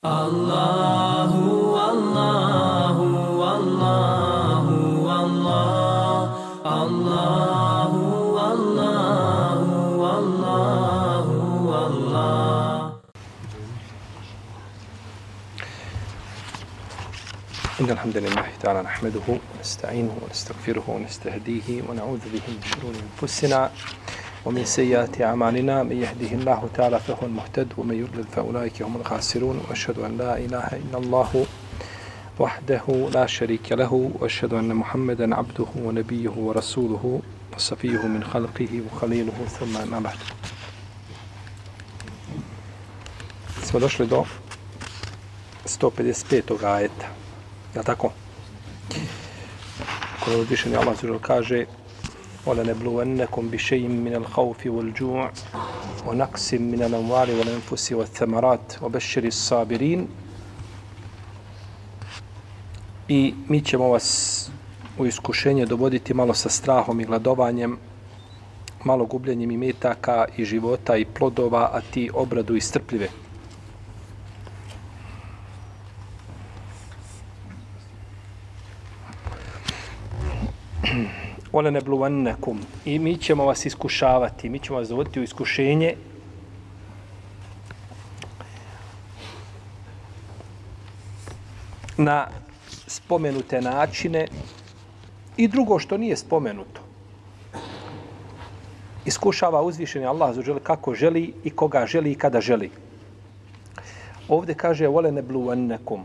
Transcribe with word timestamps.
Allahu, 0.00 1.76
Allahu, 1.76 3.04
Allahu, 3.36 5.04
Allah, 5.04 6.16
Allahu, 6.64 8.00
Allahu, 8.48 10.00
Allahu, 10.00 11.36
Allah. 11.68 12.96
إن 17.80 17.90
الحمد 17.90 18.16
لله 18.16 18.46
تعالى 18.60 18.82
نحمده 18.82 19.20
ونستعينه 19.28 20.16
ونستغفره 20.22 20.84
ونستهديه 20.88 21.82
ونعوذ 21.88 22.20
به 22.32 22.42
من 22.48 22.60
شرور 22.64 22.94
أنفسنا 22.96 23.70
ومن 24.44 24.64
سيئات 24.64 25.20
أعمالنا 25.20 25.82
من 25.82 25.96
يهده 26.02 26.32
الله 26.32 26.68
تعالى 26.74 27.00
فهو 27.00 27.26
المهتد 27.26 27.72
ومن 27.78 27.94
يضلل 27.94 28.24
فأولئك 28.24 28.82
هم 28.82 28.96
الخاسرون 28.96 29.60
وأشهد 29.68 29.98
أن 29.98 30.18
لا 30.18 30.38
إله 30.38 30.66
إلا 30.72 30.98
الله 30.98 31.46
وحده 32.38 33.08
لا 33.14 33.26
شريك 33.26 33.72
له 33.72 34.10
وأشهد 34.20 34.54
أن 34.54 34.74
محمدا 34.74 35.34
عبده 35.34 35.66
ونبيه 35.76 36.30
ورسوله 36.30 37.20
وصفيه 37.56 38.06
من 38.06 38.24
خلقه 38.24 38.82
وخليله 38.86 39.44
ثم 39.58 39.90
ما 39.90 40.00
بعد 40.00 40.16
smo 43.70 43.80
došli 43.80 44.06
do 44.06 44.24
155. 45.66 46.64
ajeta. 46.64 47.06
Je 47.74 47.82
tako? 47.82 48.10
Kada 50.24 50.36
Allah 50.80 50.96
zužel 51.00 51.18
kaže 51.18 51.66
وَلَنَبْلُوَنَّكُمْ 52.45 53.49
بِشَيْءٍ 53.49 53.87
مِنَ 53.87 54.15
الْخَوْفِ 54.15 54.67
وَالْجُوعِ 54.67 55.31
وَنَقْسٍ 56.07 56.53
مِنَ 56.53 56.81
الْأَمْوَالِ 56.81 57.29
وَالْأَنْفُسِ 57.37 57.91
وَالثَّمَرَاتِ 57.91 58.67
وَبَشِّرِ 58.81 59.23
الصَّابِرِينَ 59.25 60.07
I 63.07 63.33
mi 63.47 63.61
ćemo 63.61 63.87
vas 63.89 64.49
u 64.97 65.05
iskušenje 65.05 65.65
dovoditi 65.65 66.13
malo 66.13 66.33
sa 66.33 66.49
strahom 66.49 66.99
i 66.99 67.05
gladovanjem, 67.05 67.77
malo 68.83 69.05
gubljenjem 69.05 69.51
i 69.51 69.57
metaka 69.57 70.25
i 70.37 70.45
života 70.45 70.97
i 70.97 71.05
plodova, 71.05 71.69
a 71.73 71.81
ti 71.81 72.09
obradu 72.13 72.55
i 72.55 72.61
strpljive. 72.61 73.09
Ole 81.52 81.70
ne 81.70 81.80
bluvannekum. 81.80 82.60
I 82.84 82.98
mi 82.98 83.16
ćemo 83.16 83.44
vas 83.44 83.66
iskušavati, 83.66 84.48
mi 84.48 84.58
ćemo 84.58 84.78
vas 84.78 84.88
dovoditi 84.88 85.20
u 85.20 85.22
iskušenje 85.22 85.94
na 91.96 92.26
spomenute 92.86 93.60
načine 93.60 94.26
i 95.36 95.48
drugo 95.48 95.78
što 95.78 95.96
nije 95.96 96.16
spomenuto. 96.16 96.80
Iskušava 99.04 99.62
uzvišeni 99.62 100.06
Allah 100.06 100.34
za 100.34 100.42
kako 100.62 100.94
želi 100.94 101.34
i 101.44 101.50
koga 101.50 101.86
želi 101.86 102.12
i 102.12 102.14
kada 102.14 102.40
želi. 102.40 102.70
Ovde 104.28 104.54
kaže 104.54 104.86
vole 104.86 105.12
ne 105.12 105.22
bluvannekum. 105.22 106.04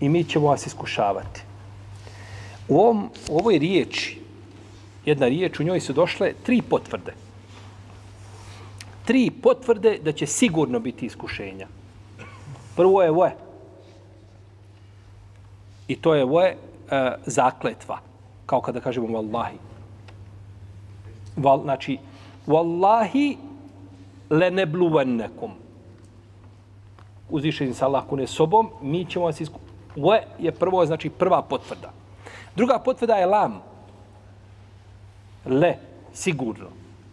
I 0.00 0.08
mi 0.08 0.24
ćemo 0.24 0.46
vas 0.46 0.66
iskušavati. 0.66 1.42
U, 2.68 2.78
ovom, 2.80 3.10
u 3.28 3.38
ovoj 3.38 3.58
riječi, 3.58 4.19
jedna 5.04 5.28
riječ, 5.28 5.60
u 5.60 5.62
njoj 5.62 5.80
su 5.80 5.92
došle 5.92 6.32
tri 6.42 6.62
potvrde. 6.62 7.14
Tri 9.04 9.30
potvrde 9.42 9.98
da 10.04 10.12
će 10.12 10.26
sigurno 10.26 10.80
biti 10.80 11.06
iskušenja. 11.06 11.66
Prvo 12.76 13.02
je 13.02 13.10
voje. 13.10 13.36
I 15.88 15.96
to 15.96 16.14
je 16.14 16.24
voje 16.24 16.56
e, 16.90 17.12
zakletva. 17.26 17.98
Kao 18.46 18.60
kada 18.60 18.80
kažemo 18.80 19.08
vallahi. 19.08 19.58
Val, 21.36 21.62
znači, 21.62 21.98
vallahi 22.46 23.36
le 24.30 24.50
nebluvennekum. 24.50 25.50
Uzvišenim 27.30 27.74
sa 27.74 27.86
Allah 27.86 28.04
kune 28.08 28.26
sobom, 28.26 28.70
mi 28.82 29.04
ćemo 29.04 29.24
vas 29.24 29.40
iskušati. 29.40 29.70
Voje 29.96 30.22
je 30.38 30.52
prvo, 30.52 30.86
znači 30.86 31.10
prva 31.10 31.42
potvrda. 31.42 31.92
Druga 32.56 32.78
potvrda 32.78 33.14
je 33.14 33.26
lam. 33.26 33.69
Le, 35.44 35.76
sigurno 36.12 36.66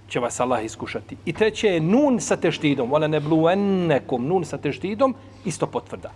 će 0.10 0.20
vas 0.20 0.40
Allah 0.40 0.66
iskušati. 0.66 1.18
I 1.26 1.34
treće 1.34 1.68
je 1.68 1.80
nun 1.80 2.20
sa 2.20 2.36
teštidom. 2.36 2.92
wala 2.92 3.08
ne 3.08 3.20
bluennekom, 3.20 4.28
nun 4.28 4.46
sa 4.46 4.58
teštidom, 4.58 5.16
isto 5.46 5.68
potvrda. 5.68 6.12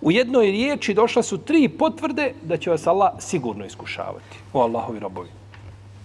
U 0.00 0.12
jednoj 0.12 0.50
riječi 0.50 0.94
došla 0.94 1.22
su 1.22 1.38
tri 1.38 1.68
potvrde 1.68 2.32
da 2.42 2.56
će 2.56 2.70
vas 2.70 2.86
Allah 2.86 3.12
sigurno 3.18 3.64
iskušavati. 3.64 4.38
O 4.52 4.60
Allahovi 4.60 4.98
robovi. 4.98 5.28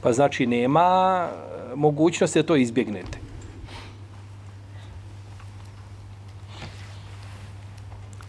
Pa 0.02 0.14
znači 0.14 0.48
nema 0.48 1.28
e, 1.28 1.76
mogućnosti 1.76 2.40
da 2.40 2.46
to 2.46 2.56
izbjegnete. 2.56 3.20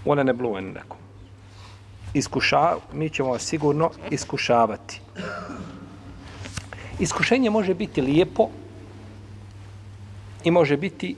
Wala 0.05 0.23
ne 0.23 0.33
bluennekom 0.33 1.03
iskuša, 2.15 2.77
mi 2.93 3.11
ćemo 3.11 3.31
vas 3.31 3.43
sigurno 3.43 3.91
iskušavati. 4.11 5.01
Iskušenje 7.00 7.50
može 7.50 7.74
biti 7.74 8.02
lijepo 8.02 8.50
i 10.44 10.52
može 10.52 10.78
biti 10.78 11.16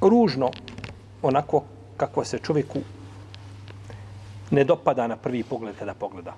ružno, 0.00 0.50
onako 1.22 1.62
kako 1.96 2.24
se 2.24 2.38
čovjeku 2.38 2.78
ne 4.50 4.64
dopada 4.64 5.06
na 5.06 5.16
prvi 5.16 5.42
pogled 5.42 5.76
kada 5.78 5.94
pogleda. 5.94 6.34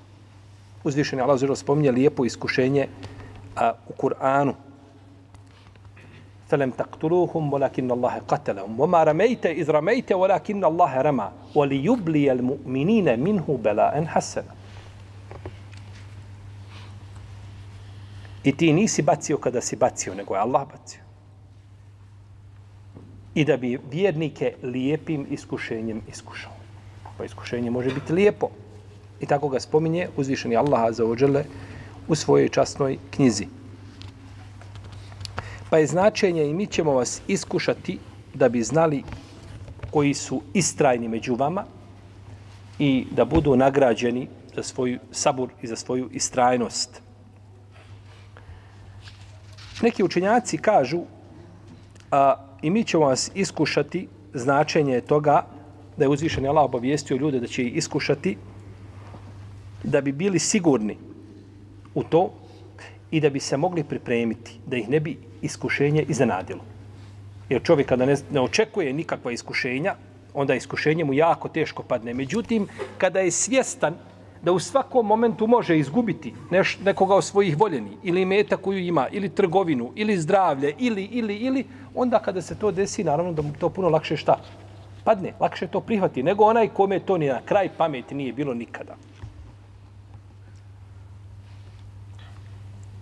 Uzvišeni 0.84 1.22
Allah 1.22 1.38
zelo 1.38 1.56
spominje 1.56 1.90
lijepo 1.90 2.24
iskušenje 2.24 2.88
a, 3.56 3.72
u 3.88 3.92
Kur'anu, 3.92 4.54
فلم 6.52 6.70
تقتلوهم 6.70 7.52
ولكن 7.52 7.90
الله 7.90 8.18
قتلهم 8.28 8.80
وما 8.80 9.04
رميت 9.04 9.46
إذ 9.46 9.70
رميت 9.70 10.12
ولكن 10.12 10.64
الله 10.64 11.00
رمى 11.00 11.28
وليبلي 11.54 12.32
المؤمنين 12.32 13.20
منه 13.20 13.58
بلاء 13.64 14.04
حسنا 14.04 14.52
I 18.47 18.51
ti 18.57 18.73
nisi 18.73 19.01
bacio 19.01 19.37
kada 19.37 19.61
si 19.61 19.75
bacio, 19.75 20.13
nego 20.15 20.35
je 20.35 20.39
Allah 20.39 20.67
bacio. 20.71 21.01
I 23.35 23.43
da 23.45 23.57
bi 23.57 23.79
vjernike 23.91 24.53
lijepim 24.63 25.25
iskušenjem 25.29 26.01
iskušao. 26.07 26.51
Pa 27.17 27.25
iskušenje 27.25 27.71
može 27.71 27.93
biti 27.93 28.13
lijepo. 28.13 28.47
I 29.19 29.25
tako 29.25 29.49
ga 29.49 29.59
spominje 29.59 30.07
uzvišeni 30.17 30.55
Allah 30.55 30.95
za 30.95 31.05
ođele 31.05 31.43
u 32.07 32.15
svojoj 32.15 32.49
časnoj 32.49 32.97
knjizi. 33.11 33.47
Pa 35.69 35.77
je 35.77 35.87
značenje 35.87 36.45
i 36.45 36.53
mi 36.53 36.67
ćemo 36.67 36.93
vas 36.93 37.21
iskušati 37.27 37.99
da 38.33 38.49
bi 38.49 38.63
znali 38.63 39.03
koji 39.91 40.13
su 40.13 40.41
istrajni 40.53 41.07
među 41.07 41.35
vama 41.35 41.65
i 42.79 43.07
da 43.11 43.25
budu 43.25 43.55
nagrađeni 43.55 44.27
za 44.55 44.63
svoju 44.63 44.99
sabur 45.11 45.49
i 45.61 45.67
za 45.67 45.75
svoju 45.75 46.09
istrajnost. 46.13 47.06
Neki 49.81 50.03
učenjaci 50.03 50.57
kažu 50.57 51.01
a, 52.11 52.35
i 52.61 52.69
mi 52.69 52.83
ćemo 52.83 53.05
vas 53.05 53.31
iskušati 53.35 54.07
značenje 54.33 55.01
toga 55.01 55.45
da 55.97 56.05
je 56.05 56.09
uzvišen 56.09 56.45
Allah 56.45 56.65
obavijestio 56.65 57.17
ljude 57.17 57.39
da 57.39 57.47
će 57.47 57.63
ih 57.63 57.75
iskušati 57.75 58.37
da 59.83 60.01
bi 60.01 60.11
bili 60.11 60.39
sigurni 60.39 60.97
u 61.95 62.03
to 62.03 62.33
i 63.11 63.19
da 63.19 63.29
bi 63.29 63.39
se 63.39 63.57
mogli 63.57 63.83
pripremiti, 63.83 64.59
da 64.65 64.77
ih 64.77 64.89
ne 64.89 64.99
bi 64.99 65.17
iskušenje 65.41 66.05
iznenadilo. 66.07 66.63
Jer 67.49 67.63
čovjek 67.63 67.87
kada 67.87 68.05
ne, 68.05 68.15
ne 68.31 68.41
očekuje 68.41 68.93
nikakva 68.93 69.31
iskušenja, 69.31 69.95
onda 70.33 70.55
iskušenje 70.55 71.03
mu 71.03 71.13
jako 71.13 71.49
teško 71.49 71.83
padne. 71.83 72.13
Međutim, 72.13 72.67
kada 72.97 73.19
je 73.19 73.31
svjestan 73.31 73.95
da 74.41 74.51
u 74.51 74.59
svakom 74.59 75.05
momentu 75.05 75.47
može 75.47 75.77
izgubiti 75.79 76.33
neš, 76.51 76.79
nekoga 76.85 77.15
od 77.15 77.23
svojih 77.23 77.59
voljeni, 77.59 77.97
ili 78.03 78.25
meta 78.25 78.57
koju 78.57 78.79
ima, 78.79 79.07
ili 79.11 79.29
trgovinu, 79.29 79.91
ili 79.95 80.17
zdravlje, 80.17 80.73
ili, 80.79 81.03
ili, 81.03 81.35
ili, 81.35 81.65
onda 81.95 82.19
kada 82.19 82.41
se 82.41 82.55
to 82.59 82.71
desi, 82.71 83.03
naravno 83.03 83.33
da 83.33 83.41
mu 83.41 83.53
to 83.59 83.69
puno 83.69 83.89
lakše 83.89 84.17
šta? 84.17 84.39
Padne, 85.03 85.33
lakše 85.39 85.67
to 85.67 85.81
prihvati, 85.81 86.23
nego 86.23 86.43
onaj 86.43 86.67
kome 86.67 86.99
to 86.99 87.17
ni 87.17 87.27
na 87.27 87.41
kraj 87.45 87.69
pameti 87.77 88.15
nije 88.15 88.33
bilo 88.33 88.53
nikada. 88.53 88.95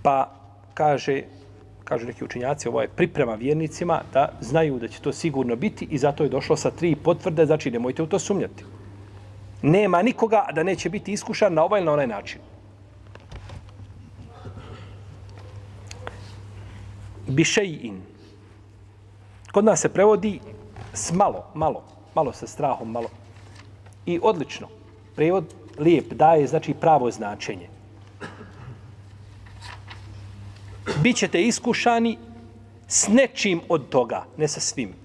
Pa 0.01 0.31
kaže, 0.73 1.23
kažu 1.83 2.05
neki 2.05 2.25
učinjaci, 2.25 2.67
ovo 2.67 2.81
je 2.81 2.87
priprema 2.87 3.35
vjernicima 3.35 4.01
da 4.13 4.29
znaju 4.41 4.79
da 4.79 4.87
će 4.87 5.01
to 5.01 5.13
sigurno 5.13 5.55
biti 5.55 5.87
i 5.91 5.97
zato 5.97 6.23
je 6.23 6.29
došlo 6.29 6.55
sa 6.57 6.71
tri 6.71 6.95
potvrde, 6.95 7.45
znači 7.45 7.71
nemojte 7.71 8.03
u 8.03 8.07
to 8.07 8.19
sumnjati. 8.19 8.63
Nema 9.65 10.01
nikoga 10.01 10.45
da 10.53 10.63
neće 10.63 10.89
biti 10.89 11.11
iskušan 11.13 11.53
na 11.53 11.63
ovaj 11.63 11.79
ili 11.79 11.85
na 11.85 11.93
onaj 11.93 12.07
način. 12.07 12.41
Bišejin. 17.27 18.01
Kod 19.51 19.65
nas 19.65 19.81
se 19.81 19.89
prevodi 19.89 20.39
s 20.93 21.11
malo, 21.11 21.45
malo, 21.53 21.83
malo 22.15 22.33
sa 22.33 22.47
strahom, 22.47 22.91
malo. 22.91 23.09
I 24.05 24.19
odlično. 24.23 24.67
Prevod 25.15 25.53
lijep 25.79 26.13
daje, 26.13 26.47
znači 26.47 26.73
pravo 26.73 27.11
značenje. 27.11 27.69
Bićete 31.01 31.41
iskušani 31.43 32.17
s 32.87 33.07
nečim 33.07 33.61
od 33.69 33.89
toga, 33.89 34.25
ne 34.37 34.47
sa 34.47 34.59
svim. 34.59 35.04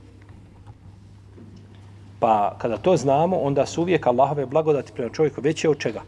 Pa 2.20 2.54
kada 2.58 2.76
to 2.76 2.96
znamo, 2.96 3.36
onda 3.36 3.66
su 3.66 3.82
uvijek 3.82 4.06
Allahove 4.06 4.46
blagodati 4.46 4.92
prema 4.92 5.10
čovjeku 5.12 5.40
veće 5.40 5.68
od 5.68 5.78
čega? 5.78 6.02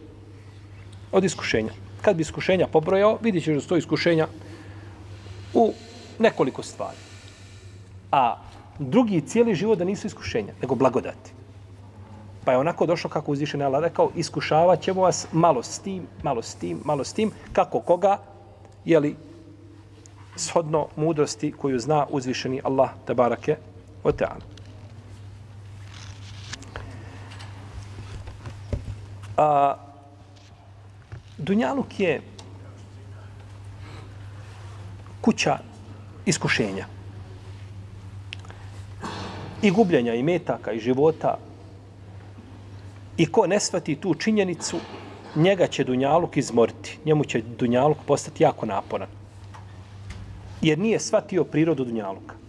Od 1.13 1.25
iskušenja. 1.25 1.73
Kad 2.03 2.17
bi 2.17 2.23
iskušenja 2.23 2.67
pobrojao, 2.67 3.19
vidit 3.23 3.45
ćeš 3.45 3.55
da 3.55 3.61
sto 3.61 3.77
iskušenja 3.77 4.27
u 5.55 5.73
nekoliko 6.19 6.63
stvari. 6.63 6.97
A 8.13 8.37
drugi 8.79 9.21
cijeli 9.21 9.55
život 9.55 9.79
da 9.79 9.85
nisu 9.85 10.07
iskušenja, 10.07 10.53
nego 10.63 10.75
blagodati. 10.75 11.33
Pa 12.45 12.53
je 12.53 12.59
onako 12.59 12.87
došlo 12.87 13.11
kako 13.11 13.33
uzvišen 13.33 13.63
Allah 13.63 13.83
rekao, 13.83 14.11
iskušavat 14.17 14.81
ćemo 14.81 15.03
vas 15.03 15.27
malo 15.33 15.63
s 15.63 15.79
tim, 15.79 16.07
malo 16.23 16.43
s 16.43 16.55
tim, 16.55 16.81
malo 16.85 17.05
s 17.05 17.13
tim, 17.13 17.31
kako 17.53 17.81
koga, 17.81 18.19
jeli, 18.85 19.17
shodno 20.37 20.87
mudrosti 20.97 21.53
koju 21.53 21.79
zna 21.79 22.07
uzvišeni 22.11 22.61
Allah, 22.65 22.91
tabarake, 23.05 23.57
o 24.05 24.13
teanu. 24.13 24.52
A, 29.37 29.77
Dunjaluk 31.39 32.01
je 32.01 32.21
kuća 35.21 35.59
iskušenja. 36.27 36.87
I 39.63 39.71
gubljenja, 39.71 40.15
i 40.15 40.23
metaka, 40.23 40.73
i 40.73 40.81
života. 40.81 41.39
I 43.17 43.27
ko 43.27 43.47
ne 43.47 43.61
svati 43.61 43.97
tu 43.97 44.15
činjenicu, 44.15 44.77
njega 45.37 45.67
će 45.67 45.85
Dunjaluk 45.85 46.37
izmoriti. 46.37 46.99
Njemu 47.05 47.25
će 47.25 47.43
Dunjaluk 47.59 47.99
postati 48.07 48.43
jako 48.43 48.67
naporan. 48.67 49.09
Jer 50.63 50.79
nije 50.79 51.01
shvatio 51.01 51.45
prirodu 51.45 51.85
Dunjaluka. 51.85 52.42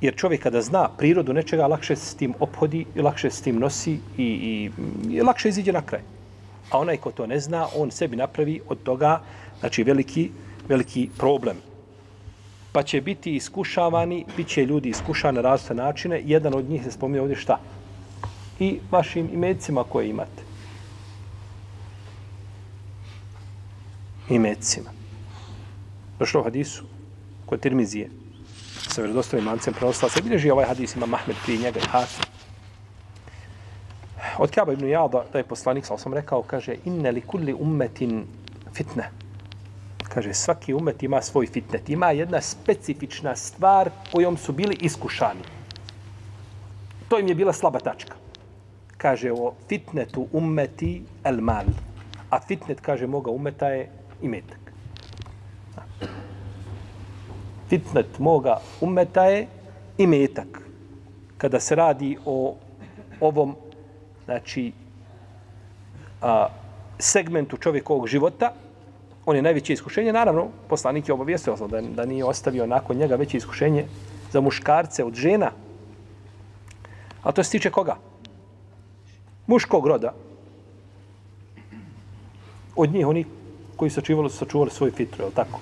Jer 0.00 0.16
čovjek 0.16 0.42
kada 0.42 0.62
zna 0.62 0.88
prirodu 0.98 1.32
nečega, 1.32 1.66
lakše 1.66 1.96
se 1.96 2.06
s 2.06 2.14
tim 2.14 2.34
ophodi 2.40 2.84
lakše 2.96 3.30
se 3.30 3.36
s 3.36 3.42
tim 3.42 3.58
nosi 3.58 3.92
i, 3.92 4.24
i, 4.24 4.70
i 5.10 5.22
lakše 5.22 5.48
iziđe 5.48 5.72
na 5.72 5.82
kraj. 5.82 6.02
A 6.70 6.78
onaj 6.78 6.96
ko 6.96 7.10
to 7.10 7.26
ne 7.26 7.40
zna, 7.40 7.66
on 7.76 7.90
sebi 7.90 8.16
napravi 8.16 8.60
od 8.68 8.82
toga 8.82 9.20
znači 9.60 9.82
veliki, 9.82 10.30
veliki 10.68 11.08
problem. 11.18 11.56
Pa 12.72 12.82
će 12.82 13.00
biti 13.00 13.34
iskušavani, 13.34 14.24
bit 14.36 14.48
će 14.48 14.66
ljudi 14.66 14.88
iskušani 14.88 15.34
na 15.34 15.40
različite 15.40 15.74
načine. 15.74 16.22
Jedan 16.24 16.54
od 16.54 16.70
njih 16.70 16.84
se 16.84 16.90
spominje 16.90 17.20
ovdje 17.20 17.36
šta? 17.36 17.58
I 18.60 18.78
vašim 18.90 19.30
imecima 19.32 19.84
koje 19.84 20.08
imate. 20.08 20.42
Imecima. 24.28 24.90
Došlo 26.18 26.40
u 26.40 26.44
hadisu 26.44 26.84
kod 27.46 27.60
Tirmizije 27.60 28.10
sa 28.88 29.00
vjerodostojnim 29.02 29.44
mancem 29.44 29.74
prenosila 29.74 30.10
se. 30.10 30.22
Bilježi 30.22 30.50
ovaj 30.50 30.66
hadis 30.66 30.96
ima 30.96 31.06
Mahmed 31.06 31.36
prije 31.44 31.58
njega 31.58 31.80
i 31.80 31.88
Hasan. 31.88 32.24
Od 34.38 34.50
Kaba 34.50 34.72
ibn 34.72 34.88
Jada, 34.88 35.24
da 35.32 35.38
je 35.38 35.44
poslanik, 35.44 35.86
sa 35.86 35.98
sam 35.98 36.14
rekao, 36.14 36.42
kaže, 36.42 36.76
inne 36.84 37.12
li 37.12 37.20
kulli 37.20 37.54
ummetin 37.54 38.26
fitne. 38.74 39.10
Kaže, 40.08 40.34
svaki 40.34 40.74
umet 40.74 41.02
ima 41.02 41.22
svoj 41.22 41.46
fitnet. 41.46 41.88
Ima 41.88 42.10
jedna 42.10 42.40
specifična 42.40 43.36
stvar 43.36 43.90
kojom 44.12 44.36
su 44.36 44.52
bili 44.52 44.76
iskušani. 44.80 45.42
To 47.08 47.18
im 47.18 47.28
je 47.28 47.34
bila 47.34 47.52
slaba 47.52 47.78
tačka. 47.78 48.14
Kaže, 48.96 49.32
o 49.32 49.52
fitnetu 49.68 50.28
ummeti 50.32 51.02
el 51.24 51.40
mal. 51.40 51.64
A 52.30 52.40
fitnet, 52.40 52.80
kaže, 52.80 53.06
moga 53.06 53.30
umeta 53.30 53.68
je 53.68 53.90
imetak 54.22 54.67
fitnet 57.68 58.18
moga 58.18 58.60
umeta 58.80 59.24
je 59.24 59.46
i 59.98 60.06
metak. 60.06 60.60
Kada 61.38 61.60
se 61.60 61.74
radi 61.74 62.16
o 62.24 62.56
ovom 63.20 63.56
znači, 64.24 64.72
a, 66.22 66.48
segmentu 66.98 67.56
čovjekovog 67.56 68.06
života, 68.06 68.52
on 69.26 69.36
je 69.36 69.42
najveće 69.42 69.72
iskušenje. 69.72 70.12
Naravno, 70.12 70.48
poslanik 70.68 71.08
je 71.08 71.14
obavijestio 71.14 71.56
da, 71.56 71.80
da 71.80 72.06
nije 72.06 72.24
ostavio 72.24 72.66
nakon 72.66 72.96
njega 72.96 73.16
veće 73.16 73.36
iskušenje 73.36 73.86
za 74.32 74.40
muškarce 74.40 75.04
od 75.04 75.14
žena. 75.14 75.50
A 77.22 77.32
to 77.32 77.42
se 77.42 77.50
tiče 77.50 77.70
koga? 77.70 77.96
Muškog 79.46 79.86
roda. 79.86 80.14
Od 82.76 82.92
njih, 82.92 83.06
oni 83.06 83.24
koji 83.76 83.90
su 83.90 83.94
sačuvali, 83.94 84.30
sačuvali 84.30 84.70
svoj 84.70 84.90
fitru, 84.90 85.24
je 85.24 85.30
tako? 85.30 85.60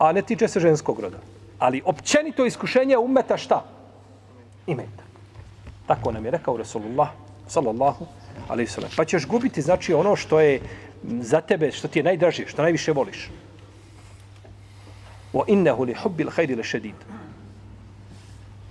A 0.00 0.12
ne 0.12 0.22
tiče 0.22 0.48
se 0.48 0.60
ženskog 0.60 1.00
roda. 1.00 1.18
Ali 1.58 1.82
općenito 1.84 2.46
iskušenje 2.46 2.96
umeta 2.96 3.36
šta? 3.36 3.64
Imeta. 4.66 5.04
Tako 5.86 6.12
nam 6.12 6.24
je 6.24 6.30
rekao 6.30 6.56
Rasulullah, 6.56 7.08
sallallahu 7.48 8.06
alaihi 8.48 8.70
sallam. 8.70 8.90
Pa 8.96 9.04
ćeš 9.04 9.26
gubiti, 9.26 9.62
znači, 9.62 9.94
ono 9.94 10.16
što 10.16 10.40
je 10.40 10.60
za 11.20 11.40
tebe, 11.40 11.72
što 11.72 11.88
ti 11.88 11.98
je 11.98 12.02
najdražije, 12.02 12.48
što 12.48 12.62
najviše 12.62 12.92
voliš. 12.92 13.30
Wa 15.32 15.44
innehu 15.46 15.84
li 15.84 15.94
hubbil 15.94 16.30
hajri 16.30 16.56
le 16.56 16.64
šedid. 16.64 16.96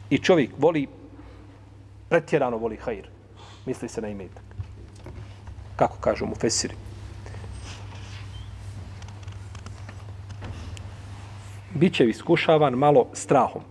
I 0.10 0.18
čovjek 0.18 0.52
voli, 0.58 0.88
pretjerano 2.10 2.58
voli 2.58 2.78
hajr. 2.78 3.08
Misli 3.66 3.90
se 3.90 4.02
na 4.02 4.08
imetak. 4.08 4.44
Kako 5.76 5.98
kažu 6.02 6.26
mu 6.26 6.36
Fesiri. 6.36 6.89
Bit 11.74 11.94
će 11.94 12.10
iskušavan 12.10 12.74
malo 12.74 13.06
strahom. 13.14 13.62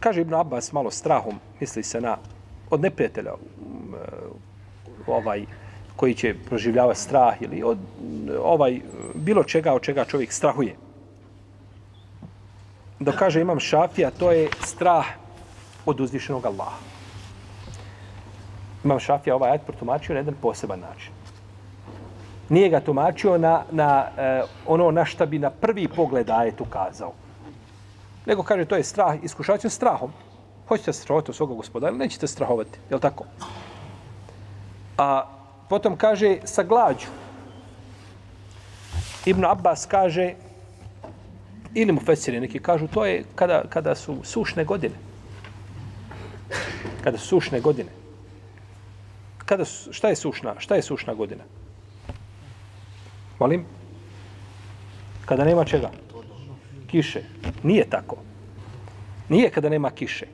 Kaže 0.00 0.20
Ibn 0.20 0.34
Abbas 0.34 0.72
malo 0.72 0.90
strahom, 0.90 1.38
misli 1.60 1.82
se 1.82 2.00
na 2.00 2.16
od 2.70 2.80
neprijatelja 2.80 3.34
um, 3.34 3.94
eh, 3.94 4.06
ovaj 5.06 5.44
koji 5.96 6.14
će 6.14 6.34
proživljavati 6.46 7.00
strah 7.00 7.42
ili 7.42 7.62
od 7.62 7.78
ovaj 8.42 8.80
bilo 9.14 9.44
čega 9.44 9.72
od 9.72 9.82
čega 9.82 10.04
čovjek 10.04 10.32
strahuje. 10.32 10.76
Da 13.00 13.12
kaže 13.12 13.40
imam 13.40 13.60
šafija, 13.60 14.10
to 14.10 14.32
je 14.32 14.48
strah 14.64 15.06
od 15.86 16.00
uzvišenog 16.00 16.46
Allaha. 16.46 16.78
Imam 18.84 18.98
šafija 18.98 19.34
ovaj 19.34 19.50
ajat 19.50 19.66
protumačio 19.66 20.14
na 20.14 20.20
jedan 20.20 20.34
poseban 20.42 20.80
način 20.80 21.15
nije 22.48 22.68
ga 22.68 22.80
tumačio 22.80 23.38
na, 23.38 23.62
na 23.70 24.06
e, 24.18 24.42
ono 24.66 24.90
na 24.90 25.04
šta 25.04 25.26
bi 25.26 25.38
na 25.38 25.50
prvi 25.50 25.88
pogled 25.88 26.30
ajet 26.30 26.60
ukazao. 26.60 27.12
Nego 28.26 28.42
kaže, 28.42 28.64
to 28.64 28.76
je 28.76 28.84
strah, 28.84 29.16
iskušavati 29.22 29.70
strahom. 29.70 30.12
Hoćete 30.68 30.92
strahovati 30.92 31.30
od 31.30 31.36
svoga 31.36 31.54
gospodara, 31.54 31.90
ali 31.90 31.98
nećete 31.98 32.26
strahovati. 32.26 32.78
Je 32.90 32.94
li 32.94 33.00
tako? 33.00 33.24
A 34.98 35.26
potom 35.68 35.96
kaže, 35.96 36.38
sa 36.44 36.62
glađu. 36.62 37.06
Ibn 39.26 39.44
Abbas 39.44 39.86
kaže, 39.86 40.34
ili 41.74 41.92
mu 41.92 42.00
Fesiri 42.00 42.40
neki 42.40 42.58
kažu, 42.58 42.88
to 42.88 43.06
je 43.06 43.24
kada, 43.34 43.62
kada 43.68 43.94
su 43.94 44.16
sušne 44.24 44.64
godine. 44.64 44.94
Kada 47.04 47.18
su 47.18 47.26
sušne 47.26 47.60
godine. 47.60 47.90
Kada 49.44 49.64
su, 49.64 49.92
šta 49.92 50.08
je 50.08 50.16
sušna? 50.16 50.54
Šta 50.58 50.74
je 50.74 50.82
sušna 50.82 51.14
godina? 51.14 51.44
Molim? 53.38 53.64
Kada 55.24 55.44
nema 55.44 55.64
čega? 55.64 55.90
Kiše. 56.86 57.22
Nije 57.62 57.90
tako. 57.90 58.16
Nije 59.28 59.50
kada 59.50 59.68
nema 59.68 59.90
kiše. 59.90 60.26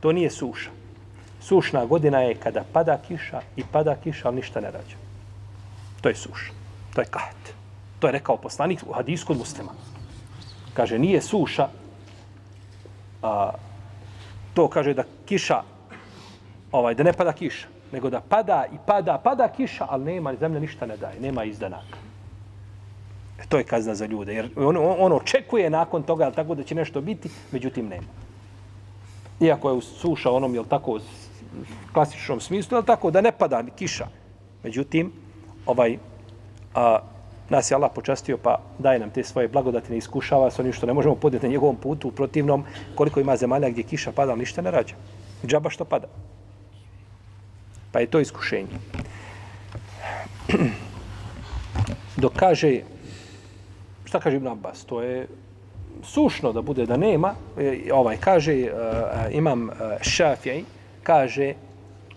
To 0.00 0.12
nije 0.12 0.30
suša. 0.30 0.70
Sušna 1.40 1.86
godina 1.86 2.20
je 2.20 2.34
kada 2.34 2.64
pada 2.72 2.98
kiša 3.08 3.40
i 3.56 3.64
pada 3.72 3.96
kiša, 3.96 4.28
ali 4.28 4.36
ništa 4.36 4.60
ne 4.60 4.70
rađa. 4.70 4.96
To 6.00 6.08
je 6.08 6.14
suša. 6.14 6.52
To 6.94 7.00
je 7.00 7.06
kahet. 7.10 7.54
To 7.98 8.06
je 8.08 8.12
rekao 8.12 8.36
poslanik 8.36 8.80
u 8.86 8.92
hadijsku 8.92 9.34
muslima. 9.34 9.72
Kaže, 10.74 10.98
nije 10.98 11.20
suša, 11.20 11.68
a, 13.22 13.50
to 14.54 14.68
kaže 14.68 14.94
da 14.94 15.04
kiša, 15.26 15.62
ovaj, 16.72 16.94
da 16.94 17.02
ne 17.02 17.12
pada 17.12 17.32
kiša, 17.32 17.68
nego 17.92 18.10
da 18.10 18.20
pada 18.20 18.64
i 18.72 18.76
pada, 18.86 19.18
pada 19.18 19.48
kiša, 19.48 19.86
ali 19.88 20.04
nema, 20.04 20.34
zemlja 20.36 20.60
ništa 20.60 20.86
ne 20.86 20.96
daje, 20.96 21.20
nema 21.20 21.44
izdanaka. 21.44 22.09
E, 23.40 23.46
to 23.48 23.58
je 23.58 23.64
kazna 23.64 23.94
za 23.94 24.06
ljude. 24.06 24.34
Jer 24.34 24.48
on, 24.56 24.76
on, 24.76 24.96
on 24.98 25.12
očekuje 25.12 25.70
nakon 25.70 26.02
toga 26.02 26.30
tako 26.30 26.54
da 26.54 26.62
će 26.62 26.74
nešto 26.74 27.00
biti, 27.00 27.28
međutim 27.52 27.88
nema. 27.88 28.06
Iako 29.40 29.70
je 29.70 29.80
suša 29.82 30.30
onom, 30.30 30.54
jel 30.54 30.64
tako, 30.64 30.92
u 30.92 31.00
klasičnom 31.92 32.40
smislu, 32.40 32.76
jel 32.76 32.84
tako, 32.84 33.10
da 33.10 33.20
ne 33.20 33.32
pada 33.32 33.62
kiša. 33.76 34.06
Međutim, 34.62 35.12
ovaj, 35.66 35.98
a, 36.74 36.98
nas 37.50 37.70
je 37.70 37.74
Allah 37.74 37.90
počastio 37.94 38.38
pa 38.38 38.60
daje 38.78 38.98
nam 38.98 39.10
te 39.10 39.24
svoje 39.24 39.48
blagodati, 39.48 39.92
ne 39.92 39.98
iskušava 39.98 40.50
s 40.50 40.58
onim 40.58 40.72
što 40.72 40.86
ne 40.86 40.92
možemo 40.92 41.14
podjeti 41.14 41.46
na 41.46 41.52
njegovom 41.52 41.76
putu, 41.76 42.08
u 42.08 42.12
protivnom 42.12 42.64
koliko 42.94 43.20
ima 43.20 43.36
zemalja 43.36 43.70
gdje 43.70 43.82
kiša 43.82 44.12
pada, 44.12 44.36
ništa 44.36 44.62
ne 44.62 44.70
rađa. 44.70 44.94
Džaba 45.46 45.70
što 45.70 45.84
pada. 45.84 46.06
Pa 47.92 48.00
je 48.00 48.06
to 48.06 48.20
iskušenje. 48.20 48.78
Dok 52.16 52.32
kaže, 52.36 52.80
šta 54.10 54.18
kaže 54.20 54.36
Ibn 54.36 54.48
Abbas, 54.48 54.84
to 54.84 55.02
je 55.02 55.26
sušno 56.02 56.52
da 56.52 56.62
bude 56.62 56.86
da 56.86 56.96
nema, 56.96 57.34
e, 57.58 57.92
ovaj 57.94 58.16
kaže, 58.16 58.54
uh, 58.66 59.30
imam 59.30 59.68
uh, 59.68 59.74
Šafij, 60.02 60.64
kaže, 61.02 61.54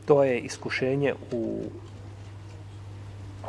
to 0.06 0.24
je 0.24 0.40
iskušenje 0.40 1.14
u 1.32 1.70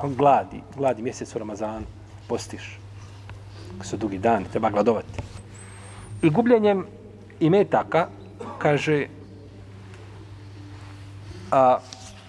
gladi, 0.02 0.60
gladi 0.76 1.02
mjesec 1.02 1.34
u 1.36 1.38
Ramazanu, 1.38 1.86
postiš. 2.28 2.78
Kako 3.72 3.86
su 3.86 3.96
dugi 3.96 4.18
dan, 4.18 4.44
treba 4.52 4.70
gladovati. 4.70 5.22
I 6.22 6.30
gubljenjem 6.30 6.86
imetaka, 7.40 8.08
kaže 8.58 9.06
a, 11.50 11.78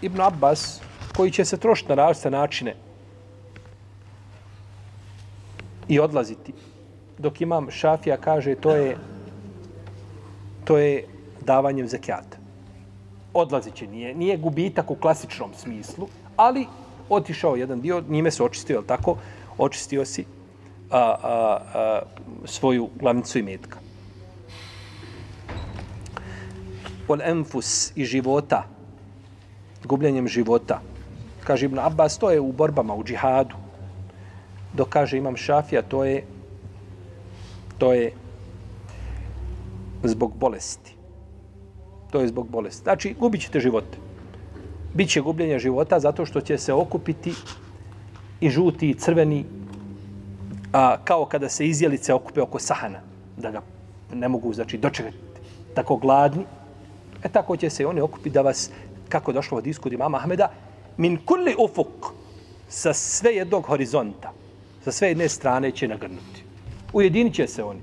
Ibn 0.01 0.21
Abbas, 0.21 0.81
koji 1.15 1.31
će 1.31 1.45
se 1.45 1.57
trošiti 1.57 1.89
na 1.89 1.95
različite 1.95 2.31
načine 2.31 2.84
i 5.87 5.99
odlaziti, 5.99 6.53
dok 7.17 7.41
imam 7.41 7.71
Šafija 7.71 8.17
kaže 8.17 8.55
to 8.55 8.75
je 8.75 8.97
to 10.65 10.77
je 10.77 11.05
davanjem 11.41 11.87
zekijata. 11.87 12.37
Odlazit 13.33 13.75
će, 13.75 13.87
nije, 13.87 14.15
nije 14.15 14.37
gubitak 14.37 14.91
u 14.91 14.95
klasičnom 14.95 15.53
smislu, 15.53 16.07
ali 16.35 16.65
otišao 17.09 17.55
jedan 17.55 17.81
dio, 17.81 18.03
njime 18.09 18.31
se 18.31 18.43
očistio, 18.43 18.77
je 18.79 18.87
tako? 18.87 19.17
Očistio 19.57 20.05
si 20.05 20.25
a, 20.89 20.99
a, 20.99 21.59
a, 21.73 22.01
svoju 22.45 22.89
glavnicu 22.99 23.39
i 23.39 23.43
metka. 23.43 23.77
Ol 27.07 27.21
enfus 27.21 27.91
i 27.95 28.05
života, 28.05 28.63
gubljenjem 29.83 30.27
života. 30.27 30.81
Kaže 31.43 31.65
Ibn 31.65 31.79
Abbas, 31.79 32.17
to 32.17 32.31
je 32.31 32.39
u 32.39 32.51
borbama, 32.51 32.95
u 32.95 33.03
džihadu. 33.03 33.55
Dok 34.75 34.89
kaže 34.89 35.17
Imam 35.17 35.35
Šafija, 35.35 35.81
to 35.81 36.03
je 36.03 36.23
to 37.77 37.93
je 37.93 38.11
zbog 40.03 40.33
bolesti. 40.35 40.95
To 42.11 42.21
je 42.21 42.27
zbog 42.27 42.47
bolesti. 42.49 42.83
Znači, 42.83 43.15
gubit 43.19 43.41
ćete 43.41 43.59
živote 43.59 43.97
Biće 44.93 45.21
gubljenja 45.21 45.23
gubljenje 45.23 45.59
života 45.59 45.99
zato 45.99 46.25
što 46.25 46.41
će 46.41 46.57
se 46.57 46.73
okupiti 46.73 47.33
i 48.39 48.49
žuti 48.49 48.89
i 48.89 48.93
crveni 48.93 49.45
a, 50.73 50.97
kao 51.03 51.25
kada 51.25 51.49
se 51.49 51.67
izjelice 51.67 52.13
okupe 52.13 52.41
oko 52.41 52.59
sahana 52.59 52.99
da 53.37 53.51
ga 53.51 53.61
ne 54.13 54.27
mogu 54.27 54.53
znači 54.53 54.77
dočekati 54.77 55.17
tako 55.73 55.97
gladni 55.97 56.45
e 57.23 57.29
tako 57.29 57.57
će 57.57 57.69
se 57.69 57.85
oni 57.85 58.01
okupiti 58.01 58.29
da 58.29 58.41
vas 58.41 58.69
kako 59.09 59.33
došlo 59.33 59.57
od 59.57 59.67
iskudi 59.67 59.97
mama 59.97 60.17
Ahmeda 60.17 60.51
min 60.97 61.17
kulli 61.25 61.55
ufuk 61.59 62.13
sa 62.69 62.93
sve 62.93 63.35
jednog 63.35 63.65
horizonta 63.65 64.31
sa 64.85 64.91
sve 64.91 65.07
jedne 65.07 65.29
strane 65.29 65.71
će 65.71 65.87
nagrnuti 65.87 66.43
ujedinit 66.93 67.33
će 67.33 67.47
se 67.47 67.63
oni 67.63 67.81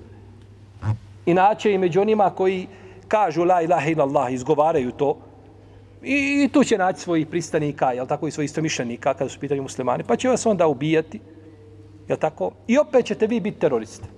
inače 1.26 1.74
i 1.74 1.78
među 1.78 2.00
onima 2.00 2.30
koji 2.30 2.66
kažu 3.08 3.44
la 3.44 3.62
ilaha 3.62 3.90
illallah 3.90 4.32
izgovaraju 4.32 4.92
to 4.92 5.18
I, 6.02 6.44
I 6.44 6.48
tu 6.52 6.64
će 6.64 6.78
naći 6.78 7.00
svojih 7.00 7.26
pristanika, 7.26 7.92
jel 7.92 8.06
tako, 8.06 8.26
i 8.26 8.30
svojih 8.30 8.48
istomišljenika 8.50 9.14
kada 9.14 9.30
su 9.30 9.38
pitanju 9.38 9.62
muslimani, 9.62 10.04
pa 10.04 10.16
će 10.16 10.28
vas 10.28 10.46
onda 10.46 10.66
ubijati, 10.66 11.20
jel 12.08 12.18
tako? 12.18 12.50
I 12.66 12.78
opet 12.78 13.06
ćete 13.06 13.26
vi 13.26 13.40
biti 13.40 13.58
teroristi. 13.58 14.08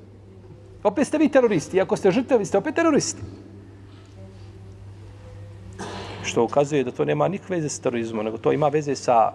Opet 0.82 1.06
ste 1.06 1.18
vi 1.18 1.28
teroristi, 1.28 1.76
iako 1.76 1.96
ste 1.96 2.10
žrtve, 2.10 2.38
vi 2.38 2.44
ste 2.44 2.58
opet 2.58 2.74
teroristi. 2.74 3.22
Što 6.24 6.44
ukazuje 6.44 6.84
da 6.84 6.90
to 6.90 7.04
nema 7.04 7.28
nikakve 7.28 7.56
veze 7.56 7.68
s 7.68 7.80
terorizmom, 7.80 8.24
nego 8.24 8.38
to 8.38 8.52
ima 8.52 8.68
veze 8.68 8.94
sa 8.94 9.32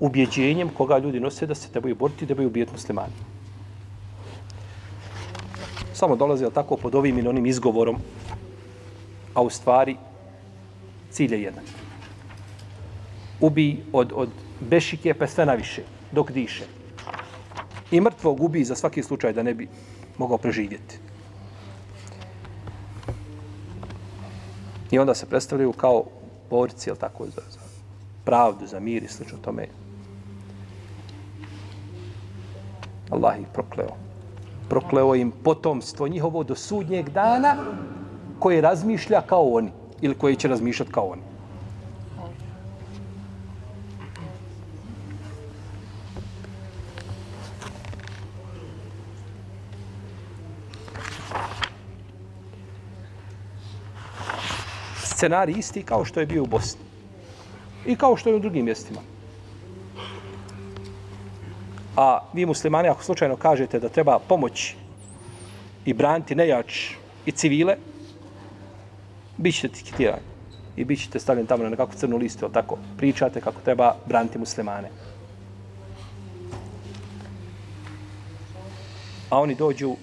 ubjeđenjem 0.00 0.68
koga 0.68 0.98
ljudi 0.98 1.20
nose 1.20 1.46
da 1.46 1.54
se 1.54 1.70
trebaju 1.70 1.94
boriti 1.94 2.24
da 2.24 2.26
trebaju 2.26 2.48
ubijeti 2.48 2.72
muslimani. 2.72 3.12
Samo 5.94 6.16
dolaze, 6.16 6.44
jel 6.44 6.50
tako, 6.50 6.76
pod 6.76 6.94
ovim 6.94 7.18
ili 7.18 7.28
onim 7.28 7.46
izgovorom, 7.46 7.96
a 9.34 9.42
u 9.42 9.50
stvari 9.50 9.96
cilj 11.10 11.34
je 11.34 11.42
jedan 11.42 11.64
ubi 13.40 13.84
od, 13.92 14.12
od 14.14 14.28
bešike 14.60 15.14
pa 15.14 15.26
sve 15.26 15.46
naviše, 15.46 15.82
dok 16.12 16.32
diše. 16.32 16.66
I 17.90 18.00
mrtvo 18.00 18.34
gubi 18.34 18.64
za 18.64 18.74
svaki 18.74 19.02
slučaj 19.02 19.32
da 19.32 19.42
ne 19.42 19.54
bi 19.54 19.68
mogao 20.18 20.38
preživjeti. 20.38 20.98
I 24.90 24.98
onda 24.98 25.14
se 25.14 25.26
predstavljaju 25.26 25.72
kao 25.72 26.04
borci, 26.50 26.90
jel 26.90 26.96
tako, 26.96 27.26
za, 27.26 27.42
za 27.50 27.60
pravdu, 28.24 28.66
za 28.66 28.80
mir 28.80 29.02
i 29.02 29.08
slično 29.08 29.38
tome. 29.38 29.68
Allah 33.10 33.40
ih 33.40 33.46
prokleo. 33.52 33.96
Prokleo 34.68 35.14
im 35.14 35.30
potomstvo 35.30 36.08
njihovo 36.08 36.44
do 36.44 36.54
sudnjeg 36.54 37.10
dana 37.10 37.56
koje 38.38 38.60
razmišlja 38.60 39.20
kao 39.20 39.48
oni 39.48 39.70
ili 40.00 40.14
koje 40.14 40.34
će 40.34 40.48
razmišljati 40.48 40.92
kao 40.92 41.04
oni. 41.04 41.22
scenarij 55.18 55.58
isti 55.58 55.82
kao 55.82 56.04
što 56.04 56.20
je 56.20 56.26
bio 56.26 56.42
u 56.42 56.46
Bosni. 56.46 56.80
I 57.86 57.96
kao 57.96 58.16
što 58.16 58.30
je 58.30 58.36
u 58.36 58.38
drugim 58.38 58.64
mjestima. 58.64 59.00
A 61.98 62.20
vi 62.32 62.46
muslimani, 62.46 62.88
ako 62.88 63.02
slučajno 63.02 63.36
kažete 63.36 63.80
da 63.80 63.88
treba 63.88 64.18
pomoći 64.18 64.76
i 65.84 65.92
braniti 65.92 66.34
nejač 66.34 66.90
i 67.26 67.32
civile, 67.32 67.76
bit 69.36 69.54
ćete 69.54 69.66
etiketirani 69.66 70.22
I 70.76 70.84
bit 70.84 71.00
ćete 71.00 71.18
stavljeni 71.18 71.48
tamo 71.48 71.62
na 71.62 71.70
nekakvu 71.70 71.98
crnu 71.98 72.16
listu, 72.16 72.44
ali 72.44 72.54
tako 72.54 72.78
pričate 72.96 73.40
kako 73.40 73.60
treba 73.64 73.96
braniti 74.06 74.38
muslimane. 74.38 74.90
A 79.30 79.40
oni 79.40 79.54
dođu 79.54 79.96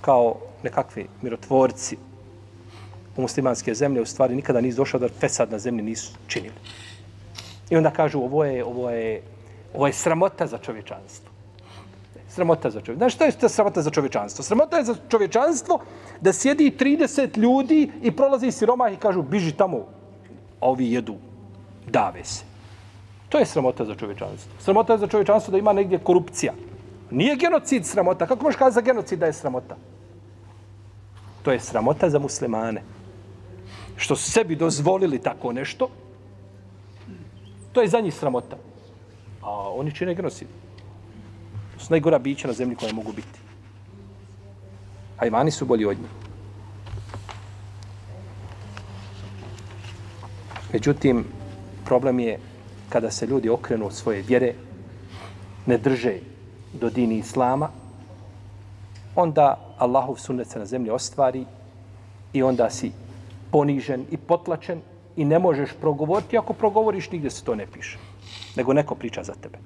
kao 0.00 0.36
nekakvi 0.62 1.06
mirotvorci, 1.22 1.96
u 3.16 3.22
muslimanske 3.22 3.74
zemlje 3.74 4.02
u 4.02 4.06
stvari 4.06 4.36
nikada 4.36 4.60
nisu 4.60 4.76
došao 4.76 5.00
da 5.00 5.08
fesad 5.08 5.50
na 5.50 5.58
zemlji 5.58 5.82
nisu 5.82 6.12
činili. 6.26 6.54
I 7.70 7.76
onda 7.76 7.90
kažu 7.90 8.20
ovo 8.20 8.44
je, 8.44 8.64
ovo 8.64 8.90
je, 8.90 9.22
ovo 9.78 9.86
je 9.86 9.92
sramota 9.92 10.46
za 10.46 10.58
čovječanstvo. 10.58 11.30
Sramota 12.28 12.70
za 12.70 12.80
čovječanstvo. 12.80 12.98
Znaš 12.98 13.14
što 13.14 13.24
je 13.24 13.32
to 13.32 13.48
sramota 13.48 13.82
za 13.82 13.90
čovječanstvo? 13.90 14.44
Sramota 14.44 14.78
je 14.78 14.84
za 14.84 14.94
čovječanstvo 15.08 15.78
da 16.20 16.32
sjedi 16.32 16.72
30 16.78 17.38
ljudi 17.38 17.90
i 18.02 18.10
prolazi 18.10 18.50
siromah 18.50 18.92
i 18.92 18.96
kažu 18.96 19.22
biži 19.22 19.52
tamo, 19.52 19.78
a 20.60 20.68
ovi 20.68 20.92
jedu, 20.92 21.14
dave 21.86 22.24
se. 22.24 22.42
To 23.28 23.38
je 23.38 23.46
sramota 23.46 23.84
za 23.84 23.94
čovječanstvo. 23.94 24.52
Sramota 24.58 24.92
je 24.92 24.98
za 24.98 25.06
čovječanstvo 25.06 25.52
da 25.52 25.58
ima 25.58 25.72
negdje 25.72 25.98
korupcija. 25.98 26.52
Nije 27.10 27.36
genocid 27.36 27.86
sramota. 27.86 28.26
Kako 28.26 28.42
možeš 28.42 28.58
kazati 28.58 28.74
za 28.74 28.80
genocid 28.80 29.18
da 29.18 29.26
je 29.26 29.32
sramota? 29.32 29.76
To 31.42 31.52
je 31.52 31.60
sramota 31.60 32.10
za 32.10 32.18
muslimane 32.18 32.82
što 33.96 34.16
su 34.16 34.30
sebi 34.30 34.56
dozvolili 34.56 35.18
tako 35.18 35.52
nešto, 35.52 35.88
to 37.72 37.82
je 37.82 37.88
za 37.88 38.00
njih 38.00 38.14
sramota. 38.14 38.56
A 39.42 39.70
oni 39.74 39.94
čine 39.94 40.14
genocid. 40.14 40.48
To 41.74 41.84
su 41.84 41.86
najgora 41.90 42.18
bića 42.18 42.48
na 42.48 42.54
zemlji 42.54 42.76
koja 42.76 42.92
mogu 42.92 43.12
biti. 43.12 43.38
Hajvani 45.16 45.50
su 45.50 45.66
bolji 45.66 45.84
od 45.84 45.98
njih. 45.98 46.10
Međutim, 50.72 51.24
problem 51.84 52.18
je 52.20 52.38
kada 52.88 53.10
se 53.10 53.26
ljudi 53.26 53.48
okrenu 53.48 53.86
od 53.86 53.94
svoje 53.94 54.22
vjere, 54.22 54.54
ne 55.66 55.78
drže 55.78 56.18
do 56.72 56.90
dini 56.90 57.18
Islama, 57.18 57.70
onda 59.16 59.74
Allahov 59.78 60.16
sunnet 60.16 60.48
se 60.48 60.58
na 60.58 60.66
zemlji 60.66 60.90
ostvari 60.90 61.44
i 62.32 62.42
onda 62.42 62.70
si 62.70 62.92
ponižen 63.50 64.06
i 64.10 64.16
potlačen 64.16 64.80
i 65.16 65.24
ne 65.24 65.38
možeš 65.38 65.70
progovoriti. 65.80 66.38
Ako 66.38 66.52
progovoriš, 66.52 67.10
nigdje 67.10 67.30
se 67.30 67.44
to 67.44 67.54
ne 67.54 67.66
piše 67.66 67.98
Nego 68.55 68.73
neko 68.73 68.95
priča 68.95 69.23
za 69.23 69.33
tebe. 69.33 69.57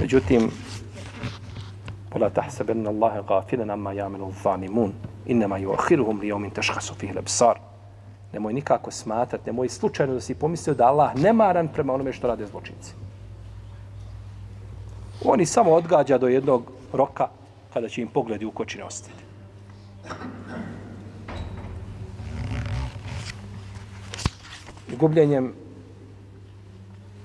Međutim, 0.00 0.50
ولا 2.14 2.28
تحسبن 2.28 2.86
الله 2.86 3.20
غافلا 3.20 3.72
عما 3.72 3.92
يعمل 3.92 4.20
الظالمون 4.20 4.94
انما 5.30 5.58
يؤخرهم 5.58 6.20
ليوم 6.20 6.48
تشخص 6.48 6.92
فيه 6.92 7.10
الابصار 7.10 7.60
Nemoj 8.34 8.52
nikako 8.52 8.90
smatrati, 8.90 9.46
nemoj 9.46 9.68
slučajno 9.68 10.14
da 10.14 10.20
si 10.20 10.34
pomislio 10.34 10.74
da 10.74 10.86
Allah 10.86 11.16
nemaran 11.16 11.68
prema 11.68 11.94
onome 11.94 12.12
što 12.12 12.26
rade 12.26 12.46
zločinci. 12.46 12.92
Oni 15.24 15.46
samo 15.46 15.72
odgađa 15.72 16.18
do 16.18 16.28
jednog 16.28 16.72
roka 16.92 17.28
kada 17.74 17.88
će 17.88 18.02
im 18.02 18.08
pogledi 18.08 18.44
u 18.44 18.50
kočine 18.50 18.84
ostati. 18.84 19.24
I 24.91 24.95
gubljenjem 24.95 25.53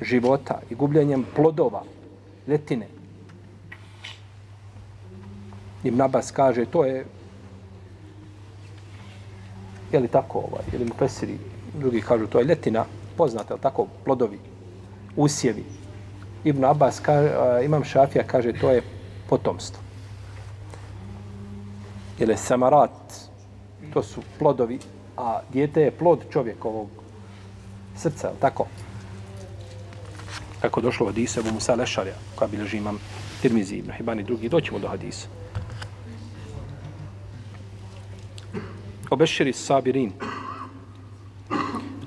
života 0.01 0.61
i 0.71 0.75
gubljenjem 0.75 1.25
plodova, 1.37 1.83
letine. 2.47 2.87
Ibn 5.85 6.01
Abbas 6.01 6.31
kaže, 6.31 6.65
to 6.65 6.85
je 6.85 7.05
je 9.93 10.01
li 10.01 10.09
tako 10.09 10.39
ovaj, 10.39 10.65
ili 10.73 10.85
mu 10.85 10.95
pesiri, 10.99 11.39
drugi 11.79 12.01
kažu, 12.01 12.27
to 12.27 12.39
je 12.39 12.45
letina, 12.45 12.85
poznate, 13.17 13.55
je 13.55 13.61
tako, 13.61 13.87
plodovi, 14.05 14.39
usjevi. 15.17 15.65
Ibn 16.45 16.65
Abbas, 16.65 17.01
kaže, 17.01 17.31
imam 17.65 17.85
šafija, 17.85 18.25
kaže, 18.27 18.53
to 18.53 18.71
je 18.71 18.83
potomstvo. 19.29 19.83
Ili 22.19 22.37
samarat, 22.37 22.91
to 23.93 24.03
su 24.03 24.23
plodovi, 24.39 24.79
a 25.17 25.41
dijete 25.53 25.83
je 25.83 25.91
plod 25.91 26.25
čovjekovog 26.31 26.89
srca, 27.97 28.29
je 28.29 28.35
tako? 28.41 28.67
Kako 30.61 30.81
došlo 30.81 31.07
od 31.07 31.19
Isa, 31.19 31.43
Musa 31.53 31.75
Lešarja, 31.75 32.15
koja 32.35 32.49
bilježi 32.49 32.77
imam 32.77 32.99
Tirmizi, 33.43 33.77
Ibn 33.77 33.93
Hibani, 33.93 34.23
drugi, 34.23 34.49
doćemo 34.49 34.79
do 34.79 34.89
Hadisa. 34.89 35.29
obeširi 39.15 39.53
sabirin. 39.53 40.13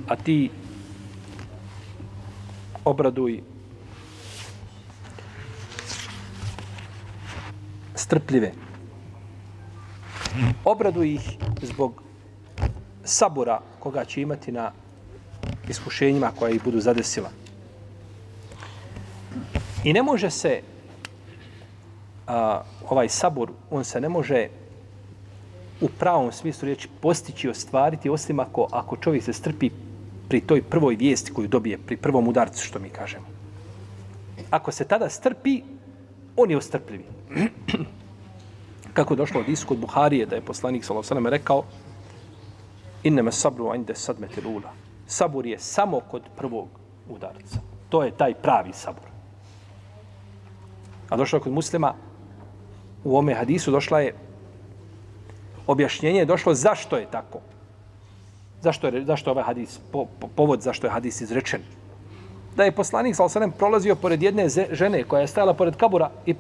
A 0.08 0.16
ti 0.16 0.50
obraduj 2.86 3.42
strpljive. 7.96 8.52
Obraduj 10.66 11.14
ih 11.14 11.38
zbog 11.62 12.04
sabora 13.04 13.62
koga 13.80 14.06
će 14.06 14.22
imati 14.22 14.52
na 14.52 14.72
iskušenjima 15.70 16.32
koja 16.40 16.52
ih 16.52 16.64
budu 16.64 16.80
zadesila. 16.80 17.30
I 19.84 19.94
ne 19.94 20.04
može 20.04 20.30
se 20.30 20.62
a, 22.28 22.62
ovaj 22.90 23.10
sabor, 23.10 23.52
on 23.72 23.84
se 23.84 24.02
ne 24.02 24.10
može 24.10 24.48
u 25.82 25.90
pravom 25.90 26.32
smislu 26.32 26.66
riječi 26.66 26.90
postići 27.02 27.48
i 27.48 27.50
ostvariti, 27.50 28.10
osim 28.10 28.40
ako, 28.40 28.68
ako 28.72 28.98
čovjek 28.98 29.24
se 29.24 29.34
strpi 29.34 29.70
pri 30.30 30.42
toj 30.42 30.62
prvoj 30.62 30.96
vijesti 30.96 31.34
koju 31.34 31.48
dobije, 31.48 31.78
pri 31.78 31.98
prvom 31.98 32.28
udarcu, 32.28 32.66
što 32.66 32.80
mi 32.80 32.90
kažemo. 32.90 33.26
Ako 34.50 34.72
se 34.72 34.88
tada 34.88 35.10
strpi, 35.10 35.62
on 36.36 36.52
je 36.52 36.58
ostrpljivi. 36.58 37.06
Kako 38.94 39.14
je 39.14 39.18
došlo 39.18 39.42
od 39.42 39.50
isku 39.50 39.74
od 39.74 39.80
Buharije, 39.80 40.26
da 40.26 40.36
je 40.36 40.42
poslanik 40.42 40.86
s.a.v. 40.86 41.30
rekao 41.30 41.64
Inneme 43.04 43.32
sabru 43.32 43.76
inde 43.76 43.96
sadmete 43.96 44.42
lula. 44.42 44.87
Sabur 45.08 45.46
je 45.46 45.60
samo 45.60 46.00
kod 46.00 46.22
prvog 46.36 46.68
udarca. 47.10 47.60
To 47.90 48.04
je 48.04 48.12
taj 48.12 48.34
pravi 48.34 48.74
sabur. 48.74 49.08
A 51.10 51.18
došlo 51.18 51.40
kod 51.40 51.54
muslima, 51.54 51.94
u 53.04 53.18
ome 53.18 53.34
hadisu 53.34 53.72
došla 53.72 54.00
je 54.00 54.14
objašnjenje 55.68 56.20
je 56.20 56.26
došlo 56.26 56.54
zašto 56.54 56.98
je 56.98 57.06
tako. 57.12 57.40
Zašto 58.62 58.88
je, 58.88 59.06
zašto 59.06 59.30
je 59.30 59.32
ovaj 59.32 59.44
hadis, 59.44 59.80
po, 59.92 60.06
po, 60.20 60.28
povod 60.28 60.62
zašto 60.62 60.88
je 60.88 60.92
hadis 60.92 61.22
izrečen. 61.22 61.62
Da 62.56 62.64
je 62.64 62.72
poslanik 62.72 63.16
sa 63.16 63.24
osanem 63.24 63.52
prolazio 63.52 63.96
pored 63.96 64.24
jedne 64.24 64.48
žene 64.72 65.04
koja 65.04 65.22
je 65.22 65.28
stajala 65.28 65.54
pored 65.54 65.76
kabura 65.76 66.10
i 66.26 66.36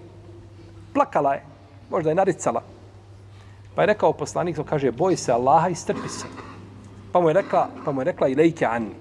plakala 0.93 1.33
je, 1.33 1.43
možda 1.89 2.09
je 2.09 2.15
naricala. 2.15 2.63
Pa 3.75 3.81
je 3.81 3.87
rekao 3.87 4.13
poslanik, 4.13 4.59
kaže, 4.65 4.91
boj 4.91 5.15
se 5.15 5.31
Allaha 5.31 5.69
i 5.69 5.75
strpi 5.75 6.09
se. 6.09 6.25
Pa 7.17 7.21
mu 7.21 7.29
je 7.29 7.33
rekla, 7.33 7.67
pa 7.85 7.91
mu 7.91 8.01
je 8.01 8.05
rekla 8.05 8.27
i 8.27 8.53
anni. 8.69 8.93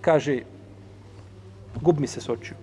Kaže, 0.00 0.42
gub 1.80 2.00
mi 2.00 2.06
se 2.06 2.20
s 2.20 2.28
očiju. 2.28 2.56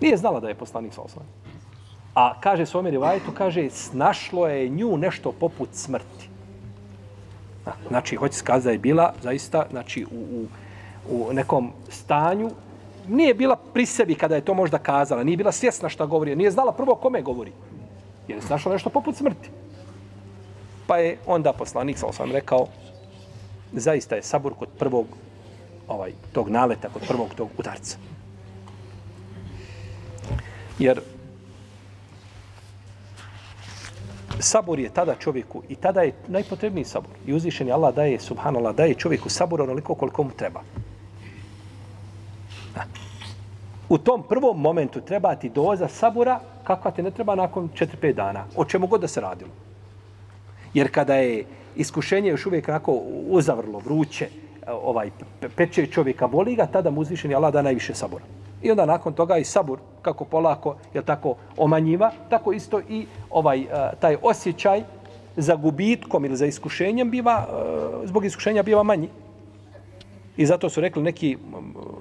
Nije 0.00 0.16
znala 0.16 0.40
da 0.40 0.48
je 0.48 0.54
poslanik 0.54 0.94
sa 0.94 1.02
osvajem. 1.02 1.28
A 2.14 2.40
kaže 2.40 2.66
svome 2.66 2.90
rivajetu, 2.90 3.32
kaže, 3.34 3.70
snašlo 3.70 4.48
je 4.48 4.68
nju 4.68 4.96
nešto 4.96 5.32
poput 5.32 5.68
smrti. 5.72 6.28
Znači, 7.88 8.16
hoće 8.16 8.34
skazati 8.34 8.64
da 8.64 8.72
je 8.72 8.78
bila 8.78 9.12
zaista 9.22 9.66
znači, 9.70 10.06
u, 10.10 10.16
u, 10.16 10.46
u 11.10 11.32
nekom 11.32 11.72
stanju, 11.88 12.50
nije 13.08 13.34
bila 13.34 13.56
pri 13.56 13.86
sebi 13.86 14.14
kada 14.14 14.34
je 14.34 14.44
to 14.44 14.54
možda 14.54 14.78
kazala, 14.78 15.24
nije 15.24 15.36
bila 15.36 15.52
svjesna 15.52 15.88
šta 15.88 16.06
govori, 16.06 16.36
nije 16.36 16.50
znala 16.50 16.72
prvo 16.72 16.94
kome 16.94 17.22
govori. 17.22 17.52
Jer 18.28 18.38
je 18.38 18.42
snašla 18.42 18.72
nešto 18.72 18.90
poput 18.90 19.16
smrti. 19.16 19.50
Pa 20.88 20.96
je 20.96 21.18
onda 21.26 21.52
poslanik, 21.52 21.98
sam 21.98 22.12
sam 22.12 22.32
rekao, 22.32 22.66
zaista 23.72 24.16
je 24.16 24.22
sabor 24.22 24.54
kod 24.54 24.68
prvog 24.78 25.06
ovaj 25.88 26.12
tog 26.32 26.48
naleta, 26.48 26.88
kod 26.88 27.02
prvog 27.08 27.34
tog 27.36 27.48
udarca. 27.58 27.98
Jer 30.78 31.00
sabor 34.40 34.78
je 34.78 34.94
tada 34.94 35.14
čovjeku 35.14 35.62
i 35.68 35.76
tada 35.76 36.02
je 36.02 36.14
najpotrebniji 36.28 36.84
sabor. 36.84 37.12
I 37.26 37.34
uzvišeni 37.34 37.72
Allah 37.72 37.94
daje, 37.94 38.20
subhanallah, 38.20 38.74
daje 38.74 38.94
čovjeku 38.94 39.28
sabor 39.28 39.62
onoliko 39.62 39.94
koliko 39.94 40.22
mu 40.22 40.30
treba. 40.30 40.62
U 43.88 43.98
tom 43.98 44.22
prvom 44.28 44.60
momentu 44.60 45.00
treba 45.00 45.34
ti 45.34 45.48
doza 45.48 45.88
sabora 45.88 46.40
kakva 46.64 46.90
te 46.90 47.02
ne 47.02 47.10
treba 47.10 47.34
nakon 47.34 47.68
4-5 47.68 48.14
dana. 48.14 48.44
O 48.56 48.64
čemu 48.64 48.86
god 48.86 49.00
da 49.00 49.08
se 49.08 49.20
radilo. 49.20 49.67
Jer 50.78 50.90
kada 50.94 51.14
je 51.14 51.44
iskušenje 51.76 52.30
još 52.30 52.46
uvijek 52.46 52.68
onako 52.68 52.92
uzavrlo, 53.28 53.78
vruće, 53.78 54.28
ovaj, 54.66 55.10
peče 55.56 55.86
čovjeka, 55.86 56.26
boli 56.26 56.54
ga, 56.54 56.66
tada 56.66 56.90
mu 56.90 57.00
uzvišeni 57.00 57.34
Allah 57.34 57.52
da 57.52 57.62
najviše 57.62 57.94
sabora. 57.94 58.24
I 58.62 58.70
onda 58.70 58.86
nakon 58.86 59.12
toga 59.12 59.38
i 59.38 59.44
sabur, 59.44 59.78
kako 60.02 60.24
polako, 60.24 60.76
je 60.94 61.02
tako, 61.02 61.34
omanjiva, 61.56 62.12
tako 62.30 62.52
isto 62.52 62.80
i 62.80 63.06
ovaj 63.30 63.60
eh, 63.60 63.66
taj 64.00 64.16
osjećaj 64.22 64.82
za 65.36 65.56
gubitkom 65.56 66.24
ili 66.24 66.36
za 66.36 66.46
iskušenjem 66.46 67.10
biva, 67.10 67.46
eh, 67.48 68.06
zbog 68.06 68.24
iskušenja 68.24 68.62
biva 68.62 68.82
manji. 68.82 69.08
I 70.36 70.46
zato 70.46 70.70
su 70.70 70.80
rekli 70.80 71.02
neki 71.02 71.36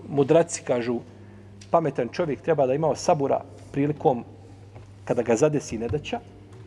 mudraci, 0.10 0.64
kažu, 0.64 1.00
pametan 1.72 2.10
čovjek 2.12 2.42
treba 2.42 2.68
da 2.68 2.74
imao 2.74 2.96
sabura 2.96 3.42
prilikom 3.72 4.24
kada 5.06 5.22
ga 5.22 5.36
zadesi 5.36 5.78
nedaća, 5.78 6.20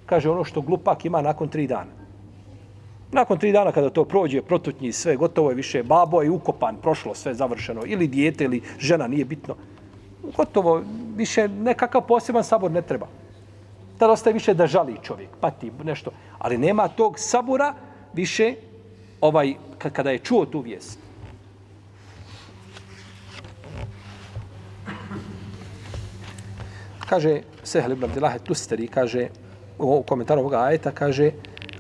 kaže 0.07 0.31
ono 0.31 0.45
što 0.45 0.61
glupak 0.61 1.05
ima 1.05 1.23
nakon 1.23 1.49
tri 1.49 1.67
dana. 1.67 2.00
Nakon 3.13 3.39
tri 3.39 3.53
dana 3.53 3.73
kada 3.73 3.91
to 3.91 4.05
prođe, 4.05 4.43
protutnji 4.43 4.93
sve, 4.93 5.17
gotovo 5.17 5.51
je 5.51 5.55
više, 5.55 5.83
babo 5.83 6.23
je 6.23 6.31
ukopan, 6.31 6.77
prošlo 6.83 7.15
sve 7.15 7.35
završeno, 7.35 7.83
ili 7.87 8.07
dijete, 8.07 8.45
ili 8.45 8.63
žena, 8.79 9.07
nije 9.07 9.25
bitno 9.25 9.57
gotovo, 10.37 10.83
više 11.17 11.49
nekakav 11.49 12.07
poseban 12.07 12.45
sabor 12.45 12.71
ne 12.71 12.83
treba. 12.83 13.07
Tada 13.99 14.13
ostaje 14.13 14.35
više 14.35 14.55
da 14.55 14.67
žali 14.67 14.97
čovjek, 15.03 15.29
pati 15.41 15.71
nešto. 15.85 16.11
Ali 16.39 16.59
nema 16.59 16.89
tog 16.89 17.19
sabora 17.19 17.75
više 18.13 18.55
ovaj, 19.21 19.55
kada 19.79 20.11
je 20.11 20.19
čuo 20.19 20.47
tu 20.47 20.61
vijest. 20.61 20.99
Kaže 27.09 27.41
Sehel 27.63 27.93
ibn 27.93 28.05
Abdillahe 28.05 28.39
Tusteri, 28.39 28.87
kaže 28.89 29.29
u 29.79 30.03
komentaru 30.03 30.41
ovoga 30.41 30.63
ajeta, 30.63 30.91
kaže 30.91 31.31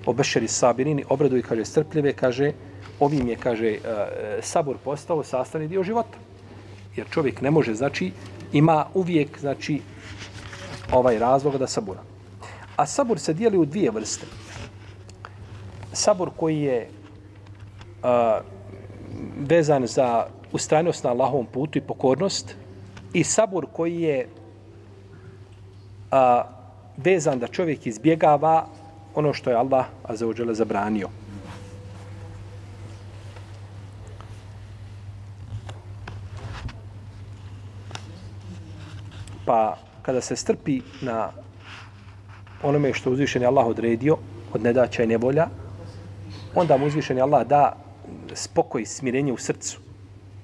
obešeri 0.06 0.48
Sabirini, 0.48 1.04
obraduj, 1.08 1.42
kaže, 1.42 1.64
strpljive, 1.64 2.12
kaže, 2.12 2.52
ovim 3.00 3.28
je, 3.28 3.36
kaže, 3.36 3.68
e, 3.68 3.78
sabor 4.42 4.76
postao 4.84 5.24
sastavni 5.24 5.68
dio 5.68 5.82
života. 5.82 6.18
Jer 6.96 7.06
čovjek 7.10 7.40
ne 7.40 7.50
može, 7.50 7.74
znači, 7.74 8.12
ima 8.52 8.86
uvijek, 8.94 9.40
znači, 9.40 9.80
ovaj 10.92 11.18
razlog 11.18 11.58
da 11.58 11.66
sabura. 11.66 12.02
A 12.76 12.86
sabur 12.86 13.18
se 13.18 13.32
dijeli 13.32 13.58
u 13.58 13.64
dvije 13.64 13.90
vrste. 13.90 14.26
Sabur 15.92 16.30
koji 16.36 16.60
je 16.60 16.88
a, 18.02 18.40
vezan 19.38 19.86
za 19.86 20.26
ustrajnost 20.52 21.04
na 21.04 21.10
Allahovom 21.10 21.46
putu 21.46 21.78
i 21.78 21.82
pokornost 21.82 22.56
i 23.12 23.24
sabur 23.24 23.66
koji 23.72 24.00
je 24.00 24.28
a, 26.10 26.44
vezan 26.96 27.38
da 27.38 27.46
čovjek 27.46 27.86
izbjegava 27.86 28.66
ono 29.14 29.33
što 29.33 29.51
je 29.51 29.57
Allah 29.57 29.87
azzawajal 30.05 30.53
zabranio. 30.53 31.09
pa 39.51 39.77
kada 40.03 40.20
se 40.20 40.37
strpi 40.37 40.81
na 41.03 41.33
onome 42.62 42.92
što 42.94 43.11
uzvišen 43.11 43.42
je 43.42 43.49
Allah 43.49 43.66
odredio 43.66 44.16
od 44.53 44.62
nedaća 44.62 45.03
i 45.03 45.07
nevolja, 45.07 45.49
onda 46.55 46.77
mu 46.77 46.87
uzvišeni 46.87 47.20
Allah 47.20 47.46
da 47.46 47.77
spokoj, 48.35 48.87
smirenje 48.87 49.33
u 49.33 49.38
srcu. 49.38 49.81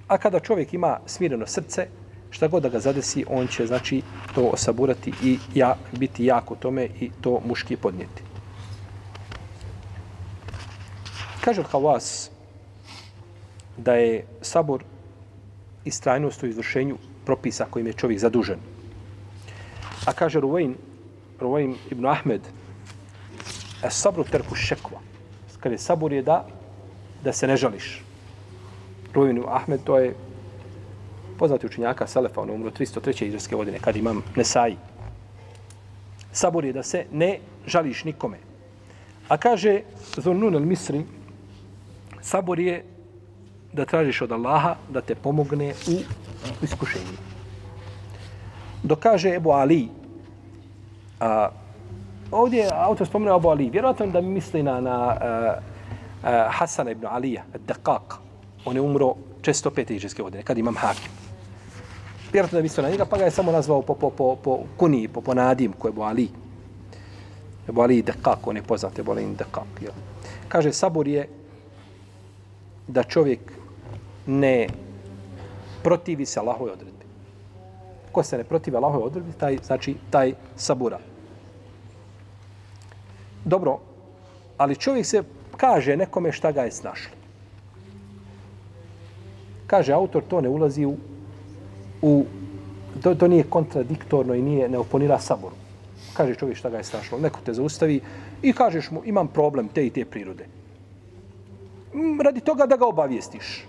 A 0.09 0.19
kada 0.19 0.41
čovjek 0.41 0.75
ima 0.75 0.99
smireno 1.07 1.47
srce, 1.47 1.87
šta 2.31 2.49
god 2.49 2.63
da 2.63 2.69
ga 2.69 2.81
zadesi, 2.81 3.25
on 3.31 3.47
će 3.47 3.67
znači 3.67 4.03
to 4.35 4.51
osaburati 4.59 5.13
i 5.23 5.39
ja, 5.55 5.77
biti 5.93 6.25
jak 6.25 6.51
u 6.51 6.57
tome 6.57 6.89
i 7.01 7.11
to 7.21 7.41
muški 7.47 7.77
podnijeti. 7.77 8.26
Kaže 11.47 11.63
Havas 11.63 12.31
da 13.79 13.95
je 13.95 14.25
sabor 14.43 14.83
i 15.85 15.91
strajnost 15.91 16.43
u 16.43 16.47
izvršenju 16.47 16.97
propisa 17.25 17.67
kojim 17.71 17.87
je 17.87 17.93
čovjek 17.93 18.19
zadužen. 18.19 18.59
A 20.07 20.13
kaže 20.13 20.41
Ruvain, 20.41 20.75
Ruvain 21.41 21.77
ibn 21.91 22.07
Ahmed, 22.07 22.41
a 23.83 23.91
sabru 23.91 24.25
terku 24.25 24.55
šekva. 24.55 24.99
Kaže, 25.61 25.79
sabor 25.79 26.13
je 26.13 26.23
da, 26.23 26.47
da 27.25 27.33
se 27.33 27.47
ne 27.47 27.57
žališ. 27.57 28.03
Ruvain 29.15 29.37
ibn 29.37 29.49
Ahmed, 29.49 29.81
to 29.85 29.99
je 29.99 30.15
poznati 31.39 31.67
učinjaka 31.67 32.07
Selefa, 32.07 32.41
on 32.41 32.51
umro 32.51 32.71
303. 32.71 33.27
izraske 33.27 33.55
godine, 33.55 33.79
kad 33.79 33.97
imam 33.97 34.23
Nesai. 34.37 34.77
Sabor 36.33 36.65
je 36.65 36.73
da 36.73 36.83
se 36.83 37.07
ne 37.13 37.39
žališ 37.67 38.05
nikome. 38.05 38.39
A 39.29 39.37
kaže 39.37 39.83
Zonnun 40.17 40.55
al-Misri, 40.55 41.05
sabor 42.27 42.61
je 42.61 42.85
da 43.73 43.85
tražiš 43.85 44.23
od 44.23 44.33
Allaha 44.33 44.75
da 44.89 45.01
te 45.01 45.15
pomogne 45.15 45.75
u 45.89 45.95
iskušenju. 46.63 47.17
Dokaže 48.83 49.35
Ebu 49.35 49.51
Ali, 49.51 49.89
a, 51.21 51.49
ovdje 52.31 52.69
autor 52.73 53.07
spomenuo 53.07 53.37
Ebu 53.37 53.49
Ali, 53.49 53.71
vjerojatno 53.71 54.07
da 54.07 54.21
misli 54.21 54.63
na, 54.63 54.81
na 54.81 54.97
a, 54.97 55.55
a, 56.23 56.49
Hasana 56.51 56.91
ibn 56.91 57.07
Alija, 57.07 57.45
Dakak. 57.67 58.15
on 58.65 58.77
je 58.77 58.81
umro 58.81 59.15
605. 59.43 59.93
iđeske 59.93 60.23
godine, 60.23 60.43
kad 60.43 60.59
imam 60.59 60.75
hakim. 60.75 61.11
Vjerojatno 62.33 62.59
da 62.59 62.63
misli 62.63 62.83
na 62.83 62.91
njega, 62.91 63.05
pa 63.05 63.19
ga 63.19 63.25
je 63.25 63.31
samo 63.31 63.53
nazvao 63.53 63.83
po, 63.83 63.95
po, 63.95 64.11
po, 64.11 64.37
po 64.37 64.59
kuni, 64.77 65.09
po, 65.09 65.21
po 65.21 65.35
nadim, 65.35 65.73
ko 65.73 65.89
je 65.89 65.91
Ebu 65.91 66.03
Ali. 66.03 66.29
Ebu 67.69 67.81
Ali 67.83 68.03
Dakak, 68.03 68.47
on 68.47 68.57
je 68.57 68.63
poznat, 68.63 68.99
Ebu 68.99 69.13
Ali 69.13 69.27
Dakak. 69.35 69.83
Jel? 69.83 69.93
Kaže, 70.49 70.73
sabor 70.73 71.09
je 71.09 71.29
da 72.89 73.03
čovjek 73.03 73.53
ne 74.27 74.69
protivi 75.83 76.27
se 76.27 76.41
Allahove 76.41 76.73
odredbi. 76.73 77.05
Ko 78.13 78.23
se 78.23 78.39
ne 78.39 78.45
protivi 78.45 78.77
Allahove 78.77 79.05
odredbi, 79.05 79.33
taj, 79.33 79.59
znači, 79.63 79.95
taj 80.11 80.33
sabura. 80.57 80.99
Dobro, 83.45 83.79
ali 84.57 84.77
čovjek 84.77 85.07
se 85.07 85.23
kaže 85.57 85.97
nekome 85.97 86.33
šta 86.33 86.53
ga 86.53 86.63
je 86.63 86.73
snašlo. 86.73 87.13
Kaže 89.67 89.93
autor, 89.93 90.23
to 90.29 90.41
ne 90.41 90.49
ulazi 90.49 90.87
u, 90.87 90.97
u 92.03 92.25
to, 93.03 93.15
to 93.15 93.29
nije 93.29 93.51
kontradiktorno 93.51 94.35
i 94.35 94.43
nije 94.43 94.69
ne 94.69 94.79
oponira 94.79 95.19
saboru. 95.19 95.55
Kaže 96.15 96.35
čovjek 96.35 96.59
šta 96.59 96.71
ga 96.71 96.77
je 96.77 96.85
snašlo. 96.85 97.19
Neko 97.19 97.41
te 97.45 97.55
zaustavi 97.55 98.01
i 98.43 98.53
kažeš 98.53 98.91
mu 98.91 99.03
imam 99.05 99.29
problem 99.29 99.69
te 99.69 99.87
i 99.87 99.91
te 99.91 100.05
prirode. 100.05 100.47
Mm, 101.97 102.21
radi 102.21 102.41
toga 102.41 102.67
da 102.67 102.77
ga 102.77 102.87
obavijestiš. 102.87 103.65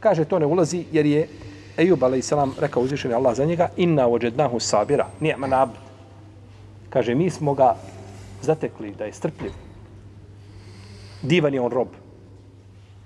Kaže, 0.00 0.24
to 0.24 0.38
ne 0.38 0.46
ulazi 0.46 0.84
jer 0.92 1.06
je 1.06 1.28
Ejub 1.76 2.04
a.s. 2.04 2.32
rekao 2.60 2.82
uzvišeni 2.82 3.14
Allah 3.14 3.36
za 3.36 3.44
njega 3.44 3.68
inna 3.76 4.08
ođednahu 4.08 4.60
sabira, 4.60 5.06
nijema 5.20 5.62
abd. 5.62 5.74
Kaže, 6.90 7.14
mi 7.14 7.30
smo 7.30 7.54
ga 7.54 7.76
zatekli 8.42 8.90
da 8.90 9.04
je 9.04 9.12
strpljiv. 9.12 9.52
Divan 11.22 11.54
je 11.54 11.60
on 11.60 11.72
rob. 11.72 11.88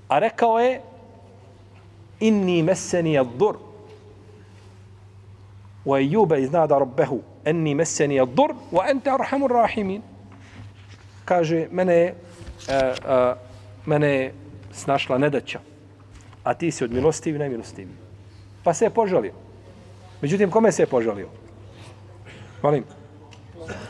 A 0.09 0.18
rekao 0.18 0.59
je 0.59 0.81
inni 2.20 2.62
meseni 2.62 3.18
ad-dur 3.18 3.57
wa 5.85 6.00
Ejuba 6.00 6.37
iznada 6.37 6.79
rabbehu 6.79 7.20
enni 7.44 7.74
meseni 7.74 8.20
ad-dur 8.20 8.55
wa 8.72 8.90
ente 8.90 9.11
arhamur 9.11 9.52
rahimin. 9.52 10.02
Kaže, 11.24 11.68
mene 11.70 12.14
uh, 12.68 12.74
uh, 13.05 13.45
mene 13.87 14.09
je 14.09 14.35
snašla 14.72 15.18
nedaća, 15.18 15.61
a 16.44 16.55
ti 16.55 16.70
si 16.70 16.85
od 16.85 16.92
milostivi 16.92 17.38
najmilostivi. 17.38 17.92
Pa 18.64 18.75
se 18.75 18.85
je 18.85 18.90
požalio. 18.90 19.33
Međutim, 20.20 20.51
kome 20.51 20.72
se 20.72 20.83
je 20.83 20.87
požalio? 20.87 21.29
Molim. 22.62 22.85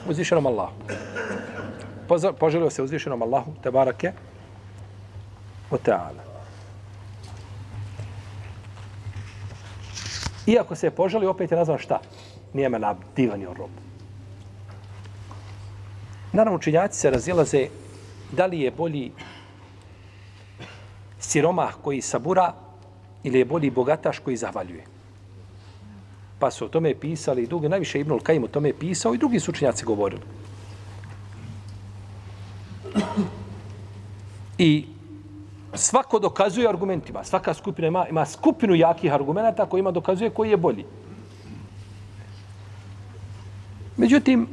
Uzvišenom 0.08 0.46
Allahu. 0.46 0.72
Požalio 2.38 2.70
se 2.70 2.82
uzvišenom 2.82 3.22
Allahu, 3.22 3.52
te 3.62 3.70
barake, 3.70 4.12
o 5.70 5.78
teala. 5.78 6.26
Iako 10.46 10.74
se 10.74 10.86
je 10.86 10.90
požalio, 10.90 11.30
opet 11.30 11.50
je 11.50 11.56
nazvan 11.56 11.78
šta? 11.78 12.00
Nije 12.52 12.68
me 12.68 12.78
divan 13.16 13.40
je 13.40 13.46
rob. 13.46 13.70
Naravno, 16.32 16.56
učinjaci 16.56 17.00
se 17.00 17.10
razilaze 17.10 17.68
da 18.32 18.46
li 18.46 18.60
je 18.60 18.70
bolji 18.70 19.12
siromah 21.26 21.74
koji 21.82 22.00
sabura 22.00 22.52
ili 23.22 23.38
je 23.38 23.44
bolji 23.44 23.70
bogataš 23.70 24.18
koji 24.18 24.36
zahvaljuje. 24.36 24.84
Pa 26.38 26.50
su 26.50 26.64
o 26.64 26.68
tome 26.68 26.94
pisali 26.94 27.42
i 27.42 27.46
drugi, 27.46 27.68
najviše 27.68 28.00
Ibnul 28.00 28.20
Kajim 28.20 28.44
o 28.44 28.48
tome 28.48 28.72
pisao 28.72 29.14
i 29.14 29.18
drugi 29.18 29.40
sučenjaci 29.40 29.84
govorili. 29.84 30.22
I 34.58 34.86
svako 35.74 36.18
dokazuje 36.18 36.68
argumentima. 36.68 37.24
Svaka 37.24 37.54
skupina 37.54 37.88
ima, 37.88 38.06
ima 38.08 38.26
skupinu 38.26 38.74
jakih 38.74 39.12
argumenta 39.12 39.66
koji 39.66 39.80
ima 39.80 39.90
dokazuje 39.90 40.30
koji 40.30 40.50
je 40.50 40.56
bolji. 40.56 40.84
Međutim, 43.96 44.48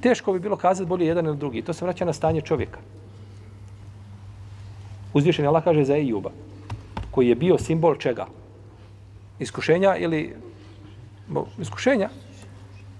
teško 0.00 0.32
bi 0.32 0.40
bilo 0.40 0.56
kazati 0.56 0.88
bolje 0.88 1.06
jedan 1.06 1.26
ili 1.26 1.36
drugi. 1.36 1.62
To 1.62 1.72
se 1.72 1.84
vraća 1.84 2.04
na 2.04 2.12
stanje 2.12 2.40
čovjeka. 2.40 2.78
Uzvišen 5.12 5.46
Allah 5.46 5.64
kaže 5.64 5.84
za 5.84 5.96
Ejuba, 5.96 6.30
koji 7.10 7.28
je 7.28 7.34
bio 7.34 7.58
simbol 7.58 7.96
čega? 7.96 8.26
Iskušenja 9.38 9.96
ili 9.96 10.36
bo, 11.28 11.46
iskušenja? 11.58 12.08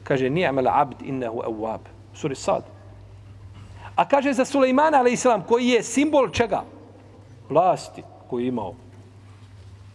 Kaže, 0.05 0.31
nije 0.31 0.48
amel 0.48 0.68
abd 0.68 1.03
innehu 1.03 1.42
awab. 1.46 1.81
Suri 2.14 2.35
sad. 2.35 2.64
A 3.96 4.09
kaže 4.09 4.33
za 4.33 4.44
Sulejmana, 4.44 4.98
ali 4.98 5.12
islam, 5.12 5.44
koji 5.48 5.68
je 5.68 5.83
simbol 5.83 6.31
čega? 6.31 6.64
Vlasti 7.51 8.03
koji 8.31 8.44
je 8.44 8.48
imao. 8.48 8.75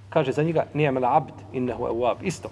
Kaže 0.09 0.31
za 0.31 0.43
njega, 0.43 0.65
nije 0.73 0.89
amel 0.89 1.05
abd 1.05 1.33
innehu 1.53 1.83
awab. 1.83 2.15
Isto. 2.21 2.49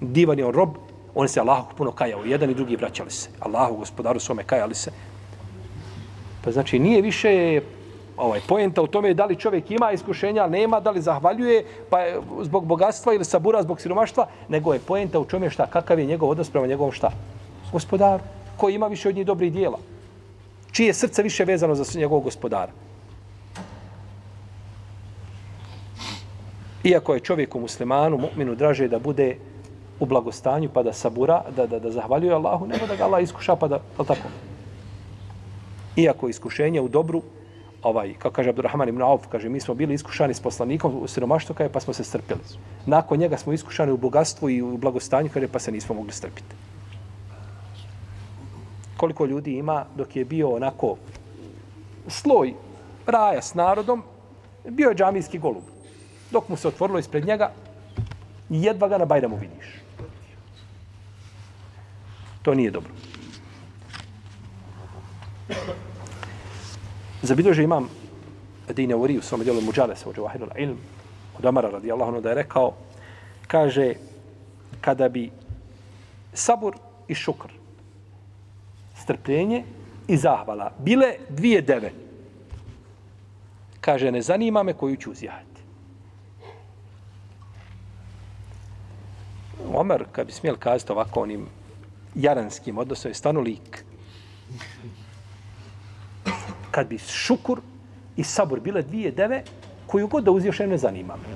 Divan 0.00 0.38
je 0.38 0.46
on 0.46 0.54
rob, 0.54 0.76
on 1.14 1.28
se 1.28 1.40
Allahu 1.40 1.76
puno 1.76 1.92
kajao. 1.92 2.24
Jedan 2.24 2.50
i 2.50 2.54
drugi 2.54 2.76
vraćali 2.76 3.10
se. 3.10 3.28
Allahu, 3.40 3.76
gospodaru 3.76 4.20
svome, 4.20 4.44
kajali 4.44 4.74
se. 4.74 4.90
Pa 6.44 6.50
znači, 6.50 6.78
nije 6.78 7.02
više 7.02 7.60
ovaj 8.16 8.40
poenta 8.48 8.82
u 8.82 8.86
tome 8.86 9.14
da 9.14 9.24
li 9.24 9.36
čovjek 9.36 9.70
ima 9.70 9.92
iskušenja, 9.92 10.46
nema, 10.46 10.80
da 10.80 10.90
li 10.90 11.02
zahvaljuje 11.02 11.64
pa 11.90 11.98
zbog 12.42 12.66
bogatstva 12.66 13.14
ili 13.14 13.24
sabura 13.24 13.62
zbog 13.62 13.80
siromaštva, 13.80 14.26
nego 14.48 14.74
je 14.74 14.80
poenta 14.80 15.20
u 15.20 15.24
čome 15.24 15.50
šta, 15.50 15.66
kakav 15.66 15.98
je 15.98 16.06
njegov 16.06 16.30
odnos 16.30 16.50
prema 16.50 16.66
njegovom 16.66 16.92
šta? 16.92 17.10
Gospodar, 17.72 18.20
koji 18.56 18.74
ima 18.74 18.86
više 18.86 19.08
od 19.08 19.16
njih 19.16 19.26
dobrih 19.26 19.52
dijela. 19.52 19.78
Čije 20.72 20.94
srce 20.94 21.22
više 21.22 21.44
vezano 21.44 21.74
za 21.74 21.98
njegovog 21.98 22.24
gospodara. 22.24 22.72
Iako 26.84 27.14
je 27.14 27.20
čovjeku 27.20 27.60
muslimanu, 27.60 28.18
mu'minu, 28.18 28.54
draže 28.54 28.88
da 28.88 28.98
bude 28.98 29.36
u 30.00 30.06
blagostanju 30.06 30.68
pa 30.74 30.82
da 30.82 30.92
sabura, 30.92 31.42
da, 31.56 31.66
da, 31.66 31.78
da 31.78 31.90
zahvaljuje 31.90 32.34
Allahu, 32.34 32.66
nego 32.66 32.86
da 32.86 32.96
ga 32.96 33.04
Allah 33.04 33.22
iskuša 33.22 33.56
pa 33.56 33.68
da, 33.68 33.78
tako. 33.96 34.28
Iako 35.96 36.28
iskušenje 36.28 36.80
u 36.80 36.88
dobru, 36.88 37.22
ovaj, 37.84 38.14
kako 38.18 38.34
kaže 38.34 38.50
Abdurrahman 38.50 38.88
ibn 38.88 39.02
Auf, 39.02 39.26
kaže, 39.28 39.48
mi 39.48 39.60
smo 39.60 39.74
bili 39.74 39.94
iskušani 39.94 40.34
s 40.34 40.40
poslanikom 40.40 40.94
u 41.02 41.08
siromaštvu, 41.08 41.54
kaže, 41.54 41.72
pa 41.72 41.80
smo 41.80 41.94
se 41.94 42.04
strpili. 42.04 42.40
Nakon 42.86 43.18
njega 43.18 43.36
smo 43.36 43.52
iskušani 43.52 43.92
u 43.92 43.96
bogatstvu 43.96 44.50
i 44.50 44.62
u 44.62 44.76
blagostanju, 44.76 45.30
kaže, 45.34 45.48
pa 45.48 45.58
se 45.58 45.72
nismo 45.72 45.94
mogli 45.94 46.12
strpiti. 46.12 46.54
Koliko 48.96 49.26
ljudi 49.26 49.58
ima 49.58 49.84
dok 49.96 50.16
je 50.16 50.24
bio 50.24 50.50
onako 50.50 50.96
sloj 52.08 52.54
raja 53.06 53.42
s 53.42 53.54
narodom, 53.54 54.02
bio 54.64 54.88
je 54.88 54.96
džamijski 54.96 55.38
golub. 55.38 55.64
Dok 56.30 56.48
mu 56.48 56.56
se 56.56 56.68
otvorilo 56.68 56.98
ispred 56.98 57.26
njega, 57.26 57.52
jedva 58.48 58.88
ga 58.88 58.98
na 58.98 59.04
Bajramu 59.04 59.36
vidiš. 59.36 59.80
To 62.42 62.54
nije 62.54 62.70
dobro. 62.70 62.90
Zabilježi 67.24 67.62
imam 67.62 67.88
Dine 68.68 68.94
Uri 68.94 69.18
u 69.18 69.22
svom 69.22 69.44
djelu 69.44 69.60
Muđalesa 69.60 70.10
u 70.10 70.12
Džavahirul 70.12 70.48
Ilm 70.56 70.78
od 71.38 71.44
Omara 71.44 71.70
radijallahu 71.70 72.10
anhu 72.10 72.20
da 72.20 72.28
je 72.28 72.34
rekao 72.34 72.72
kaže 73.46 73.94
kada 74.80 75.08
bi 75.08 75.30
sabur 76.32 76.76
i 77.08 77.14
šukr 77.14 77.48
strpljenje 79.02 79.64
i 80.08 80.16
zahvala 80.16 80.72
bile 80.78 81.14
dvije 81.28 81.60
deve 81.60 81.92
Kaže, 83.84 84.10
ne 84.10 84.22
zanima 84.22 84.62
me 84.62 84.72
koju 84.72 84.96
ću 84.96 85.10
uzjahati. 85.10 85.60
Omer, 89.74 90.04
kad 90.12 90.26
bi 90.26 90.32
smijel 90.32 90.56
kazati 90.56 90.92
ovako 90.92 91.20
onim 91.20 91.46
jaranskim 92.14 92.78
odnosom, 92.78 93.10
je 93.10 93.14
stanu 93.14 93.40
lik. 93.40 93.84
Kad 96.74 96.88
bi 96.88 96.98
šukur 96.98 97.60
i 98.16 98.24
sabor 98.24 98.60
bile 98.60 98.82
dvije 98.82 99.10
deve, 99.10 99.42
koju 99.86 100.08
god 100.08 100.24
da 100.24 100.30
uzješ, 100.30 100.58
ne 100.58 100.78
zanima 100.78 101.14
me. 101.16 101.34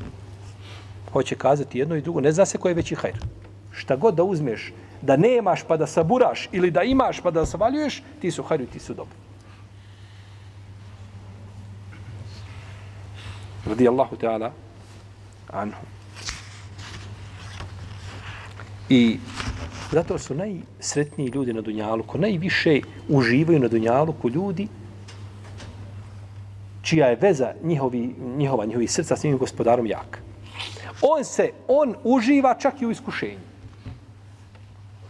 Hoće 1.13 1.35
kazati 1.35 1.79
jedno 1.79 1.97
i 1.97 2.01
drugo, 2.01 2.21
ne 2.21 2.33
zna 2.33 2.47
se 2.47 2.59
koje 2.59 2.71
je 2.71 2.75
veći 2.75 2.95
hajr. 2.95 3.19
Šta 3.73 3.97
god 3.97 4.15
da 4.15 4.23
uzmeš, 4.23 4.73
da 5.03 5.17
nemaš 5.17 5.63
pa 5.63 5.77
da 5.77 5.87
saburaš 5.87 6.49
ili 6.53 6.71
da 6.71 6.83
imaš 6.83 7.21
pa 7.21 7.31
da 7.31 7.47
savaljuješ, 7.47 8.03
ti 8.21 8.31
su 8.31 8.43
hajru, 8.43 8.67
ti 8.67 8.79
su 8.79 8.95
dobro. 8.95 9.15
Radi 13.67 13.89
Allahu 13.89 14.17
Teala 14.17 14.53
anhu. 15.53 15.87
I 18.89 19.19
zato 19.93 20.19
su 20.19 20.35
najsretniji 20.35 21.29
ljudi 21.29 21.53
na 21.53 21.61
Dunjalu, 21.61 22.03
ko 22.03 22.19
najviše 22.19 22.81
uživaju 23.09 23.61
na 23.61 23.69
Dunjalu, 23.69 24.13
ko 24.13 24.29
ljudi 24.29 24.69
čija 26.89 27.07
je 27.07 27.19
veza 27.21 27.53
njihovi, 27.63 28.15
njihova, 28.37 28.65
njihovi 28.65 28.87
srca 28.89 29.17
s 29.17 29.25
njim 29.25 29.39
gospodarom 29.39 29.87
jak. 29.87 30.23
On 31.03 31.25
se, 31.25 31.51
on 31.69 31.95
uživa 32.05 32.55
čak 32.55 32.83
i 32.83 32.87
u 32.87 32.91
iskušenju. 32.91 33.45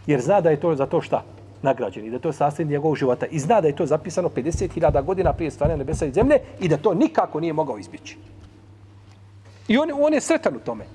Jer 0.07 0.21
zna 0.21 0.41
da 0.41 0.49
je 0.49 0.59
to 0.59 0.75
za 0.75 0.85
to 0.85 1.01
šta? 1.01 1.23
Nagrađen 1.61 2.05
i 2.05 2.11
da 2.11 2.19
to 2.19 2.33
sastavljen 2.33 2.71
njegovog 2.71 2.97
života. 2.97 3.25
I 3.25 3.39
zna 3.39 3.61
da 3.61 3.67
je 3.67 3.75
to 3.75 3.85
zapisano 3.85 4.29
50.000 4.29 5.03
godina 5.03 5.33
prije 5.33 5.51
stvaranja 5.51 5.77
nebesa 5.77 6.05
i 6.05 6.11
zemlje 6.11 6.39
i 6.59 6.67
da 6.67 6.77
to 6.77 6.93
nikako 6.93 7.39
nije 7.39 7.53
mogao 7.53 7.77
izbjeći. 7.77 8.17
I 9.67 9.77
on, 9.77 9.91
on 10.01 10.13
je 10.13 10.21
sretan 10.21 10.55
u 10.55 10.59
tome. 10.59 10.85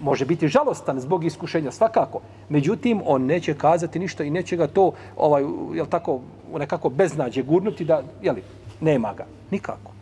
Može 0.00 0.24
biti 0.24 0.48
žalostan 0.48 1.00
zbog 1.00 1.24
iskušenja, 1.24 1.70
svakako. 1.70 2.20
Međutim, 2.48 3.02
on 3.06 3.26
neće 3.26 3.54
kazati 3.54 3.98
ništa 3.98 4.24
i 4.24 4.30
neće 4.30 4.56
ga 4.56 4.66
to, 4.66 4.92
ovaj, 5.16 5.42
jel 5.74 5.86
tako, 5.86 6.20
nekako 6.58 6.88
beznađe 6.88 7.42
gurnuti 7.42 7.84
da, 7.84 8.02
jeli, 8.22 8.42
nema 8.80 9.14
ga. 9.14 9.26
Nikako. 9.50 9.95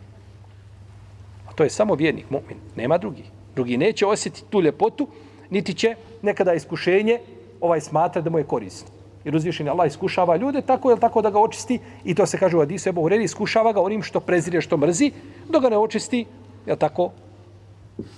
To 1.55 1.63
je 1.63 1.69
samo 1.69 1.95
vjernik, 1.95 2.25
mu'min. 2.29 2.57
Nema 2.75 2.97
drugi. 2.97 3.23
Drugi 3.55 3.77
neće 3.77 4.05
osjetiti 4.05 4.47
tu 4.49 4.61
ljepotu, 4.61 5.07
niti 5.49 5.73
će 5.73 5.95
nekada 6.21 6.53
iskušenje 6.53 7.19
ovaj 7.61 7.81
smatra 7.81 8.21
da 8.21 8.29
mu 8.29 8.37
je 8.37 8.43
korisno. 8.43 8.87
Jer 9.25 9.35
uzvišen 9.35 9.69
Allah 9.69 9.87
iskušava 9.87 10.35
ljude 10.37 10.61
tako 10.61 10.91
je 10.91 10.99
tako 10.99 11.21
da 11.21 11.29
ga 11.29 11.39
očisti 11.39 11.79
i 12.03 12.15
to 12.15 12.25
se 12.25 12.37
kaže 12.37 12.57
u 12.57 12.59
hadisu 12.59 12.89
Ebu 12.89 13.01
Hureri 13.01 13.23
iskušava 13.23 13.73
ga 13.73 13.81
onim 13.81 14.03
što 14.03 14.19
prezire, 14.19 14.61
što 14.61 14.77
mrzi, 14.77 15.11
dok 15.49 15.61
ga 15.61 15.69
ne 15.69 15.77
očisti, 15.77 16.25
je 16.65 16.75
tako 16.75 17.11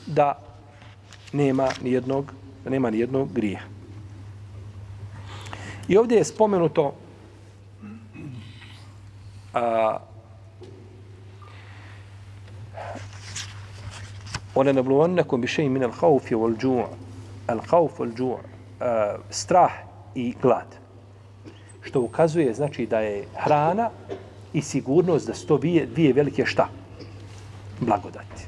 da 0.06 0.40
nema 1.34 1.70
ni 1.82 1.92
jednog 1.92 2.34
da 2.64 2.70
nema 2.70 2.90
ni 2.90 3.00
jednog 3.00 3.34
grija. 3.34 3.60
I 5.88 5.98
ovdje 5.98 6.18
je 6.18 6.24
spomenuto 6.24 6.94
a, 9.54 9.98
one 14.58 14.74
nabluvannakum 14.74 15.42
bi 15.42 15.48
shay'in 15.48 15.70
min 15.70 15.84
al-khawfi 15.84 16.36
wal-ju' 16.36 16.88
al-khawf 17.48 18.00
wal-ju' 18.00 18.38
eh, 18.82 19.18
strah 19.30 19.72
i 20.16 20.34
glad. 20.42 20.76
Što 21.82 22.02
ukazuje 22.02 22.54
znači 22.54 22.86
da 22.86 23.00
je 23.00 23.28
hrana 23.36 23.90
i 24.54 24.62
sigurnost 24.62 25.28
da 25.28 25.34
sto 25.34 25.58
dvije, 25.58 25.86
dvije 25.86 26.14
velike 26.14 26.46
šta? 26.46 26.68
Blagodati. 27.80 28.48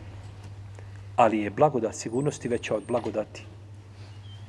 Ali 1.15 1.39
je 1.39 1.49
blagodat 1.49 1.95
sigurnosti 1.95 2.47
veća 2.47 2.75
od 2.75 2.83
blagodati 2.87 3.45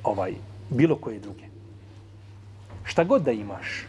ovaj, 0.03 0.33
bilo 0.69 0.95
koje 0.95 1.19
druge. 1.19 1.45
Šta 2.83 3.03
god 3.03 3.21
da 3.21 3.31
imaš, 3.31 3.85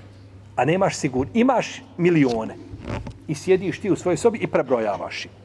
a 0.57 0.65
nemaš 0.65 0.97
sigur, 0.97 1.27
imaš 1.35 1.83
milione 1.97 2.57
i 3.29 3.35
sjediš 3.35 3.81
ti 3.81 3.91
u 3.91 3.97
svojoj 3.97 4.17
sobi 4.17 4.39
i 4.39 4.47
prebrojavaš 4.47 5.25
ih. 5.25 5.42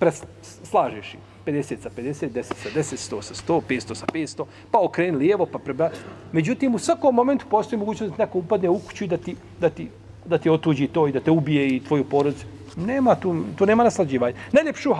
Tako. 0.00 0.16
Preslažeš 0.60 1.14
ih. 1.14 1.20
50 1.46 1.82
sa 1.82 1.90
50, 1.90 2.30
10 2.30 2.42
sa 2.42 2.68
10, 2.68 2.96
100 2.96 3.22
sa 3.22 3.34
100, 3.34 3.60
500 3.68 3.94
sa 3.94 4.06
500, 4.06 4.44
pa 4.70 4.78
okreni 4.78 5.16
lijevo, 5.16 5.46
pa 5.46 5.58
preba. 5.58 5.90
Međutim, 6.32 6.74
u 6.74 6.78
svakom 6.78 7.14
momentu 7.14 7.46
postoji 7.50 7.78
mogućnost 7.78 8.16
da 8.16 8.24
neko 8.24 8.38
upadne 8.38 8.68
u 8.68 8.78
kuću 8.78 9.04
i 9.04 9.08
da 9.08 9.16
ti, 9.16 9.36
da 9.60 9.70
ti, 9.70 9.88
da 10.24 10.38
ti 10.38 10.50
otuđi 10.50 10.86
to 10.86 11.08
i 11.08 11.12
da 11.12 11.20
te 11.20 11.30
ubije 11.30 11.68
i 11.68 11.80
tvoju 11.80 12.04
porodicu. 12.04 12.46
Nema 12.76 13.14
tu, 13.14 13.36
tu 13.56 13.66
nema 13.66 13.84
naslađivanja. 13.84 14.36
Najljepšu 14.52 14.94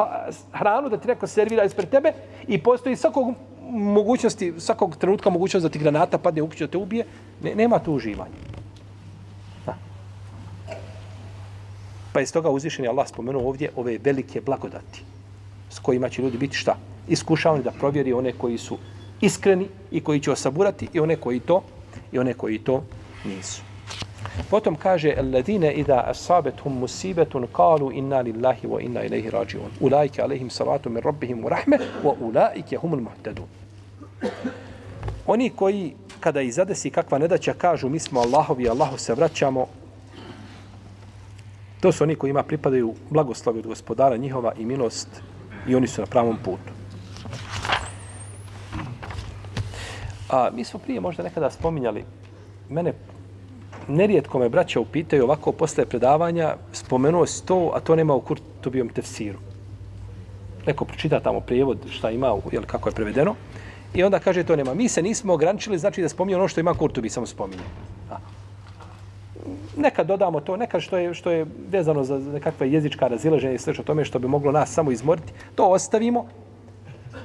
hranu 0.52 0.88
da 0.88 0.96
ti 0.96 1.08
neko 1.08 1.26
servira 1.26 1.64
ispred 1.64 1.88
tebe 1.88 2.12
i 2.48 2.58
postoji 2.62 2.96
svakog 2.96 3.34
mogućnosti, 3.70 4.52
svakog 4.58 4.96
trenutka 4.96 5.30
mogućnost 5.30 5.62
da 5.62 5.70
ti 5.70 5.78
granata 5.78 6.18
padne 6.18 6.42
u 6.42 6.48
kuću 6.48 6.66
da 6.66 6.70
te 6.70 6.78
ubije. 6.78 7.04
Ne, 7.42 7.54
nema 7.54 7.78
tu 7.78 7.92
uživanja. 7.92 8.49
Pa 12.12 12.20
iz 12.20 12.32
toga 12.32 12.50
uzvišen 12.50 12.84
je 12.84 12.88
Allah 12.88 13.08
spomenuo 13.08 13.48
ovdje 13.48 13.70
ove 13.76 13.98
velike 14.04 14.40
blagodati 14.40 15.02
s 15.70 15.78
kojima 15.78 16.08
će 16.08 16.22
ljudi 16.22 16.38
biti 16.38 16.56
šta? 16.56 16.76
Iskušavani 17.08 17.62
da 17.62 17.70
provjeri 17.70 18.12
one 18.12 18.32
koji 18.32 18.58
su 18.58 18.78
iskreni 19.20 19.68
i 19.90 20.00
koji 20.00 20.20
će 20.20 20.32
osaburati 20.32 20.88
i 20.92 21.00
one 21.00 21.16
koji 21.16 21.40
to 21.40 21.62
i 22.12 22.18
one 22.18 22.34
koji 22.34 22.58
to 22.58 22.82
nisu. 23.24 23.62
Potom 24.50 24.76
kaže 24.76 25.14
alladine 25.18 25.72
idha 25.72 26.04
asabathum 26.06 26.78
musibatun 26.78 27.46
qalu 27.52 27.90
inna 27.94 28.20
lillahi 28.20 28.66
wa 28.66 28.80
inna 28.80 29.04
ilayhi 29.04 29.30
raji'un. 29.30 29.70
Ulaika 29.80 30.22
alayhim 30.22 30.50
salatu 30.50 30.90
min 30.90 31.02
rabbihim 31.02 31.44
wa 31.44 31.48
rahme 31.48 31.78
wa 32.04 32.14
ulaika 32.20 32.78
humul 32.78 33.00
muhtadun. 33.00 33.46
Oni 35.26 35.50
koji 35.50 35.94
kada 36.20 36.40
izadesi 36.40 36.90
kakva 36.90 37.18
nedaća 37.18 37.52
kažu 37.52 37.88
mi 37.88 37.98
smo 37.98 38.20
Allahovi, 38.20 38.68
Allahu 38.68 38.98
se 38.98 39.14
vraćamo, 39.14 39.66
to 41.80 41.92
su 41.92 42.04
oni 42.04 42.14
koji 42.14 42.30
ima 42.30 42.42
pripadaju 42.42 42.94
blagoslovi 43.10 43.58
od 43.58 43.66
gospodara 43.66 44.16
njihova 44.16 44.52
i 44.58 44.64
milost 44.64 45.08
i 45.68 45.74
oni 45.74 45.86
su 45.86 46.00
na 46.00 46.06
pravom 46.06 46.36
putu. 46.44 46.72
A 50.28 50.50
mi 50.54 50.64
smo 50.64 50.80
prije 50.80 51.00
možda 51.00 51.22
nekada 51.22 51.50
spominjali, 51.50 52.04
mene 52.68 52.92
nerijetko 53.88 54.38
me 54.38 54.48
braća 54.48 54.80
upitaju 54.80 55.24
ovako 55.24 55.52
posle 55.52 55.86
predavanja, 55.86 56.56
spomenuo 56.72 57.26
si 57.26 57.46
to, 57.46 57.72
a 57.74 57.80
to 57.80 57.96
nema 57.96 58.14
u 58.14 58.20
Kurtubijom 58.20 58.88
tefsiru. 58.88 59.38
Neko 60.66 60.84
pročita 60.84 61.20
tamo 61.20 61.40
prijevod 61.40 61.78
šta 61.90 62.10
ima, 62.10 62.36
jel, 62.52 62.62
kako 62.66 62.88
je 62.88 62.94
prevedeno, 62.94 63.34
i 63.94 64.02
onda 64.02 64.18
kaže 64.18 64.44
to 64.44 64.56
nema. 64.56 64.74
Mi 64.74 64.88
se 64.88 65.02
nismo 65.02 65.32
ograničili, 65.32 65.78
znači 65.78 66.02
da 66.02 66.08
spominje 66.08 66.36
ono 66.36 66.48
što 66.48 66.60
ima 66.60 66.74
Kurtubi, 66.74 67.10
samo 67.10 67.26
spominje. 67.26 67.62
Neka 69.76 70.04
dodamo 70.04 70.40
to, 70.40 70.56
neka 70.56 70.80
što 70.80 70.98
je, 70.98 71.14
što 71.14 71.30
je 71.30 71.46
vezano 71.70 72.04
za 72.04 72.18
nekakve 72.18 72.72
jezička 72.72 73.08
razilaženja 73.08 73.54
i 73.54 73.58
sve 73.58 73.74
o 73.78 73.82
tome 73.82 74.04
što 74.04 74.18
bi 74.18 74.28
moglo 74.28 74.52
nas 74.52 74.72
samo 74.72 74.90
izmoriti, 74.90 75.32
to 75.54 75.66
ostavimo, 75.66 76.26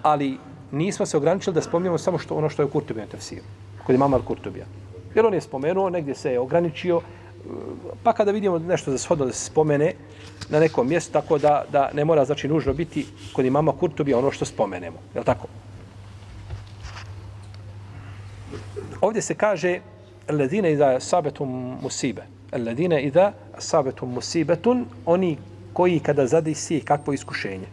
ali 0.01 0.37
nismo 0.71 1.05
se 1.05 1.17
ograničili 1.17 1.53
da 1.53 1.61
spominjemo 1.61 1.97
samo 1.97 2.17
što 2.17 2.35
ono 2.35 2.49
što 2.49 2.61
je 2.61 2.65
u 2.65 2.69
Kurtubijem 2.69 3.09
tefsiru, 3.09 3.45
kod 3.85 3.95
imama 3.95 4.19
Kurtubija. 4.27 4.65
Jer 5.15 5.25
on 5.25 5.33
je 5.33 5.41
spomenuo, 5.41 5.89
negdje 5.89 6.15
se 6.15 6.31
je 6.31 6.39
ograničio, 6.39 7.01
pa 8.03 8.13
kada 8.13 8.31
vidimo 8.31 8.59
nešto 8.59 8.91
za 8.91 8.97
shodno 8.97 9.25
da 9.25 9.33
se 9.33 9.45
spomene 9.45 9.93
na 10.49 10.59
nekom 10.59 10.87
mjestu, 10.87 11.13
tako 11.13 11.37
da, 11.37 11.63
da 11.71 11.89
ne 11.93 12.05
mora 12.05 12.25
znači 12.25 12.47
nužno 12.47 12.73
biti 12.73 13.05
kod 13.33 13.45
imama 13.45 13.71
Kurtubija 13.71 14.17
ono 14.17 14.31
što 14.31 14.45
spomenemo. 14.45 14.97
Je 15.15 15.23
tako? 15.23 15.47
Ovdje 19.01 19.21
se 19.21 19.35
kaže 19.35 19.79
ledine 20.29 20.71
iza 20.71 20.99
sabetum 20.99 21.77
musibe. 21.81 22.34
Alladine 22.51 23.03
iza 23.03 23.31
asabetum 23.57 24.13
musibetun, 24.13 24.85
oni 25.05 25.37
koji 25.73 25.99
kada 25.99 26.27
zadisi 26.27 26.79
kakvo 26.79 27.13
iskušenje. 27.13 27.67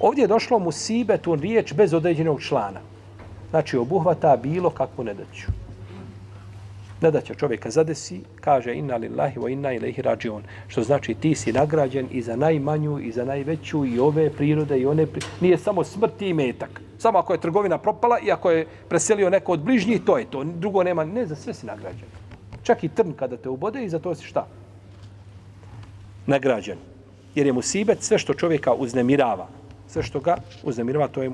Ovdje 0.00 0.22
je 0.22 0.28
došlo 0.28 0.58
musibetun 0.58 1.40
riječ 1.40 1.74
bez 1.74 1.94
određenog 1.94 2.42
člana. 2.42 2.80
Znači 3.50 3.76
obuhvata 3.76 4.36
bilo 4.36 4.70
kakvu 4.70 5.04
nedaću. 5.04 5.46
Nedaća 7.00 7.34
čovjeka 7.34 7.70
zadesi, 7.70 8.20
kaže 8.40 8.74
inna 8.74 8.96
lillahi 8.96 9.40
wa 9.40 9.52
inna 9.52 9.72
ilaihi 9.72 10.02
rađion. 10.02 10.42
Što 10.68 10.82
znači 10.82 11.14
ti 11.14 11.34
si 11.34 11.52
nagrađen 11.52 12.06
i 12.10 12.22
za 12.22 12.36
najmanju 12.36 12.98
i 13.00 13.12
za 13.12 13.24
najveću 13.24 13.84
i 13.86 13.98
ove 13.98 14.30
prirode 14.30 14.78
i 14.78 14.86
one 14.86 15.06
prirode. 15.06 15.32
Nije 15.40 15.58
samo 15.58 15.84
smrt 15.84 16.22
i 16.22 16.34
metak. 16.34 16.80
Samo 16.98 17.18
ako 17.18 17.32
je 17.32 17.40
trgovina 17.40 17.78
propala 17.78 18.18
i 18.26 18.32
ako 18.32 18.50
je 18.50 18.66
preselio 18.88 19.30
neko 19.30 19.52
od 19.52 19.60
bližnjih, 19.60 20.00
to 20.04 20.18
je 20.18 20.24
to. 20.24 20.44
Drugo 20.44 20.82
nema, 20.82 21.04
ne, 21.04 21.26
za 21.26 21.34
sve 21.34 21.54
si 21.54 21.66
nagrađen. 21.66 22.21
Čak 22.62 22.84
i 22.84 22.88
trn 22.88 23.12
kada 23.12 23.36
te 23.36 23.48
ubode 23.48 23.84
i 23.84 23.88
za 23.88 23.98
to 23.98 24.14
si 24.14 24.26
šta? 24.26 24.46
Nagrađen. 26.26 26.78
Jer 27.34 27.46
je 27.46 27.52
mu 27.52 27.62
sibet 27.62 28.02
sve 28.02 28.18
što 28.18 28.34
čovjeka 28.34 28.72
uznemirava. 28.74 29.48
Sve 29.88 30.02
što 30.02 30.20
ga 30.20 30.36
uznemirava, 30.62 31.08
to 31.08 31.22
je. 31.22 31.30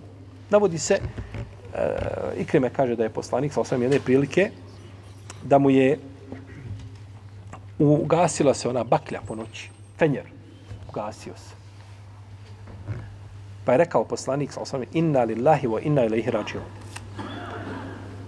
Navodi 0.50 0.78
se, 0.78 0.94
e, 0.94 1.96
Ikrime 2.38 2.70
kaže 2.70 2.96
da 2.96 3.02
je 3.02 3.10
poslanik, 3.10 3.52
sa 3.52 3.60
osam 3.60 3.82
jedne 3.82 4.00
prilike, 4.00 4.50
da 5.42 5.58
mu 5.58 5.70
je 5.70 5.98
ugasila 7.78 8.54
se 8.54 8.68
ona 8.68 8.84
baklja 8.84 9.20
po 9.26 9.34
noći, 9.34 9.70
fenjer. 9.98 10.24
ugasio 10.88 11.32
se. 11.36 11.54
Pa 13.64 13.72
je 13.72 13.78
rekao 13.78 14.04
poslanik, 14.04 14.52
sa 14.52 14.60
osam, 14.60 14.82
inna 14.92 15.22
lillahi 15.24 15.66
wa 15.66 15.80
inna 15.82 16.04
ilaihi 16.04 16.30
rađion. 16.30 16.64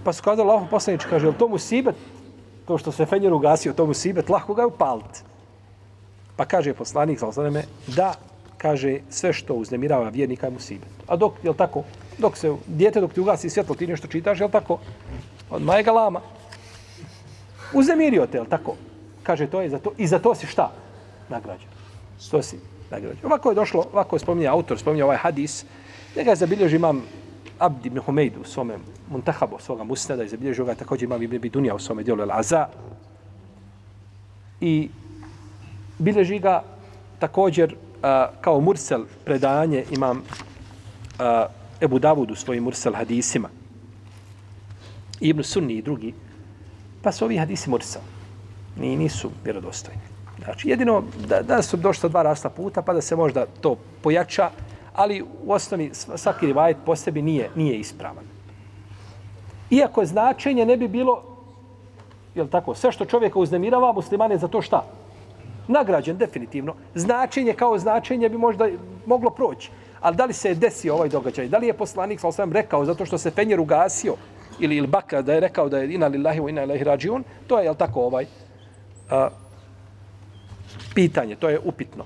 Pa 0.03 0.13
su 0.13 0.23
kazali, 0.23 0.49
Allah 0.49 0.69
poslanič, 0.69 1.05
kaže, 1.09 1.27
je 1.27 1.37
to 1.37 1.47
mu 1.47 1.57
sibet? 1.57 1.95
To 2.71 2.77
što 2.77 2.91
se 2.91 3.05
fenjer 3.05 3.33
ugasio, 3.33 3.73
to 3.73 3.85
mu 3.85 3.93
sibet, 3.93 4.29
lahko 4.29 4.53
ga 4.53 4.61
je 4.61 4.65
upaliti. 4.65 5.19
Pa 6.35 6.45
kaže 6.45 6.73
poslanik, 6.73 7.19
sa 7.19 7.27
da, 7.87 8.13
kaže, 8.57 8.99
sve 9.09 9.33
što 9.33 9.53
uznemirava 9.53 10.09
vjernika 10.09 10.47
je 10.47 10.51
mu 10.51 10.59
sibet. 10.59 10.87
A 11.07 11.15
dok, 11.15 11.33
jel 11.43 11.53
tako, 11.53 11.83
dok 12.17 12.37
se, 12.37 12.55
dijete 12.67 13.01
dok 13.01 13.13
ti 13.13 13.19
ugasi 13.19 13.49
svjetlo, 13.49 13.75
ti 13.75 13.87
nešto 13.87 14.07
čitaš, 14.07 14.39
jel 14.39 14.49
tako? 14.49 14.79
Od 15.49 15.61
majega 15.61 15.91
lama. 15.91 16.21
Uznemirio 17.73 18.27
te, 18.27 18.37
jel 18.37 18.45
tako? 18.45 18.75
Kaže, 19.23 19.47
to 19.47 19.61
je 19.61 19.69
za 19.69 19.79
to, 19.79 19.91
i 19.97 20.07
za 20.07 20.19
to 20.19 20.35
si 20.35 20.47
šta? 20.47 20.71
Nagrađen. 21.29 21.69
To 22.31 22.41
si 22.41 22.59
nagrađen. 22.91 23.25
Ovako 23.25 23.51
je 23.51 23.55
došlo, 23.55 23.85
ovako 23.93 24.15
je 24.15 24.19
spominje 24.19 24.47
autor, 24.47 24.79
spominje 24.79 25.03
ovaj 25.03 25.17
hadis, 25.17 25.65
njega 26.15 26.29
je 26.29 26.35
zabilježi 26.35 26.75
imam 26.75 27.03
Abd 27.61 27.85
ibn 27.85 27.99
Humeid 27.99 28.37
u 28.37 28.43
svome 28.43 28.77
Muntahabu, 29.11 29.59
svoga 29.59 29.83
musnada, 29.83 30.23
izabilježio 30.23 30.65
ga 30.65 30.75
također 30.75 31.03
imam 31.03 31.23
Ibn 31.23 31.39
Bidunija 31.39 31.75
u 31.75 31.79
svome 31.79 32.03
dijelu 32.03 32.23
Al-Aza. 32.23 32.65
I 34.61 34.89
bilježi 35.99 36.39
ga 36.39 36.63
također 37.19 37.75
a, 38.03 38.27
kao 38.41 38.61
mursel 38.61 39.05
predanje 39.25 39.85
imam 39.91 40.23
a, 41.19 41.45
Ebu 41.81 41.99
Davud 41.99 42.31
u 42.31 42.35
svojim 42.35 42.63
mursel 42.63 42.93
hadisima. 42.93 43.49
Ibn 45.19 45.43
Sunni 45.43 45.73
i 45.73 45.81
drugi. 45.81 46.13
Pa 47.01 47.11
su 47.11 47.25
ovi 47.25 47.37
hadisi 47.37 47.69
mursel. 47.69 48.01
Ni, 48.77 48.95
nisu 48.95 49.31
vjerodostojni. 49.43 50.01
Znači, 50.43 50.69
jedino 50.69 51.03
da, 51.27 51.41
da 51.41 51.61
su 51.61 51.77
došla 51.77 52.09
dva 52.09 52.23
rasta 52.23 52.49
puta, 52.49 52.81
pa 52.81 52.93
da 52.93 53.01
se 53.01 53.15
možda 53.15 53.45
to 53.61 53.75
pojača, 54.01 54.49
ali 54.93 55.21
u 55.21 55.51
osnovi 55.51 55.91
svaki 55.93 56.45
rivajet 56.45 56.77
po 56.85 56.95
sebi 56.95 57.21
nije, 57.21 57.49
nije 57.55 57.79
ispravan. 57.79 58.23
Iako 59.69 60.05
značenje 60.05 60.65
ne 60.65 60.77
bi 60.77 60.87
bilo, 60.87 61.23
je 62.35 62.49
tako, 62.49 62.75
sve 62.75 62.91
što 62.91 63.05
čovjeka 63.05 63.39
uznemirava, 63.39 63.93
muslimane 63.93 64.37
za 64.37 64.47
to 64.47 64.61
šta? 64.61 64.83
Nagrađen, 65.67 66.17
definitivno. 66.17 66.75
Značenje 66.95 67.53
kao 67.53 67.77
značenje 67.77 68.29
bi 68.29 68.37
možda 68.37 68.67
moglo 69.05 69.29
proći. 69.29 69.71
Ali 70.01 70.15
da 70.15 70.25
li 70.25 70.33
se 70.33 70.49
je 70.49 70.55
desio 70.55 70.93
ovaj 70.93 71.09
događaj? 71.09 71.47
Da 71.47 71.57
li 71.57 71.67
je 71.67 71.73
poslanik, 71.73 72.19
sa 72.19 72.27
osam, 72.27 72.53
rekao, 72.53 72.85
zato 72.85 73.05
što 73.05 73.17
se 73.17 73.31
Fenjer 73.31 73.59
ugasio, 73.59 74.15
ili, 74.59 74.77
il 74.77 74.87
Bakra 74.87 75.21
da 75.21 75.33
je 75.33 75.39
rekao 75.39 75.69
da 75.69 75.77
je 75.77 75.93
ina 75.93 76.07
lillahi 76.07 76.39
wa 76.39 76.49
ina 76.49 76.63
ilahi 76.63 76.83
rađiun, 76.83 77.23
to 77.47 77.59
je, 77.59 77.65
jel 77.65 77.75
tako, 77.75 78.01
ovaj, 78.01 78.25
a, 79.09 79.29
pitanje, 80.95 81.35
to 81.35 81.49
je 81.49 81.59
upitno. 81.59 82.05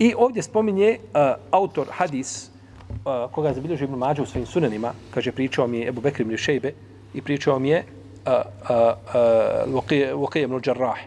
I 0.00 0.14
ovdje 0.18 0.42
spominje 0.42 0.98
uh, 0.98 1.20
autor 1.50 1.86
hadis 1.90 2.50
uh, 2.88 3.32
koga 3.32 3.48
je 3.48 3.54
zabilježio 3.54 3.84
Ibn 3.84 3.94
Mađa 3.94 4.22
u 4.22 4.26
svojim 4.26 4.46
sunanima, 4.46 4.92
kaže 5.14 5.32
pričao 5.32 5.66
mi 5.66 5.78
je 5.78 5.88
Ebu 5.88 6.00
Bekrim 6.00 6.28
ibn 6.28 6.36
Šejbe 6.36 6.72
i 7.14 7.22
pričao 7.22 7.58
mi 7.58 7.68
je 7.68 7.84
uh, 8.26 8.32
uh, 8.34 9.74
uh, 9.74 10.22
uh, 10.22 10.36
ibn 10.36 10.60
Đarrah. 10.60 10.98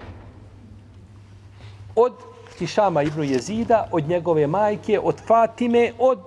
Od 1.95 2.13
Hišama 2.59 3.03
ibn 3.03 3.23
Jezida, 3.23 3.87
od 3.91 4.07
njegove 4.07 4.47
majke, 4.47 4.99
od 4.99 5.21
Fatime, 5.27 5.91
od 5.99 6.19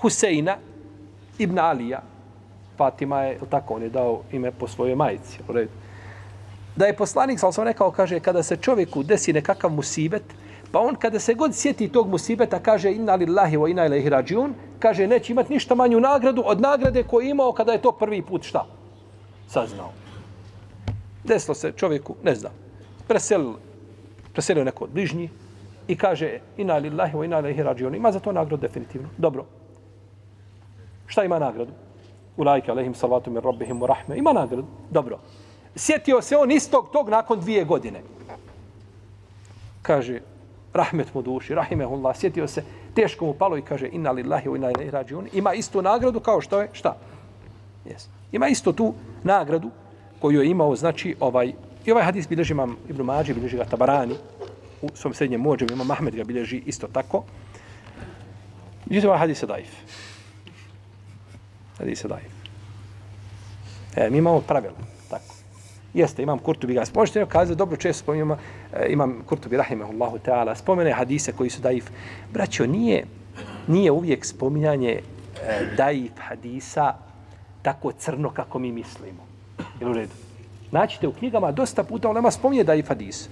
Huseina 0.00 0.56
ibn 1.38 1.58
Alija. 1.58 2.02
Fatima 2.76 3.22
je, 3.22 3.38
tako, 3.50 3.74
on 3.74 3.82
je 3.82 3.88
dao 3.88 4.22
ime 4.32 4.50
po 4.50 4.68
svojoj 4.68 4.94
majici. 4.94 5.38
U 5.48 5.52
redu 5.52 5.70
da 6.76 6.86
je 6.86 6.96
poslanik, 6.96 7.40
sam 7.40 7.52
sam 7.52 7.64
rekao, 7.64 7.90
kaže, 7.90 8.20
kada 8.20 8.42
se 8.42 8.56
čovjeku 8.56 9.02
desi 9.02 9.32
nekakav 9.32 9.70
musibet, 9.70 10.22
pa 10.74 10.80
on 10.80 10.96
kada 10.98 11.18
se 11.18 11.34
god 11.34 11.54
sjeti 11.54 11.88
tog 11.88 12.08
musibeta, 12.08 12.58
kaže, 12.58 12.90
inna 12.92 13.14
lillahi 13.14 13.56
wa 13.56 13.70
inna 13.70 13.86
ilaihi 13.86 14.08
rađiun, 14.08 14.54
kaže, 14.78 15.06
neće 15.06 15.32
imati 15.32 15.52
ništa 15.52 15.74
manju 15.74 16.00
nagradu 16.00 16.42
od 16.46 16.60
nagrade 16.60 17.02
koju 17.02 17.28
imao 17.28 17.52
kada 17.52 17.72
je 17.72 17.82
to 17.82 17.92
prvi 17.92 18.22
put 18.22 18.42
šta? 18.42 18.66
Saznao. 19.48 19.92
Desilo 21.24 21.54
se 21.54 21.72
čovjeku, 21.72 22.16
ne 22.24 22.34
znam, 22.34 22.52
preselio, 23.08 23.54
preselio 24.32 24.64
neko 24.64 24.84
od 24.84 24.90
bližnji 24.90 25.30
i 25.88 25.96
kaže, 25.96 26.40
inna 26.56 26.76
lillahi 26.76 27.16
wa 27.16 27.24
inna 27.24 27.38
ilaihi 27.38 27.62
rađiun. 27.62 27.94
ima 27.94 28.12
za 28.12 28.20
to 28.20 28.32
nagradu 28.32 28.56
definitivno. 28.56 29.08
Dobro. 29.18 29.46
Šta 31.06 31.24
ima 31.24 31.38
nagradu? 31.38 31.72
Ulajke 32.36 32.70
alaihim 32.70 32.94
salatu 32.94 33.30
min 33.30 33.42
rabbihim 33.42 33.80
wa 33.80 33.86
rahme. 33.86 34.18
Ima 34.18 34.32
nagradu. 34.32 34.66
Dobro 34.90 35.18
sjetio 35.76 36.22
se 36.22 36.36
on 36.36 36.50
istog 36.50 36.88
tog 36.92 37.08
nakon 37.08 37.40
dvije 37.40 37.64
godine. 37.64 38.02
Kaže, 39.82 40.20
rahmet 40.74 41.14
mu 41.14 41.22
duši, 41.22 41.54
rahimehullah, 41.54 42.16
sjetio 42.16 42.48
se, 42.48 42.64
teško 42.94 43.26
mu 43.26 43.34
palo 43.34 43.56
i 43.58 43.62
kaže, 43.62 43.88
inna 43.92 44.10
lillahi 44.10 44.48
wa 44.48 44.56
inna 44.56 44.70
ilaihi 44.70 44.90
rađiun. 44.90 45.28
Ima 45.32 45.54
istu 45.54 45.82
nagradu 45.82 46.20
kao 46.20 46.40
što 46.40 46.60
je, 46.60 46.68
šta? 46.72 46.96
Yes. 47.86 48.06
Ima 48.32 48.48
isto 48.48 48.72
tu 48.72 48.94
nagradu 49.22 49.70
koju 50.20 50.40
je 50.40 50.50
imao, 50.50 50.76
znači, 50.76 51.16
ovaj, 51.20 51.52
i 51.86 51.92
ovaj 51.92 52.04
hadis 52.04 52.28
bilježi 52.28 52.52
imam 52.52 52.76
Ibn 52.88 53.02
Mađi, 53.02 53.34
bilježi 53.34 53.56
ga 53.56 53.64
Tabarani, 53.64 54.14
u 54.82 54.88
svom 54.94 55.14
srednjem 55.14 55.40
mođem, 55.40 55.68
imam 55.72 55.86
Mahmed 55.86 56.14
ga 56.14 56.24
bilježi 56.24 56.62
isto 56.66 56.86
tako. 56.86 57.24
Međutim, 58.86 59.10
ovaj 59.10 59.18
hadis 59.18 59.42
je 59.42 59.46
daif. 59.46 59.70
Hadis 61.78 62.04
je 62.04 62.08
daif. 62.08 62.32
E, 63.96 64.10
mi 64.10 64.18
imamo 64.18 64.40
pravilo. 64.40 64.93
Jeste, 65.94 66.22
imam 66.22 66.38
Kurtubi 66.38 66.74
ga. 66.74 66.84
Možete 66.94 67.26
kazati, 67.26 67.58
dobro 67.58 67.76
često 67.76 68.02
spominjamo, 68.02 68.36
e, 68.72 68.86
imam 68.88 69.22
Kurtubi 69.26 69.56
rahimahullahu 69.56 70.18
ta'ala, 70.18 70.54
spomene 70.54 70.92
hadise 70.92 71.32
koji 71.32 71.50
su 71.50 71.62
daif. 71.62 71.90
Braćo, 72.32 72.66
nije, 72.66 73.04
nije 73.66 73.90
uvijek 73.90 74.24
spominjanje 74.24 74.90
e, 74.90 75.00
daif 75.76 76.12
hadisa 76.18 76.94
tako 77.62 77.92
crno 77.92 78.30
kako 78.30 78.58
mi 78.58 78.72
mislimo. 78.72 79.26
Jel 79.80 79.90
u 79.90 79.94
redu? 79.94 80.12
Naćite 80.70 81.08
u 81.08 81.12
knjigama 81.12 81.52
dosta 81.52 81.84
puta 81.84 82.08
ulema 82.08 82.30
spominje 82.30 82.64
daif 82.64 82.88
hadis. 82.88 83.28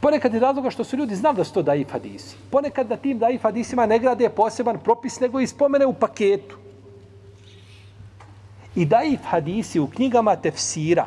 Ponekad 0.00 0.34
je 0.34 0.40
razloga 0.40 0.70
što 0.70 0.84
su 0.84 0.96
ljudi 0.96 1.16
znali 1.16 1.36
da 1.36 1.44
su 1.44 1.52
to 1.52 1.62
daif 1.62 1.92
hadisi. 1.92 2.36
Ponekad 2.50 2.90
na 2.90 2.96
tim 2.96 3.18
daif 3.18 3.42
hadisima 3.42 3.86
ne 3.86 3.98
grade 3.98 4.28
poseban 4.28 4.78
propis, 4.78 5.20
nego 5.20 5.40
i 5.40 5.46
spomene 5.46 5.86
u 5.86 5.92
paketu. 5.92 6.65
I 8.76 8.84
daif 8.84 9.20
hadisi 9.24 9.80
u 9.80 9.86
knjigama 9.86 10.36
tefsira 10.36 11.06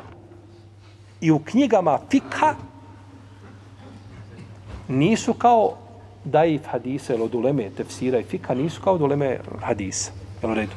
i 1.20 1.30
u 1.30 1.38
knjigama 1.38 1.98
fikha 2.10 2.54
nisu 4.88 5.34
kao 5.34 5.76
daif 6.24 6.66
hadisa 6.66 7.14
ili 7.14 7.22
od 7.22 7.34
uleme 7.34 7.70
tefsira 7.76 8.18
i 8.18 8.22
fika 8.22 8.54
nisu 8.54 8.82
kao 8.82 8.94
od 8.94 9.02
uleme 9.02 9.38
hadisa. 9.62 10.12
Jel 10.42 10.54
redu? 10.54 10.72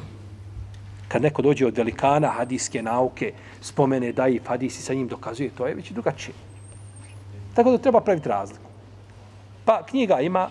Kad 1.08 1.22
neko 1.22 1.42
dođe 1.42 1.66
od 1.66 1.76
velikana 1.76 2.28
hadiske 2.28 2.82
nauke, 2.82 3.32
spomene 3.60 4.12
daif 4.12 4.46
hadisi 4.46 4.82
sa 4.82 4.94
njim 4.94 5.08
dokazuje, 5.08 5.50
to 5.50 5.66
je 5.66 5.74
već 5.74 5.90
drugačije. 5.90 6.34
Tako 7.54 7.70
da 7.70 7.78
treba 7.78 8.00
praviti 8.00 8.28
razliku. 8.28 8.70
Pa 9.64 9.82
knjiga 9.86 10.20
ima, 10.20 10.50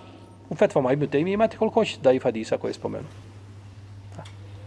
u 0.49 0.55
fetvama 0.55 0.93
Ibn 0.93 1.07
Taymi 1.07 1.33
imate 1.33 1.57
koliko 1.57 1.79
hoćete 1.79 2.01
daif 2.01 2.23
hadisa 2.23 2.57
koje 2.57 2.69
je 2.69 2.73
spomenuo. 2.73 3.22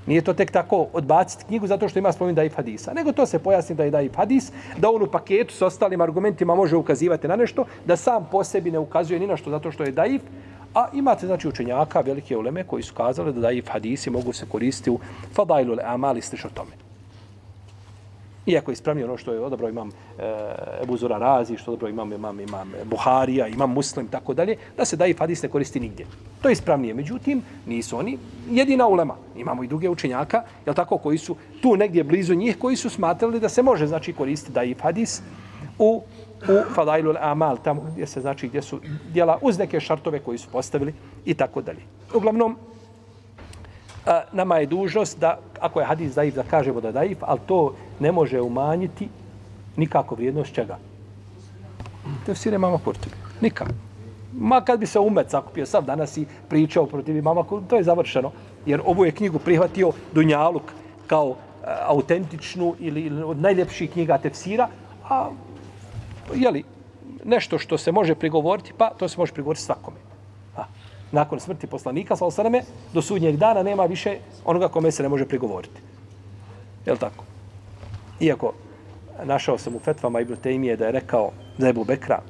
Nije 0.06 0.22
to 0.22 0.34
tek 0.34 0.50
tako 0.50 0.86
odbaciti 0.92 1.44
knjigu 1.44 1.66
zato 1.66 1.88
što 1.88 1.98
ima 1.98 2.12
spomin 2.12 2.34
daif 2.34 2.56
hadisa. 2.56 2.92
Nego 2.92 3.12
to 3.12 3.26
se 3.26 3.38
pojasni 3.38 3.76
da 3.76 3.84
je 3.84 3.90
daif 3.90 4.16
hadis, 4.16 4.52
da 4.76 4.90
on 4.90 5.02
u 5.02 5.06
paketu 5.06 5.54
s 5.54 5.62
ostalim 5.62 6.00
argumentima 6.00 6.54
može 6.54 6.76
ukazivati 6.76 7.28
na 7.28 7.36
nešto, 7.36 7.64
da 7.84 7.96
sam 7.96 8.28
po 8.30 8.44
sebi 8.44 8.70
ne 8.70 8.78
ukazuje 8.78 9.20
ni 9.20 9.26
na 9.26 9.36
što 9.36 9.50
zato 9.50 9.70
što 9.70 9.84
je 9.84 9.92
daif. 9.92 10.22
A 10.74 10.86
imate 10.92 11.26
znači 11.26 11.48
učenjaka, 11.48 12.00
velike 12.00 12.36
uleme 12.36 12.64
koji 12.64 12.82
su 12.82 12.94
kazali 12.94 13.32
da 13.32 13.40
daif 13.40 13.68
hadisi 13.68 14.10
mogu 14.10 14.32
se 14.32 14.46
koristiti 14.48 14.90
u 14.90 14.98
fadailu 15.34 15.76
amali 15.84 16.22
slično 16.22 16.50
tome. 16.54 16.85
Iako 18.46 18.70
je 18.70 18.72
ispravnije 18.72 19.04
ono 19.04 19.16
što 19.16 19.32
je 19.32 19.40
odabrao 19.40 19.70
imam 19.70 19.88
e, 19.88 19.92
Ebu 20.82 20.96
Zura 20.96 21.18
Razi, 21.18 21.56
što 21.56 21.70
dobro 21.70 21.88
imam, 21.88 22.12
imam, 22.12 22.40
imam 22.40 22.72
Buharija, 22.84 23.48
imam 23.48 23.72
Muslim, 23.72 24.08
tako 24.08 24.34
dalje, 24.34 24.56
da 24.76 24.84
se 24.84 24.96
daji 24.96 25.14
hadis 25.18 25.42
ne 25.42 25.48
koristi 25.48 25.80
nigdje. 25.80 26.06
To 26.42 26.48
je 26.48 26.52
ispravnije. 26.52 26.94
Međutim, 26.94 27.42
nisu 27.66 27.98
oni 27.98 28.18
jedina 28.50 28.86
ulema. 28.86 29.16
Imamo 29.36 29.64
i 29.64 29.68
druge 29.68 29.88
učenjaka, 29.88 30.42
jel 30.66 30.74
tako, 30.74 30.98
koji 30.98 31.18
su 31.18 31.36
tu 31.62 31.76
negdje 31.76 32.04
blizu 32.04 32.34
njih, 32.34 32.58
koji 32.58 32.76
su 32.76 32.90
smatrali 32.90 33.40
da 33.40 33.48
se 33.48 33.62
može 33.62 33.86
znači 33.86 34.12
koristiti 34.12 34.52
daji 34.52 34.76
hadis 34.82 35.22
u 35.78 36.02
u 36.48 36.74
Fadailu 36.74 37.14
Amal, 37.20 37.56
tamo 37.64 37.82
gdje 37.92 38.06
se 38.06 38.20
znači 38.20 38.48
gdje 38.48 38.62
su 38.62 38.80
djela 39.12 39.38
uz 39.42 39.58
neke 39.58 39.80
šartove 39.80 40.18
koji 40.18 40.38
su 40.38 40.48
postavili 40.52 40.94
i 41.24 41.34
tako 41.34 41.62
dalje. 41.62 41.80
Uglavnom, 42.14 42.56
a, 44.06 44.22
nama 44.32 44.58
je 44.58 44.66
dužnost 44.66 45.18
da, 45.18 45.38
ako 45.60 45.80
je 45.80 45.86
hadis 45.86 46.14
daif, 46.14 46.34
da 46.34 46.42
kažemo 46.42 46.80
da 46.80 46.88
je 46.88 46.92
daif, 46.92 47.18
ali 47.20 47.40
to 47.46 47.74
ne 48.00 48.12
može 48.12 48.40
umanjiti 48.40 49.08
nikako 49.76 50.14
vrijednost 50.14 50.54
čega. 50.54 50.78
Tefsire 52.26 52.58
mama 52.58 52.78
Kurtubi. 52.84 53.16
Nikako. 53.40 53.70
Ma 54.32 54.60
kad 54.60 54.80
bi 54.80 54.86
se 54.86 54.98
umet 54.98 55.30
sakupio 55.30 55.66
sad 55.66 55.84
danas 55.84 56.16
i 56.16 56.26
pričao 56.48 56.86
protiv 56.86 57.24
mama 57.24 57.44
to 57.68 57.76
je 57.76 57.82
završeno. 57.82 58.32
Jer 58.66 58.80
ovu 58.84 59.04
je 59.04 59.12
knjigu 59.12 59.38
prihvatio 59.38 59.92
Dunjaluk 60.14 60.62
kao 61.06 61.34
a, 61.64 61.76
autentičnu 61.86 62.74
ili, 62.78 63.00
ili 63.00 63.22
od 63.22 63.40
najljepših 63.40 63.90
knjiga 63.90 64.18
tefsira, 64.18 64.68
a 65.08 65.28
jeli, 66.34 66.64
nešto 67.24 67.58
što 67.58 67.78
se 67.78 67.92
može 67.92 68.14
prigovoriti, 68.14 68.72
pa 68.78 68.90
to 68.90 69.08
se 69.08 69.18
može 69.18 69.32
prigovoriti 69.32 69.64
svakome. 69.64 69.96
A, 70.56 70.64
nakon 71.12 71.40
smrti 71.40 71.66
poslanika, 71.66 72.16
sa 72.16 72.26
osaname, 72.26 72.62
do 72.92 73.02
sudnjeg 73.02 73.36
dana 73.36 73.62
nema 73.62 73.84
više 73.84 74.18
onoga 74.44 74.68
kome 74.68 74.90
se 74.90 75.02
ne 75.02 75.08
može 75.08 75.24
prigovoriti. 75.24 75.80
Je 76.86 76.92
li 76.92 76.98
tako? 76.98 77.24
Iako 78.20 78.52
našao 79.24 79.58
sam 79.58 79.74
u 79.74 79.78
fetvama 79.78 80.20
Ibn 80.20 80.36
Tejmije 80.36 80.76
da 80.76 80.86
je 80.86 80.92
rekao 80.92 81.30
za 81.58 81.68
Ebu 81.68 81.84
Bekra, 81.84 82.20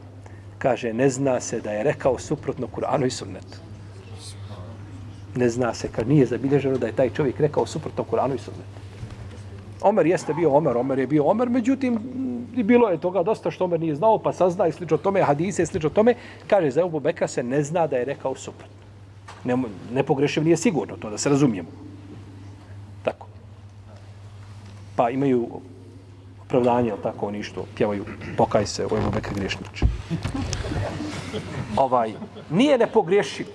kaže, 0.59 0.93
ne 0.93 1.09
zna 1.11 1.41
se 1.41 1.61
da 1.61 1.70
je 1.70 1.82
rekao 1.82 2.18
suprotno 2.18 2.66
Kur'anu 2.66 3.07
i 3.07 3.11
sunnetu. 3.11 3.59
Ne 5.34 5.49
zna 5.49 5.74
se, 5.74 5.89
kad 5.89 6.09
nije 6.09 6.26
zabilježeno 6.26 6.78
da 6.78 6.87
je 6.87 6.97
taj 6.97 7.11
čovjek 7.11 7.41
rekao 7.41 7.66
suprotno 7.66 8.05
Kur'anu 8.05 8.34
i 8.34 8.39
sunnetu. 8.39 8.76
Omer 9.82 10.07
jeste 10.07 10.34
bio 10.34 10.55
Omer, 10.57 10.76
Omer 10.76 10.99
je 10.99 11.07
bio 11.07 11.24
Omer, 11.24 11.49
međutim, 11.49 11.99
i 12.57 12.62
bilo 12.62 12.89
je 12.89 13.01
toga 13.01 13.22
dosta 13.22 13.51
što 13.51 13.64
Omer 13.64 13.80
nije 13.80 13.95
znao, 13.95 14.18
pa 14.18 14.32
sazna 14.32 14.66
i 14.66 14.72
slično 14.72 14.97
tome, 14.97 15.22
hadise 15.22 15.62
i 15.62 15.66
slično 15.66 15.91
tome, 15.91 16.14
kaže, 16.47 16.70
za 16.70 16.80
Ebu 16.80 17.01
Bekra 17.01 17.28
se 17.28 17.43
ne 17.43 17.62
zna 17.62 17.87
da 17.87 17.97
je 17.97 18.05
rekao 18.05 18.34
suprotno. 18.34 18.76
Ne, 19.45 19.57
ne 19.93 20.05
nije 20.43 20.57
sigurno 20.57 20.97
to, 20.97 21.11
da 21.11 21.18
se 21.18 21.28
razumijemo. 21.28 21.68
Tako. 23.03 23.26
Pa 24.97 25.11
imaju 25.11 25.49
opravdanje, 26.47 26.90
ali 26.90 27.03
tako, 27.03 27.26
oni 27.26 27.42
što 27.42 27.64
pjevaju, 27.76 28.05
pokaj 28.36 28.66
se, 28.66 28.84
ovo 28.86 28.97
je 28.97 29.03
Bekr 29.14 29.34
grešnič. 29.34 29.82
ovaj, 31.76 32.12
nije 32.51 32.78
ne 32.78 32.86
nepogrešiv. 32.86 33.47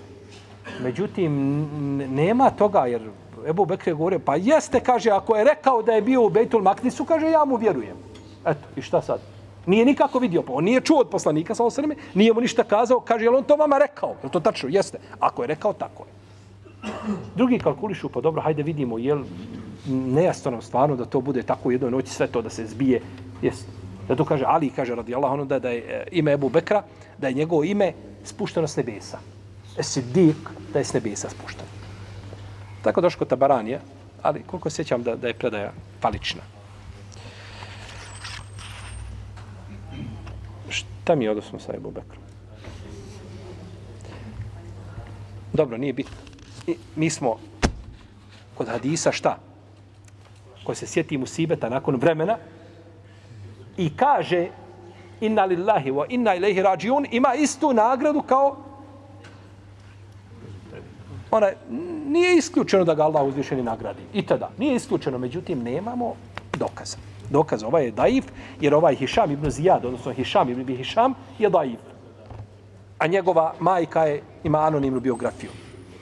Međutim, 0.83 1.31
nema 2.15 2.49
toga, 2.49 2.85
jer 2.85 3.09
Ebu 3.47 3.65
Bekr 3.65 3.89
je 3.89 3.93
govorio, 3.93 4.19
pa 4.19 4.35
jeste, 4.35 4.79
kaže, 4.79 5.09
ako 5.09 5.35
je 5.35 5.43
rekao 5.43 5.81
da 5.81 5.91
je 5.91 6.01
bio 6.01 6.25
u 6.25 6.29
Bejtul 6.29 6.61
Maknisu, 6.61 7.05
kaže, 7.05 7.29
ja 7.29 7.45
mu 7.45 7.55
vjerujem. 7.55 7.95
Eto, 8.45 8.67
i 8.75 8.81
šta 8.81 9.01
sad? 9.01 9.19
Nije 9.65 9.85
nikako 9.85 10.19
vidio, 10.19 10.41
pa 10.41 10.53
on 10.53 10.63
nije 10.63 10.81
čuo 10.81 10.99
od 10.99 11.09
poslanika, 11.09 11.55
sa 11.55 11.63
osrme, 11.63 11.95
nije 12.13 12.33
mu 12.33 12.41
ništa 12.41 12.63
kazao, 12.63 12.99
kaže, 12.99 13.25
je 13.25 13.29
on 13.29 13.43
to 13.43 13.55
vama 13.55 13.77
rekao? 13.77 14.15
Je 14.23 14.29
to 14.29 14.39
tačno? 14.39 14.69
Jeste. 14.69 14.99
Ako 15.19 15.43
je 15.43 15.47
rekao, 15.47 15.73
tako 15.73 16.03
je. 16.03 16.11
Drugi 17.35 17.59
kalkulišu, 17.59 18.09
pa 18.09 18.21
dobro, 18.21 18.41
hajde 18.41 18.63
vidimo, 18.63 18.97
jel 18.97 19.23
nejasno 19.87 20.51
nam 20.51 20.61
stvarno 20.61 20.95
da 20.95 21.05
to 21.05 21.21
bude 21.21 21.43
tako 21.43 21.69
u 21.69 21.71
jednoj 21.71 21.91
noći 21.91 22.13
sve 22.13 22.27
to 22.27 22.41
da 22.41 22.49
se 22.49 22.67
zbije. 22.67 23.01
Jest. 23.41 23.67
Da 24.07 24.15
to 24.15 24.25
kaže 24.25 24.45
Ali, 24.47 24.69
kaže 24.69 24.95
radi 24.95 25.15
anhu, 25.15 25.27
ono 25.27 25.45
da, 25.45 25.59
da 25.59 25.69
je 25.69 25.79
e, 25.79 26.07
ime 26.11 26.33
Ebu 26.33 26.49
Bekra, 26.49 26.83
da 27.17 27.27
je 27.27 27.33
njegovo 27.33 27.63
ime 27.63 27.93
spušteno 28.23 28.67
s 28.67 28.75
nebesa. 28.75 29.19
Esidik, 29.77 30.49
da 30.73 30.79
je 30.79 30.85
s 30.85 30.93
nebesa 30.93 31.29
spušteno. 31.29 31.69
Tako 32.81 33.01
došlo 33.01 33.19
kod 33.19 33.27
Tabaranija, 33.27 33.79
ali 34.21 34.43
koliko 34.43 34.69
sjećam 34.69 35.03
da, 35.03 35.15
da 35.15 35.27
je 35.27 35.33
predaja 35.33 35.71
palična. 36.01 36.41
Šta 40.69 41.15
mi 41.15 41.25
je 41.25 41.31
odnosno 41.31 41.59
sa 41.59 41.73
Ebu 41.75 41.91
Bekrom? 41.91 42.23
Dobro, 45.53 45.77
nije 45.77 45.93
bitno. 45.93 46.17
I, 46.67 46.75
mi 46.95 47.09
smo 47.09 47.37
kod 48.55 48.67
hadisa 48.67 49.11
šta? 49.11 49.37
Ko 50.63 50.75
se 50.75 50.87
sjeti 50.87 51.17
musibeta 51.17 51.69
nakon 51.69 51.95
vremena 51.95 52.37
i 53.77 53.89
kaže 53.97 54.47
inna 55.21 55.45
lillahi 55.45 55.91
wa 55.91 56.05
inna 56.09 56.35
ilaihi 56.35 56.61
rađiun 56.61 57.05
ima 57.11 57.33
istu 57.33 57.73
nagradu 57.73 58.21
kao 58.21 58.57
ona 61.31 61.47
nije 62.07 62.37
isključeno 62.37 62.83
da 62.83 62.93
ga 62.93 63.03
Allah 63.03 63.23
uzvišeni 63.23 63.63
nagradi. 63.63 64.01
I 64.13 64.25
tada. 64.25 64.49
Nije 64.57 64.75
isključeno, 64.75 65.17
međutim, 65.17 65.63
nemamo 65.63 66.15
dokaza. 66.59 66.97
Dokaz 67.29 67.63
ovaj 67.63 67.85
je 67.85 67.91
daif, 67.91 68.25
jer 68.61 68.75
ovaj 68.75 68.95
Hišam 68.95 69.31
ibn 69.31 69.49
Zijad, 69.49 69.85
odnosno 69.85 70.13
Hišam 70.13 70.49
ibn 70.49 70.77
Hišam, 70.77 71.13
je 71.39 71.49
daif. 71.49 71.79
A 72.99 73.07
njegova 73.07 73.53
majka 73.59 74.03
je, 74.03 74.21
ima 74.43 74.59
anonimnu 74.59 74.99
biografiju. 74.99 75.49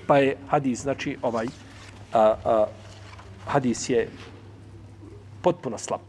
Pa 0.07 0.17
je 0.17 0.37
hadis, 0.47 0.81
znači, 0.81 1.17
ovaj, 1.21 1.45
a, 2.13 2.35
a, 2.45 2.65
hadis 3.45 3.89
je 3.89 4.09
potpuno 5.41 5.77
slab. 5.77 6.01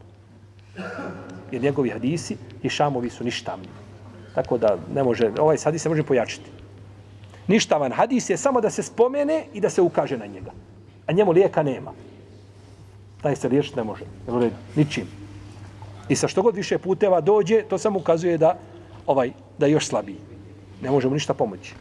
Jer 1.53 1.63
njegovi 1.63 1.91
hadisi 1.91 2.37
i 2.63 2.69
šamovi 2.69 3.11
su 3.11 3.25
ništavni. 3.25 3.69
Tako 4.35 4.59
da 4.59 4.77
ne 4.95 5.03
može, 5.03 5.31
ovaj 5.39 5.57
hadis 5.65 5.83
se 5.83 5.89
može 5.89 6.03
pojačiti. 6.03 6.51
Ništavan 7.47 7.93
hadis 7.93 8.31
je 8.31 8.37
samo 8.37 8.61
da 8.61 8.71
se 8.71 8.83
spomene 8.83 9.45
i 9.55 9.61
da 9.61 9.71
se 9.71 9.83
ukaže 9.83 10.19
na 10.19 10.27
njega. 10.27 10.51
A 11.07 11.13
njemu 11.13 11.33
lijeka 11.33 11.63
nema. 11.63 11.93
Taj 13.23 13.37
se 13.37 13.49
riješiti 13.49 13.77
ne 13.77 13.85
može. 13.85 14.05
Ne 14.29 14.51
ničim. 14.77 15.07
I 16.09 16.17
sa 16.17 16.29
što 16.29 16.43
god 16.43 16.57
više 16.57 16.79
puteva 16.79 17.21
dođe, 17.21 17.63
to 17.63 17.79
samo 17.79 17.99
ukazuje 17.99 18.39
da 18.39 18.59
ovaj 19.07 19.33
da 19.59 19.67
je 19.67 19.73
još 19.73 19.87
slabiji. 19.87 20.17
Ne 20.83 20.91
možemo 20.91 21.15
ništa 21.15 21.35
pomoći. 21.35 21.75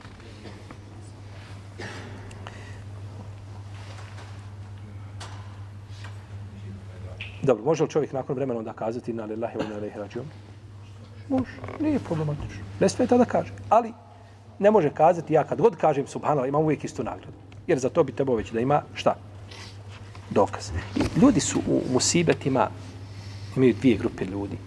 Dobro, 7.42 7.64
može 7.64 7.84
li 7.84 7.90
čovjek 7.90 8.14
nakon 8.14 8.36
vremena 8.36 8.60
onda 8.60 8.74
kazati 8.74 9.14
na 9.14 9.26
lillahi 9.26 9.58
wa 9.58 9.66
inna 9.66 9.78
ilaihi 9.78 10.00
rađion? 10.00 10.26
Može, 11.30 11.52
nije 11.80 12.00
problematično. 12.00 12.64
Ne 12.80 12.90
smije 12.90 13.08
da 13.08 13.26
kaže. 13.26 13.54
Ali 13.70 13.94
ne 14.60 14.72
može 14.72 14.90
kazati, 14.90 15.34
ja 15.34 15.44
kad 15.44 15.62
god 15.62 15.76
kažem 15.76 16.08
subhanallah, 16.08 16.50
imam 16.50 16.64
uvijek 16.64 16.84
istu 16.84 17.04
nagradu. 17.04 17.38
Jer 17.68 17.80
za 17.80 17.90
to 17.90 18.04
bi 18.04 18.12
trebao 18.12 18.36
već 18.36 18.52
da 18.52 18.60
ima 18.60 18.82
šta? 18.94 19.16
Dokaz. 20.30 20.72
I 20.96 21.20
ljudi 21.22 21.40
su 21.40 21.60
u 21.68 21.82
musibetima, 21.94 22.68
imaju 23.56 23.74
dvije 23.74 23.98
grupe 23.98 24.26
ljudi. 24.26 24.58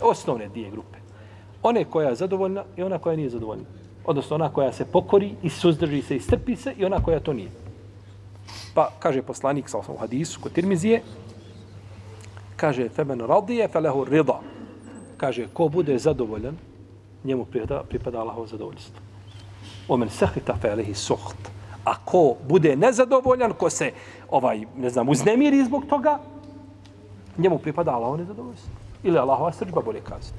Osnovne 0.00 0.48
dvije 0.48 0.70
grupe. 0.70 0.98
One 1.62 1.84
koja 1.84 2.08
je 2.08 2.14
zadovoljna 2.14 2.64
i 2.76 2.82
ona 2.82 2.98
koja 2.98 3.16
nije 3.16 3.30
zadovoljna. 3.30 3.64
Odnosno 4.04 4.34
ona 4.34 4.48
koja 4.52 4.72
se 4.72 4.84
pokori 4.84 5.34
i 5.42 5.50
suzdrži 5.50 6.02
se 6.02 6.16
i 6.16 6.20
strpi 6.20 6.56
se 6.56 6.74
i 6.78 6.84
ona 6.84 7.02
koja 7.04 7.20
to 7.20 7.32
nije. 7.32 7.50
Pa 8.74 8.90
kaže 8.98 9.22
poslanik 9.22 9.68
sa 9.68 9.78
osnovu 9.78 9.98
hadisu 9.98 10.40
kod 10.40 10.52
Tirmizije, 10.52 11.02
kaže 12.62 12.86
femen 12.88 13.20
radije 13.26 13.66
felehu 13.68 14.04
rida. 14.04 14.38
Kaže, 15.16 15.48
ko 15.50 15.66
bude 15.68 15.98
zadovoljan, 15.98 16.54
njemu 17.24 17.44
pripada, 17.44 17.82
pripada 17.82 18.20
Allahovo 18.20 18.46
zadovoljstvo. 18.46 19.02
Omen 19.88 20.10
sehita 20.10 20.54
felehi 20.62 20.94
suht. 20.94 21.50
A 21.84 21.96
ko 22.04 22.36
bude 22.48 22.76
nezadovoljan, 22.76 23.52
ko 23.58 23.70
se 23.70 23.90
ovaj, 24.30 24.62
ne 24.76 24.90
znam, 24.90 25.08
uznemiri 25.08 25.64
zbog 25.64 25.86
toga, 25.90 26.18
njemu 27.38 27.58
pripada 27.58 27.90
Allahovo 27.90 28.22
nezadovoljstvo. 28.22 28.70
Ili 29.02 29.18
Allahova 29.18 29.52
srđba, 29.52 29.82
bolje 29.82 30.00
kazati. 30.00 30.38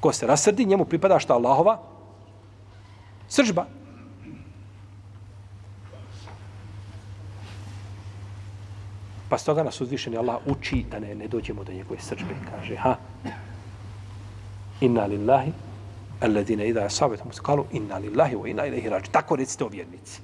Ko 0.00 0.12
se 0.12 0.26
rasrdi, 0.26 0.64
njemu 0.64 0.84
pripada 0.84 1.18
šta 1.18 1.34
Allahova 1.34 1.78
srđba. 3.28 3.66
Pa 9.30 9.38
stoga 9.38 9.62
nas 9.62 9.80
uzvišeni 9.80 10.16
Allah 10.16 10.36
uči 10.46 10.84
da 10.90 10.98
ne, 10.98 11.14
ne 11.14 11.28
dođemo 11.28 11.64
do 11.64 11.72
njegove 11.72 12.00
srđbe. 12.00 12.34
Kaže, 12.50 12.76
ha, 12.76 12.96
inna 14.80 15.04
lillahi, 15.06 15.52
alladine 16.20 16.68
idha 16.68 16.88
sabetom 16.88 17.30
muskalu, 17.30 17.64
inna 17.72 17.98
lillahi 17.98 18.36
wa 18.36 18.50
inna 18.50 18.66
ilaihi 18.66 18.88
rađu. 18.88 19.10
Tako 19.10 19.36
recite 19.36 19.64
o 19.64 19.68
vjernici. 19.68 20.20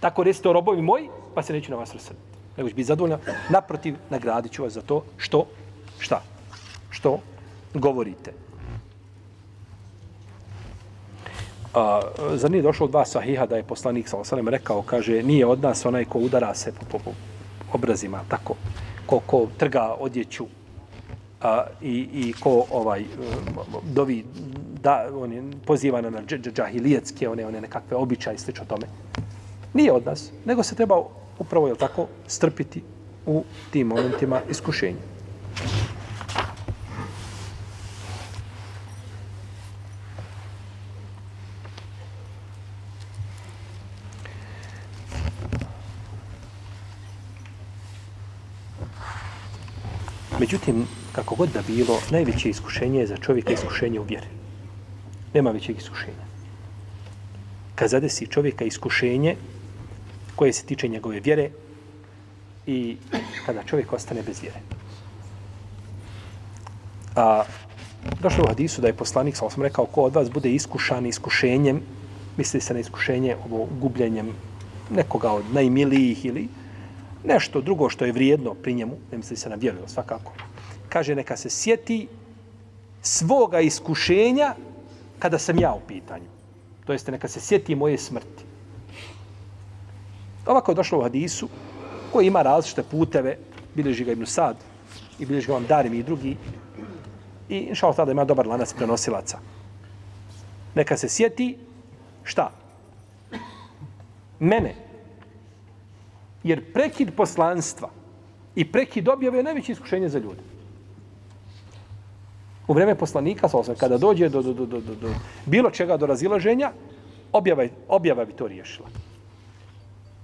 Tako 0.00 0.22
recite 0.22 0.48
o 0.48 0.52
robovi 0.52 0.82
moji, 0.82 1.08
pa 1.34 1.42
se 1.42 1.52
neću 1.52 1.70
na 1.70 1.76
vas 1.76 1.94
rasrditi. 1.94 2.26
Nego 2.56 2.68
ću 2.68 2.74
biti 2.74 2.86
zadovoljna. 2.86 3.18
Naprotiv, 3.50 3.94
nagradit 4.10 4.52
ću 4.52 4.62
vas 4.62 4.72
za 4.72 4.82
to 4.82 5.04
što, 5.16 5.46
šta, 5.98 6.22
što 6.90 7.18
govorite. 7.74 8.32
A, 11.74 12.00
za 12.34 12.48
nije 12.48 12.62
došlo 12.62 12.86
dva 12.86 13.04
sahiha 13.04 13.46
da 13.46 13.56
je 13.56 13.62
poslanik 13.62 14.08
sa 14.08 14.36
rekao, 14.46 14.82
kaže, 14.82 15.22
nije 15.22 15.46
od 15.46 15.62
nas 15.62 15.86
onaj 15.86 16.04
ko 16.04 16.18
udara 16.18 16.54
se 16.54 16.72
po, 16.72 16.84
po, 16.90 16.98
po 16.98 17.10
obrazima, 17.72 18.20
tako, 18.28 18.54
ko, 19.06 19.20
ko 19.26 19.48
trga 19.56 19.96
odjeću 20.00 20.46
a, 21.42 21.64
i, 21.82 22.08
i 22.12 22.32
ko 22.40 22.64
ovaj 22.70 23.00
e, 23.00 23.04
dovi 23.94 24.24
da 24.82 25.08
on 25.14 25.32
je 25.32 25.42
poziva 25.66 26.00
na 26.00 26.22
džahilijetske 26.26 27.28
one 27.28 27.46
one 27.46 27.60
nekakve 27.60 27.96
običaje 27.96 28.34
i 28.34 28.38
slično 28.38 28.64
tome. 28.64 28.86
Nije 29.74 29.92
od 29.92 30.06
nas, 30.06 30.30
nego 30.44 30.62
se 30.62 30.74
treba 30.74 31.02
upravo 31.38 31.68
je 31.68 31.74
tako 31.74 32.06
strpiti 32.26 32.82
u 33.26 33.44
tim 33.70 33.86
momentima 33.86 34.40
iskušenja. 34.50 35.17
Međutim, 50.38 50.86
kako 51.12 51.34
god 51.34 51.48
da 51.52 51.62
bilo, 51.66 52.00
najveće 52.10 52.50
iskušenje 52.50 53.00
je 53.00 53.06
za 53.06 53.16
čovjeka 53.16 53.52
iskušenje 53.52 54.00
u 54.00 54.02
vjeri. 54.02 54.26
Nema 55.34 55.50
većeg 55.50 55.78
iskušenja. 55.78 56.24
Kad 57.74 57.90
zadesi 57.90 58.26
čovjeka 58.26 58.64
iskušenje 58.64 59.36
koje 60.36 60.52
se 60.52 60.64
tiče 60.64 60.88
njegove 60.88 61.20
vjere 61.20 61.50
i 62.66 62.96
kada 63.46 63.62
čovjek 63.62 63.92
ostane 63.92 64.22
bez 64.22 64.42
vjere. 64.42 64.60
A 67.16 67.44
Došlo 68.20 68.44
u 68.44 68.48
hadisu 68.48 68.80
da 68.80 68.86
je 68.86 68.94
poslanik, 68.94 69.36
sam 69.36 69.50
sam 69.50 69.62
rekao, 69.62 69.86
ko 69.86 70.02
od 70.02 70.14
vas 70.14 70.30
bude 70.30 70.50
iskušan 70.50 71.06
iskušenjem, 71.06 71.80
misli 72.36 72.60
se 72.60 72.74
na 72.74 72.80
iskušenje 72.80 73.36
ovo 73.46 73.68
gubljenjem 73.80 74.32
nekoga 74.90 75.32
od 75.32 75.44
najmilijih 75.52 76.24
ili 76.24 76.48
nešto 77.28 77.60
drugo 77.60 77.88
što 77.88 78.04
je 78.04 78.12
vrijedno 78.12 78.54
pri 78.54 78.74
njemu, 78.74 78.96
ne 79.12 79.18
misli 79.18 79.36
se 79.36 79.48
na 79.48 79.54
vjeru, 79.54 79.78
svakako. 79.86 80.32
Kaže, 80.88 81.14
neka 81.14 81.36
se 81.36 81.50
sjeti 81.50 82.08
svoga 83.02 83.60
iskušenja 83.60 84.54
kada 85.18 85.38
sam 85.38 85.58
ja 85.58 85.74
u 85.74 85.80
pitanju. 85.88 86.28
To 86.84 86.92
jeste, 86.92 87.12
neka 87.12 87.28
se 87.28 87.40
sjeti 87.40 87.74
moje 87.74 87.98
smrti. 87.98 88.44
Ovako 90.46 90.70
je 90.70 90.74
došlo 90.74 90.98
u 90.98 91.02
hadisu, 91.02 91.48
koji 92.12 92.26
ima 92.26 92.42
različite 92.42 92.82
puteve, 92.82 93.36
bilježi 93.74 94.04
ga 94.04 94.12
Ibn 94.12 94.26
Sad 94.26 94.56
i 95.18 95.26
bilježi 95.26 95.46
ga 95.46 95.52
vam 95.52 95.66
Darim 95.66 95.94
i 95.94 96.02
drugi, 96.02 96.36
i 97.48 97.56
inša 97.56 97.86
Allah 97.86 97.96
tada 97.96 98.12
ima 98.12 98.24
dobar 98.24 98.46
lanac 98.46 98.72
prenosilaca. 98.72 99.38
Neka 100.74 100.96
se 100.96 101.08
sjeti 101.08 101.58
šta? 102.24 102.50
Mene. 104.38 104.87
Jer 106.42 106.72
prekid 106.72 107.14
poslanstva 107.16 107.88
i 108.54 108.72
prekid 108.72 109.08
objave 109.08 109.38
je 109.38 109.42
najveće 109.42 109.72
iskušenje 109.72 110.08
za 110.08 110.18
ljude. 110.18 110.42
U 112.68 112.72
vreme 112.72 112.94
poslanika, 112.94 113.48
sa 113.48 113.74
kada 113.74 113.98
dođe 113.98 114.28
do, 114.28 114.42
do, 114.42 114.52
do, 114.52 114.66
do, 114.66 114.80
do, 114.80 114.94
do 114.94 115.08
bilo 115.46 115.70
čega 115.70 115.96
do 115.96 116.06
razilaženja, 116.06 116.72
objava, 117.32 117.66
objava 117.88 118.24
bi 118.24 118.32
to 118.32 118.46
riješila. 118.46 118.88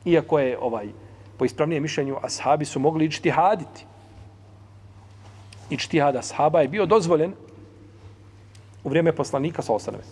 Iako 0.05 0.39
je 0.39 0.59
ovaj 0.59 0.89
po 1.39 1.45
ispravnijem 1.45 1.83
mišljenju 1.83 2.17
ashabi 2.23 2.65
su 2.65 2.81
mogli 2.81 3.05
ići 3.05 3.31
haditi. 3.31 3.85
Ići 5.71 6.01
hada 6.01 6.19
ashaba 6.19 6.61
je 6.61 6.69
bio 6.69 6.87
dozvoljen 6.87 7.33
u 8.85 8.89
vrijeme 8.89 9.13
poslanika 9.13 9.63
sa 9.63 9.73
osaname. 9.73 10.05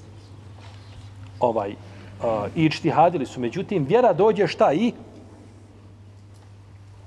Ovaj, 1.41 1.71
uh, 1.71 1.77
ići 2.57 2.91
hadili 2.91 3.27
su. 3.27 3.41
Međutim, 3.41 3.85
vjera 3.85 4.13
dođe 4.13 4.47
šta 4.47 4.73
i? 4.73 4.93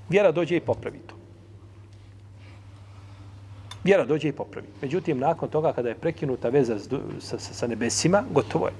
Vjera 0.08 0.32
dođe 0.32 0.56
i 0.56 0.60
popravi 0.60 0.98
to. 1.06 1.14
Vjera 3.84 4.04
dođe 4.04 4.28
i 4.28 4.32
popravi. 4.32 4.66
Međutim, 4.82 5.18
nakon 5.18 5.48
toga 5.48 5.72
kada 5.72 5.88
je 5.88 5.94
prekinuta 5.94 6.48
veza 6.48 6.78
sa, 6.78 7.38
sa, 7.38 7.54
sa 7.54 7.66
nebesima, 7.66 8.24
gotovo 8.30 8.66
je. 8.66 8.72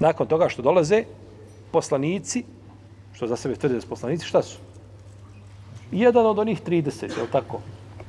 Nakon 0.00 0.26
toga 0.26 0.48
što 0.48 0.62
dolaze 0.62 1.04
poslanici, 1.70 2.44
što 3.12 3.26
za 3.26 3.36
sebe 3.36 3.56
tvrde 3.56 3.74
da 3.74 3.80
su 3.80 3.88
poslanici, 3.88 4.26
šta 4.26 4.42
su? 4.42 4.58
Jedan 5.92 6.26
od 6.26 6.38
onih 6.38 6.62
30, 6.62 7.16
je 7.16 7.22
li 7.22 7.28
tako? 7.32 7.60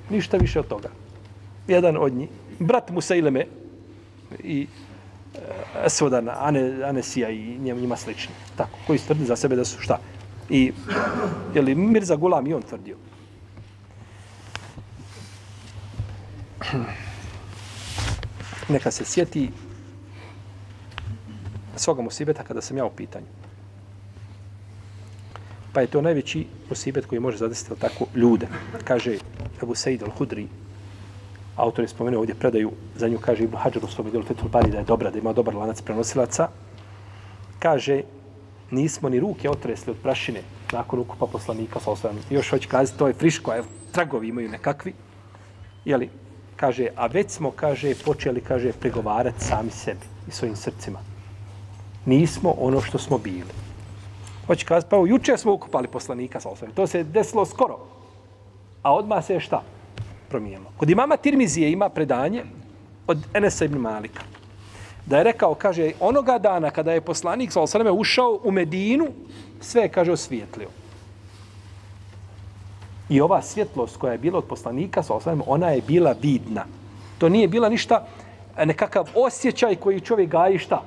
Ništa 0.10 0.38
više 0.38 0.60
od 0.60 0.68
toga. 0.68 0.90
Jedan 1.68 1.98
od 1.98 2.14
njih. 2.14 2.30
Brat 2.60 2.92
Musaileme 2.92 3.46
i 4.44 4.62
e, 4.62 5.40
uh, 5.40 5.86
Esvodan, 5.86 6.30
Ane, 6.30 6.84
Anesija 6.84 7.30
i 7.30 7.58
njima 7.60 7.96
slični. 7.96 8.34
Tako, 8.56 8.78
koji 8.88 9.00
tvrde 9.00 9.26
za 9.26 9.36
sebe 9.36 9.56
da 9.56 9.66
su 9.66 9.82
šta? 9.82 10.00
I, 10.50 10.72
je 11.54 11.62
li 11.62 11.76
Mirza 11.76 12.16
Gulam 12.16 12.48
i 12.48 12.54
on 12.54 12.62
tvrdio? 12.62 12.98
Neka 18.70 18.92
se 18.92 19.06
sjeti 19.06 19.52
svoga 21.76 22.02
musibeta 22.02 22.44
kada 22.44 22.62
sam 22.62 22.78
ja 22.78 22.86
u 22.86 22.90
pitanju. 22.90 23.26
Pa 25.74 25.82
je 25.82 25.88
to 25.88 26.02
najveći 26.02 26.48
musibet 26.70 27.06
koji 27.06 27.20
može 27.20 27.38
zadesiti 27.38 27.80
tako 27.80 28.06
ljude. 28.16 28.48
Kaže 28.84 29.18
Abu 29.62 29.76
Said 29.76 30.02
al-Hudri, 30.02 30.48
autor 31.56 31.84
je 31.84 31.88
spomenuo 31.88 32.20
ovdje 32.20 32.36
predaju, 32.36 32.72
za 32.96 33.08
nju 33.08 33.20
kaže 33.20 33.44
Ibn 33.44 33.58
Hajar 33.58 33.86
u 33.86 33.88
svom 33.88 34.08
idelu 34.08 34.24
Fethul 34.24 34.50
Bari 34.50 34.72
da 34.72 34.78
je 34.78 34.84
dobra, 34.84 35.12
da 35.12 35.20
ima 35.20 35.34
dobar 35.34 35.56
lanac 35.56 35.82
prenosilaca. 35.82 36.50
Kaže, 37.60 38.02
nismo 38.72 39.10
ni 39.10 39.20
ruke 39.20 39.50
otresli 39.50 39.92
od 39.92 39.98
prašine 40.04 40.42
nakon 40.72 41.00
ukupa 41.00 41.26
poslanika 41.26 41.80
sa 41.80 41.92
osvajem. 41.92 42.20
Još 42.30 42.50
hoće 42.50 42.68
kazati, 42.68 43.00
to 43.00 43.08
je 43.08 43.14
friško, 43.14 43.56
evo, 43.56 43.66
tragovi 43.92 44.28
imaju 44.28 44.50
nekakvi. 44.50 44.94
Jeli, 45.86 46.10
kaže, 46.56 46.88
a 46.96 47.08
već 47.08 47.32
smo, 47.32 47.52
kaže, 47.52 47.94
počeli, 48.06 48.42
kaže, 48.42 48.72
pregovarati 48.72 49.44
sami 49.44 49.72
sebi 49.72 50.06
i 50.28 50.32
svojim 50.32 50.56
srcima. 50.56 51.00
Nismo 52.06 52.56
ono 52.60 52.82
što 52.82 52.98
smo 52.98 53.18
bili. 53.18 53.54
Hoće 54.48 54.66
kazati, 54.66 54.90
pa 54.90 54.98
juče 54.98 55.38
smo 55.38 55.54
ukupali 55.54 55.88
poslanika 55.88 56.40
sa 56.40 56.50
osvijem. 56.50 56.74
To 56.74 56.88
se 56.88 57.04
desilo 57.04 57.46
skoro. 57.46 57.80
A 58.84 58.94
odmah 58.96 59.26
se 59.26 59.34
je 59.34 59.40
šta? 59.40 59.64
Promijenilo. 60.30 60.72
Kod 60.78 60.90
imama 60.90 61.18
Tirmizije 61.18 61.72
ima 61.72 61.90
predanje 61.90 62.44
od 63.08 63.18
Enesa 63.34 63.66
ibn 63.66 63.78
Malika. 63.78 64.22
Da 65.06 65.18
je 65.18 65.24
rekao, 65.24 65.56
kaže, 65.56 65.92
onoga 66.00 66.38
dana 66.38 66.72
kada 66.72 66.94
je 66.94 67.02
poslanik 67.02 67.52
sa 67.52 67.62
osvijem 67.62 67.98
ušao 67.98 68.40
u 68.44 68.52
Medinu, 68.52 69.08
sve 69.62 69.82
je, 69.82 69.90
kaže, 69.90 70.12
osvijetlio. 70.12 70.70
I 73.10 73.22
ova 73.22 73.42
svjetlost 73.42 73.98
koja 73.98 74.12
je 74.12 74.18
bila 74.18 74.38
od 74.38 74.46
poslanika 74.46 75.04
sa 75.04 75.14
osvijem, 75.14 75.42
ona 75.48 75.70
je 75.70 75.82
bila 75.82 76.16
vidna. 76.22 76.66
To 77.18 77.30
nije 77.30 77.48
bila 77.48 77.70
ništa, 77.70 78.08
nekakav 78.66 79.10
osjećaj 79.16 79.76
koji 79.76 80.02
čovjek 80.02 80.30
gaji 80.30 80.58
šta? 80.58 80.82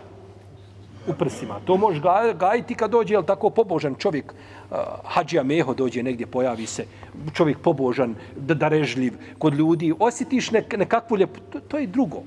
u 1.08 1.12
prsima. 1.12 1.60
To 1.64 1.76
može 1.76 2.00
gajiti 2.38 2.74
kad 2.74 2.90
dođe, 2.90 3.14
jel 3.14 3.22
tako, 3.22 3.50
pobožan 3.50 3.94
čovjek, 3.94 4.32
uh, 4.32 4.76
hađija 5.04 5.42
meho 5.42 5.74
dođe 5.74 6.02
negdje, 6.02 6.26
pojavi 6.26 6.66
se, 6.66 6.84
čovjek 7.32 7.58
pobožan, 7.58 8.14
darežljiv 8.36 9.12
kod 9.38 9.54
ljudi, 9.54 9.94
osjetiš 9.98 10.50
nek, 10.50 10.76
nekakvu 10.78 11.16
ljepotu. 11.16 11.40
to, 11.52 11.60
to 11.60 11.78
je 11.78 11.86
drugo. 11.86 12.22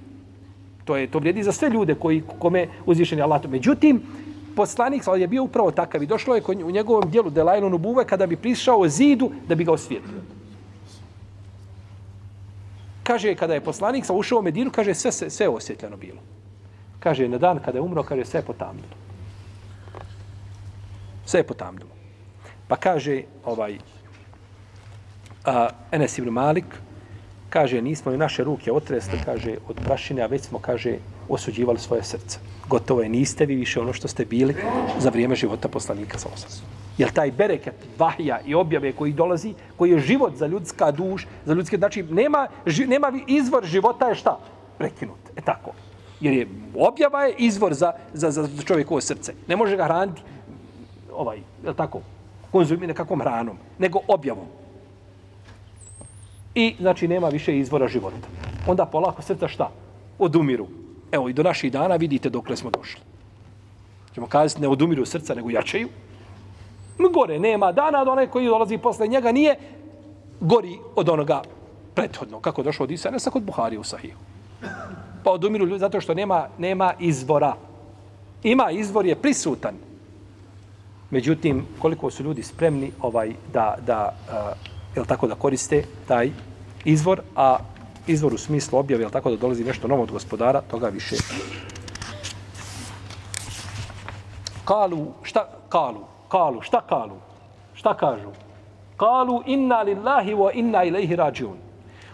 To 0.85 0.95
je 0.95 1.07
to 1.07 1.19
vrijedi 1.19 1.43
za 1.43 1.51
sve 1.51 1.69
ljude 1.69 1.95
koji 1.95 2.23
kome 2.39 2.67
uzvišeni 2.85 3.21
Allah. 3.21 3.41
Međutim, 3.49 4.01
poslanik 4.55 5.03
je 5.17 5.27
bio 5.27 5.43
upravo 5.43 5.71
takav 5.71 6.03
i 6.03 6.07
došlo 6.07 6.35
je 6.35 6.43
u 6.65 6.71
njegovom 6.71 7.09
dijelu 7.09 7.29
Delajlonu 7.29 7.77
Buve 7.77 8.05
kada 8.05 8.27
bi 8.27 8.35
prišao 8.35 8.87
zidu 8.87 9.31
da 9.47 9.55
bi 9.55 9.63
ga 9.63 9.71
osvijetlio. 9.71 10.21
Kaže, 13.03 13.35
kada 13.35 13.53
je 13.53 13.61
poslanik 13.61 14.05
sa 14.05 14.13
ušao 14.13 14.39
u 14.39 14.41
Medinu, 14.41 14.71
kaže, 14.71 14.93
sve, 14.93 15.11
sve, 15.11 15.29
sve 15.29 15.47
osvjetljeno 15.49 15.97
bilo. 15.97 16.19
Kaže, 16.99 17.27
na 17.27 17.37
dan 17.37 17.59
kada 17.59 17.77
je 17.77 17.81
umro, 17.81 18.03
kaže, 18.03 18.25
sve 18.25 18.39
je 18.39 18.45
potamnilo. 18.45 18.95
Sve 21.25 21.39
je 21.39 21.47
potamnilo. 21.47 21.89
Pa 22.67 22.75
kaže, 22.75 23.23
ovaj, 23.45 23.77
a, 25.45 25.69
Enes 25.91 26.17
ibn 26.17 26.29
Malik, 26.29 26.65
kaže, 27.51 27.81
nismo 27.81 28.11
i 28.11 28.17
naše 28.17 28.43
ruke 28.43 28.71
otresli, 28.71 29.19
kaže, 29.25 29.57
od 29.67 29.75
prašine, 29.83 30.23
a 30.23 30.31
već 30.31 30.47
smo, 30.47 30.59
kaže, 30.59 30.97
osuđivali 31.29 31.79
svoje 31.79 32.03
srce. 32.03 32.39
Gotovo 32.67 33.01
je, 33.01 33.09
niste 33.09 33.45
vi 33.45 33.55
više 33.55 33.81
ono 33.81 33.93
što 33.93 34.07
ste 34.07 34.25
bili 34.25 34.55
za 34.99 35.09
vrijeme 35.09 35.35
života 35.35 35.67
poslanika 35.67 36.17
sa 36.17 36.29
osasom. 36.33 36.65
Jer 36.97 37.11
taj 37.11 37.31
bereket 37.31 37.75
vahja 37.97 38.39
i 38.45 38.55
objave 38.55 38.93
koji 38.93 39.13
dolazi, 39.13 39.53
koji 39.77 39.91
je 39.91 39.99
život 39.99 40.35
za 40.35 40.47
ljudska 40.47 40.91
duš, 40.91 41.27
za 41.45 41.53
ljudske, 41.53 41.77
znači, 41.77 42.03
nema, 42.03 42.47
ži, 42.65 42.87
nema 42.87 43.11
izvor 43.27 43.65
života 43.65 44.07
je 44.09 44.15
šta? 44.15 44.39
Prekinut. 44.77 45.35
E 45.35 45.41
tako. 45.41 45.71
Jer 46.21 46.33
je 46.33 46.47
objava 46.75 47.23
je 47.23 47.35
izvor 47.37 47.73
za, 47.73 47.91
za, 48.13 48.31
za 48.31 48.47
čovjekovo 48.65 49.01
srce. 49.01 49.33
Ne 49.47 49.55
može 49.55 49.75
ga 49.75 49.83
hraniti 49.83 50.21
ovaj, 51.13 51.37
je 51.65 51.73
tako, 51.73 52.01
konzumira 52.51 52.87
nekakvom 52.87 53.21
hranom, 53.21 53.57
nego 53.79 53.99
objavom. 54.07 54.60
I, 56.55 56.75
znači, 56.79 57.07
nema 57.07 57.29
više 57.29 57.57
izvora 57.57 57.87
života. 57.87 58.27
Onda 58.67 58.85
polako 58.85 59.21
srca 59.21 59.47
šta? 59.47 59.69
Odumiru. 60.19 60.67
Evo, 61.11 61.29
i 61.29 61.33
do 61.33 61.43
naših 61.43 61.71
dana 61.71 61.95
vidite 61.95 62.29
dokle 62.29 62.55
smo 62.55 62.69
došli. 62.69 63.01
Ćemo 64.13 64.27
kazati, 64.27 64.61
ne 64.61 64.67
odumiru 64.67 65.05
srca, 65.05 65.35
nego 65.35 65.49
jačaju. 65.49 65.87
Gore 67.13 67.39
nema 67.39 67.71
dana 67.71 68.01
od 68.01 68.07
onaj 68.07 68.27
koji 68.27 68.45
dolazi 68.45 68.77
posle 68.77 69.07
njega 69.07 69.31
nije 69.31 69.55
gori 70.39 70.77
od 70.95 71.09
onoga 71.09 71.41
prethodno. 71.95 72.39
Kako 72.39 72.63
došlo 72.63 72.83
od 72.83 72.91
Isa, 72.91 73.11
ne 73.11 73.17
kod 73.31 73.43
Buhari 73.43 73.77
u 73.77 73.83
Sahiju 73.83 74.15
pa 75.23 75.31
odumiru 75.31 75.65
ljudi 75.65 75.79
zato 75.79 76.01
što 76.01 76.13
nema, 76.13 76.47
nema 76.57 76.93
izvora. 76.99 77.55
Ima 78.43 78.71
izvor 78.71 79.05
je 79.05 79.15
prisutan. 79.15 79.75
Međutim, 81.09 81.65
koliko 81.79 82.11
su 82.11 82.23
ljudi 82.23 82.43
spremni 82.43 82.91
ovaj 83.01 83.33
da, 83.53 83.75
da 83.85 84.15
uh, 84.27 84.70
jel 84.95 85.05
tako 85.05 85.27
da 85.27 85.35
koriste 85.35 85.83
taj 86.07 86.31
izvor, 86.85 87.21
a 87.35 87.57
izvor 88.07 88.33
u 88.33 88.37
smislu 88.37 88.79
objave, 88.79 89.03
jel 89.03 89.11
tako 89.11 89.29
da 89.29 89.37
dolazi 89.37 89.63
nešto 89.63 89.87
novo 89.87 90.03
od 90.03 90.11
gospodara, 90.11 90.61
toga 90.61 90.87
više. 90.87 91.15
Kalu, 94.65 95.13
šta 95.23 95.47
kalu? 95.69 96.05
Kalu, 96.29 96.61
šta 96.61 96.81
kalu? 96.81 97.17
Šta 97.73 97.93
kažu? 97.97 98.29
Kalu 98.97 99.43
inna 99.45 99.81
lillahi 99.81 100.33
wa 100.33 100.51
inna 100.53 100.83
ilaihi 100.83 101.15
rađun. 101.15 101.57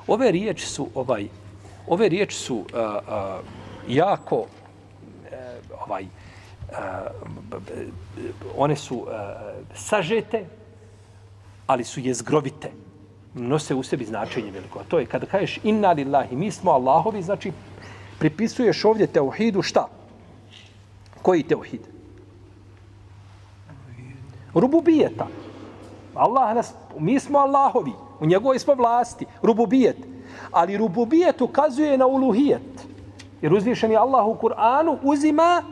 Ove 0.08 0.32
riječi 0.32 0.66
su 0.66 0.88
ovaj 0.96 1.28
ove 1.88 2.10
riječi 2.10 2.36
su 2.36 2.56
uh, 2.56 2.64
uh, 2.64 3.46
jako 3.88 4.36
uh, 4.36 4.48
ovaj 5.86 6.04
uh, 6.04 6.78
one 8.58 8.76
su 8.76 8.96
uh, 8.98 9.08
sažete 9.74 10.46
ali 11.68 11.84
su 11.84 12.00
jezgrovite 12.00 12.72
nose 13.34 13.76
u 13.76 13.84
sebi 13.84 14.06
značenje 14.06 14.52
veliko. 14.52 14.80
A 14.80 14.84
to 14.88 15.00
je 15.00 15.06
kada 15.06 15.26
kažeš 15.26 15.60
inna 15.64 15.92
lillahi, 15.92 16.36
mi 16.36 16.52
smo 16.52 16.72
Allahovi, 16.72 17.22
znači 17.22 17.52
pripisuješ 18.20 18.86
ovdje 18.86 19.08
teuhidu 19.08 19.62
šta? 19.62 19.88
Koji 21.22 21.44
teuhid? 21.44 21.82
Rububijeta. 24.54 25.28
Allah 26.16 26.56
nas, 26.56 26.74
mi 27.00 27.20
smo 27.20 27.40
Allahovi, 27.40 27.92
u 28.20 28.26
njegovoj 28.26 28.60
smo 28.60 28.74
vlasti, 28.74 29.26
rububijet. 29.42 29.98
Ali 30.52 30.78
rububijet 30.78 31.42
ukazuje 31.42 31.98
na 31.98 32.08
uluhijet. 32.08 32.88
Jer 33.42 33.54
uzvišeni 33.54 33.96
Allah 33.96 34.28
u 34.28 34.36
Kur'anu 34.36 34.98
uzima 35.04 35.64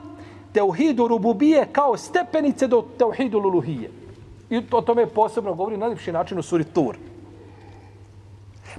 teuhidu 0.53 1.07
rububije 1.07 1.67
kao 1.71 1.97
stepenice 1.97 2.67
do 2.67 2.85
teuhidu 2.97 3.37
uluhije. 3.37 4.04
I 4.49 4.61
o 4.71 4.81
tome 4.81 5.05
posebno 5.07 5.53
govori 5.53 5.77
na 5.77 5.85
najljepši 5.85 6.11
način 6.11 6.39
u 6.39 6.41
suri 6.41 6.63
Tur. 6.63 6.97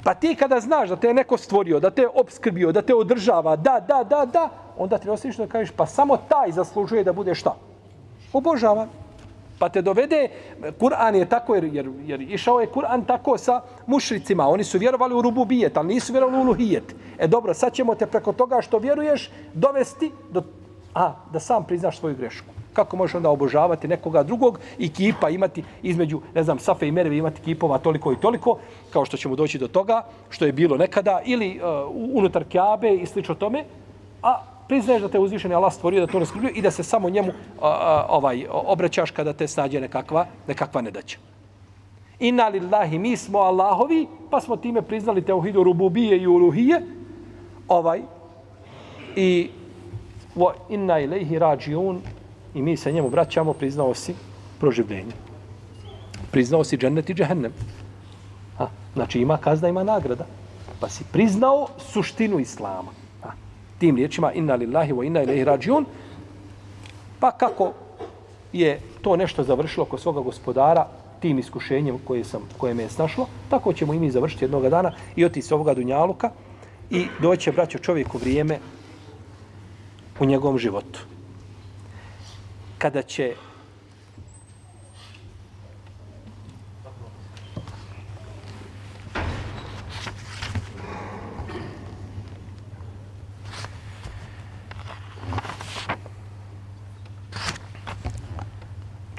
Pa 0.05 0.15
ti 0.15 0.35
kada 0.35 0.61
znaš 0.61 0.89
da 0.89 0.97
te 0.97 1.07
je 1.07 1.15
neko 1.15 1.37
stvorio, 1.37 1.81
da 1.81 1.91
te 1.91 2.03
je 2.03 2.09
obskrbio, 2.15 2.73
da 2.73 2.83
te 2.83 2.95
održava, 2.95 3.57
da, 3.57 3.81
da, 3.89 4.05
da, 4.05 4.25
da, 4.27 4.49
onda 4.77 4.99
ti 4.99 5.11
osjećaš 5.11 5.37
da 5.37 5.47
kažeš, 5.47 5.75
pa 5.77 5.87
samo 5.87 6.17
taj 6.17 6.53
zaslužuje 6.53 7.05
da 7.05 7.13
bude 7.13 7.35
šta? 7.35 7.57
Obožavan. 8.33 8.89
Pa 9.59 9.69
te 9.69 9.83
dovede, 9.83 10.29
Kur'an 10.81 11.15
je 11.15 11.29
tako, 11.29 11.55
jer, 11.55 11.65
jer, 11.65 11.91
jer 12.07 12.21
išao 12.21 12.61
je 12.61 12.69
Kur'an 12.75 13.07
tako 13.07 13.39
sa 13.39 13.61
mušricima. 13.87 14.49
Oni 14.49 14.65
su 14.65 14.79
vjerovali 14.79 15.15
u 15.15 15.23
rububijet, 15.23 15.77
ali 15.77 15.89
nisu 15.89 16.13
vjerovali 16.13 16.43
u 16.43 16.47
luhijet. 16.47 16.95
E 17.19 17.27
dobro, 17.27 17.55
sad 17.55 17.73
ćemo 17.73 17.95
te 17.95 18.07
preko 18.07 18.33
toga 18.33 18.61
što 18.63 18.79
vjeruješ 18.79 19.31
dovesti 19.55 20.13
do, 20.31 20.43
a, 20.95 21.15
da 21.33 21.41
sam 21.41 21.65
priznaš 21.65 21.99
svoju 21.99 22.17
grešku. 22.17 22.53
Kako 22.77 22.97
možeš 22.97 23.15
onda 23.15 23.31
obožavati 23.31 23.89
nekoga 23.89 24.23
drugog 24.23 24.61
i 24.79 24.89
kipa 24.89 25.31
imati 25.31 25.63
između, 25.83 26.21
ne 26.35 26.43
znam, 26.43 26.59
Safe 26.59 26.89
i 26.89 26.93
Merve 26.93 27.17
imati 27.17 27.41
kipova 27.41 27.79
toliko 27.79 28.13
i 28.13 28.21
toliko, 28.21 28.59
kao 28.93 29.05
što 29.05 29.17
ćemo 29.17 29.37
doći 29.37 29.59
do 29.59 29.69
toga, 29.69 30.03
što 30.31 30.45
je 30.45 30.53
bilo 30.53 30.77
nekada, 30.77 31.21
ili 31.25 31.61
uh, 31.61 31.91
unutar 32.13 32.45
Kjabe 32.45 32.95
i 32.95 33.07
slično 33.07 33.35
tome, 33.35 33.65
a 34.23 34.43
priznaješ 34.69 35.03
da 35.03 35.09
te 35.09 35.19
uzvišeni 35.19 35.55
Allah 35.55 35.73
stvorio 35.73 36.07
da 36.07 36.13
to 36.13 36.19
ne 36.19 36.51
i 36.55 36.63
da 36.63 36.71
se 36.71 36.83
samo 36.83 37.11
njemu 37.11 37.33
a, 37.63 37.69
a, 37.69 38.07
ovaj 38.09 38.47
obraćaš 38.51 39.11
kada 39.11 39.33
te 39.33 39.49
snađe 39.49 39.81
nekakva, 39.81 40.27
nekakva 40.47 40.83
nedaća. 40.83 41.19
Inna 42.19 42.49
lillahi, 42.49 42.99
mi 42.99 43.17
smo 43.17 43.39
Allahovi, 43.39 44.07
pa 44.31 44.41
smo 44.41 44.57
time 44.57 44.83
priznali 44.83 45.23
teuhidu 45.23 45.63
rububije 45.63 46.19
i 46.19 46.27
uluhije, 46.27 46.83
ovaj, 47.69 48.03
i 49.17 49.51
wa 50.37 50.53
inna 50.69 50.99
ilaihi 51.01 51.39
rađiun, 51.39 52.01
i 52.57 52.63
mi 52.63 52.77
se 52.77 52.93
njemu 52.93 53.09
vraćamo, 53.09 53.53
priznao 53.53 53.95
si 53.95 54.15
proživljenje. 54.61 55.13
Priznao 56.31 56.65
si 56.65 56.77
džennet 56.77 57.11
i 57.11 57.15
džehennem. 57.15 57.53
Ha, 58.59 58.69
znači 58.95 59.21
ima 59.21 59.37
kazna, 59.37 59.69
ima 59.69 59.85
nagrada. 59.85 60.27
Pa 60.81 60.89
si 60.89 61.05
priznao 61.13 61.69
suštinu 61.79 62.39
Islama 62.39 62.91
Ha, 63.23 63.33
tim 63.79 63.97
riječima 63.97 64.33
inna 64.33 64.55
lillahi 64.55 64.93
wa 64.93 65.07
inna 65.07 65.23
ilaihi 65.23 65.45
rađiun, 65.45 65.85
pa 67.21 67.31
kako 67.31 67.73
je 68.53 68.81
to 69.03 69.17
nešto 69.17 69.43
završilo 69.43 69.87
kod 69.87 70.01
svoga 70.01 70.21
gospodara 70.21 70.87
tim 71.21 71.39
iskušenjem 71.39 71.99
koje, 72.05 72.25
sam, 72.25 72.41
koje 72.59 72.75
me 72.75 72.83
je 72.83 72.91
snašlo, 72.91 73.27
tako 73.51 73.73
ćemo 73.73 73.95
i 73.95 73.99
mi 73.99 74.11
završiti 74.11 74.45
jednog 74.45 74.69
dana 74.69 74.93
i 75.17 75.25
otići 75.25 75.47
s 75.47 75.53
ovoga 75.53 75.75
dunjaluka 75.75 76.31
i 76.91 77.07
doće, 77.23 77.53
braćo, 77.53 77.79
čovjeku 77.79 78.19
vrijeme 78.19 78.59
u 80.21 80.25
njegovom 80.25 80.59
životu. 80.59 81.16
Kada 82.79 83.03
će 83.03 83.35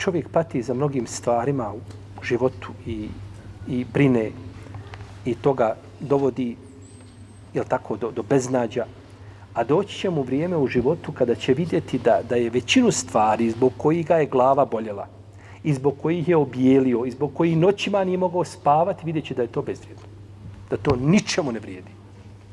čovjek 0.07 0.29
pati 0.29 0.61
za 0.61 0.73
mnogim 0.73 1.07
stvarima 1.07 1.73
u 1.73 2.23
životu 2.23 2.71
i, 2.85 3.09
i 3.67 3.85
brine 3.93 4.31
i 5.25 5.35
toga 5.35 5.75
dovodi 5.99 6.55
jel 7.53 7.65
tako, 7.67 7.97
do, 7.97 8.11
do 8.11 8.23
beznađa, 8.23 8.85
a 9.57 9.63
doći 9.63 9.97
će 9.99 10.09
mu 10.09 10.21
vrijeme 10.21 10.57
u 10.57 10.67
životu 10.67 11.11
kada 11.11 11.35
će 11.35 11.53
vidjeti 11.53 11.99
da, 11.99 12.19
da 12.29 12.35
je 12.35 12.49
većinu 12.49 12.91
stvari 12.91 13.49
zbog 13.51 13.73
kojih 13.77 14.07
ga 14.07 14.15
je 14.15 14.25
glava 14.25 14.65
boljela 14.65 15.07
i 15.63 15.73
zbog 15.73 15.95
kojih 16.01 16.27
je 16.29 16.37
obijelio, 16.37 17.05
i 17.05 17.11
zbog 17.11 17.33
kojih 17.33 17.57
noćima 17.57 18.03
nije 18.03 18.17
mogao 18.17 18.43
spavati, 18.45 19.05
vidjet 19.05 19.25
će 19.25 19.33
da 19.33 19.41
je 19.41 19.47
to 19.47 19.61
bezvrijedno. 19.61 20.05
Da 20.69 20.77
to 20.77 20.95
ničemu 20.95 21.51
ne 21.51 21.59
vrijedi 21.59 21.97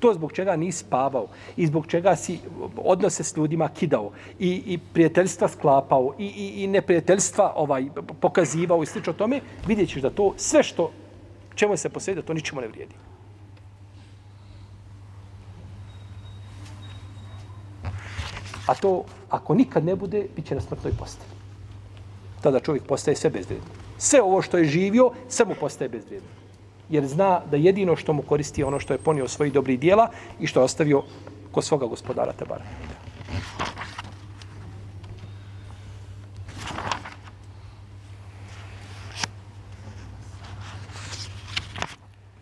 to 0.05 0.15
zbog 0.15 0.33
čega 0.33 0.57
nisi 0.57 0.79
spavao 0.79 1.27
i 1.57 1.67
zbog 1.67 1.87
čega 1.87 2.17
si 2.17 2.39
odnose 2.77 3.25
s 3.25 3.37
ljudima 3.37 3.69
kidao 3.69 4.11
i, 4.39 4.63
i 4.67 4.79
prijateljstva 4.79 5.49
sklapao 5.49 6.13
i, 6.19 6.27
i, 6.27 6.65
i 6.65 6.67
neprijateljstva 6.67 7.53
ovaj, 7.57 7.87
pokazivao 8.21 8.83
i 8.83 8.87
slično 8.87 9.13
tome, 9.13 9.41
vidjet 9.67 9.89
ćeš 9.89 10.03
da 10.03 10.11
to 10.11 10.35
sve 10.37 10.63
što 10.63 10.91
čemu 11.55 11.77
se 11.77 11.89
posvedi, 11.89 12.23
to 12.23 12.35
ničemu 12.35 12.61
ne 12.61 12.69
vrijedi. 12.69 12.95
A 18.67 18.75
to, 18.75 19.05
ako 19.31 19.55
nikad 19.55 19.85
ne 19.85 19.97
bude, 19.97 20.27
bit 20.37 20.47
će 20.47 20.55
na 20.55 20.61
smrtnoj 20.61 20.93
postavi. 20.99 21.31
Tada 22.41 22.61
čovjek 22.61 22.87
postaje 22.87 23.17
sve 23.17 23.31
bezvrijedno. 23.31 23.71
Sve 23.99 24.23
ovo 24.23 24.43
što 24.43 24.59
je 24.59 24.65
živio, 24.65 25.11
sve 25.29 25.45
mu 25.45 25.55
postaje 25.61 25.89
bezvrijedno 25.89 26.45
jer 26.89 27.07
zna 27.07 27.41
da 27.51 27.57
jedino 27.57 27.97
što 27.97 28.13
mu 28.13 28.23
koristi 28.23 28.61
je 28.61 28.67
ono 28.67 28.81
što 28.81 28.95
je 28.95 28.99
ponio 28.99 29.29
svoji 29.29 29.51
dobri 29.51 29.77
dijela 29.77 30.11
i 30.41 30.47
što 30.47 30.61
je 30.61 30.65
ostavio 30.65 31.03
kod 31.53 31.65
svoga 31.65 31.87
gospodara 31.87 32.33
Tebara. 32.33 32.65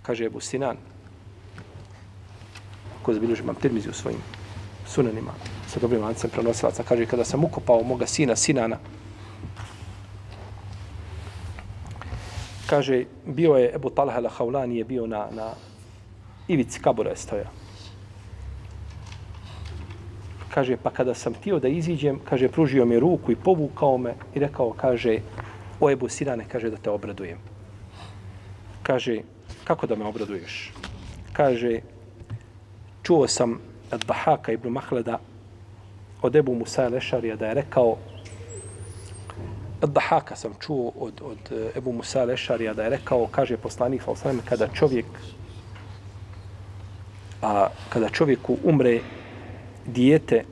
Kaže 0.02 0.24
Ebu 0.24 0.40
Sinan, 0.40 0.76
ko 3.02 3.14
zabilježi 3.14 3.42
mam 3.42 3.54
termizi 3.54 3.88
u 3.88 3.92
svojim 3.92 4.18
sunanima 4.86 5.32
sa 5.72 5.80
dobrim 5.80 6.02
lancem 6.04 6.30
prenosilaca, 6.30 6.84
kaže 6.84 7.06
kada 7.08 7.24
sam 7.24 7.44
ukopao 7.44 7.80
moga 7.82 8.06
sina 8.06 8.36
Sinana, 8.36 8.76
kaže, 12.68 13.04
bio 13.24 13.56
je 13.56 13.72
Ebu 13.74 13.90
Talha 13.90 14.20
al-Haulani 14.20 14.76
je 14.76 14.84
bio 14.84 15.06
na, 15.06 15.26
na 15.32 15.54
ivici 16.48 16.80
kabura 16.80 17.10
je 17.10 17.16
stoja. 17.16 17.48
Kaže, 20.52 20.76
pa 20.76 20.90
kada 20.90 21.14
sam 21.14 21.34
htio 21.34 21.58
da 21.58 21.68
iziđem, 21.68 22.20
kaže, 22.28 22.48
pružio 22.48 22.84
mi 22.84 23.00
ruku 23.00 23.32
i 23.32 23.36
povukao 23.36 23.98
me 23.98 24.14
i 24.34 24.40
rekao, 24.40 24.72
kaže, 24.76 25.18
o 25.80 25.90
Ebu 25.90 26.08
Sinane, 26.08 26.44
kaže, 26.48 26.70
da 26.70 26.76
te 26.76 26.90
obradujem. 26.90 27.38
Kaže, 28.82 29.20
kako 29.64 29.86
da 29.86 29.96
me 29.96 30.04
obraduješ? 30.04 30.72
Kaže, 31.32 31.80
čuo 33.02 33.28
sam 33.28 33.58
od 33.92 34.04
Bahaka 34.04 34.52
ibn 34.52 34.68
Mahleda 34.68 35.18
od 36.22 36.36
Ebu 36.36 36.54
Musa 36.54 36.88
Lešarija 36.88 37.36
da 37.36 37.46
je 37.46 37.54
rekao, 37.54 37.96
Dahaka 39.86 40.36
sam 40.36 40.54
čuo 40.60 40.92
od, 40.98 41.20
od 41.24 41.38
eh, 41.50 41.78
Ebu 41.78 41.92
Musa 41.92 42.24
Lešarija 42.24 42.74
da 42.74 42.82
je 42.82 42.90
rekao, 42.90 43.26
kaže 43.30 43.56
poslanik 43.56 44.02
Falsalem, 44.02 44.40
kada 44.48 44.68
čovjek 44.68 45.06
a 47.42 47.68
kada 47.88 48.08
čovjeku 48.08 48.56
umre 48.64 49.00
dijete 49.86 50.44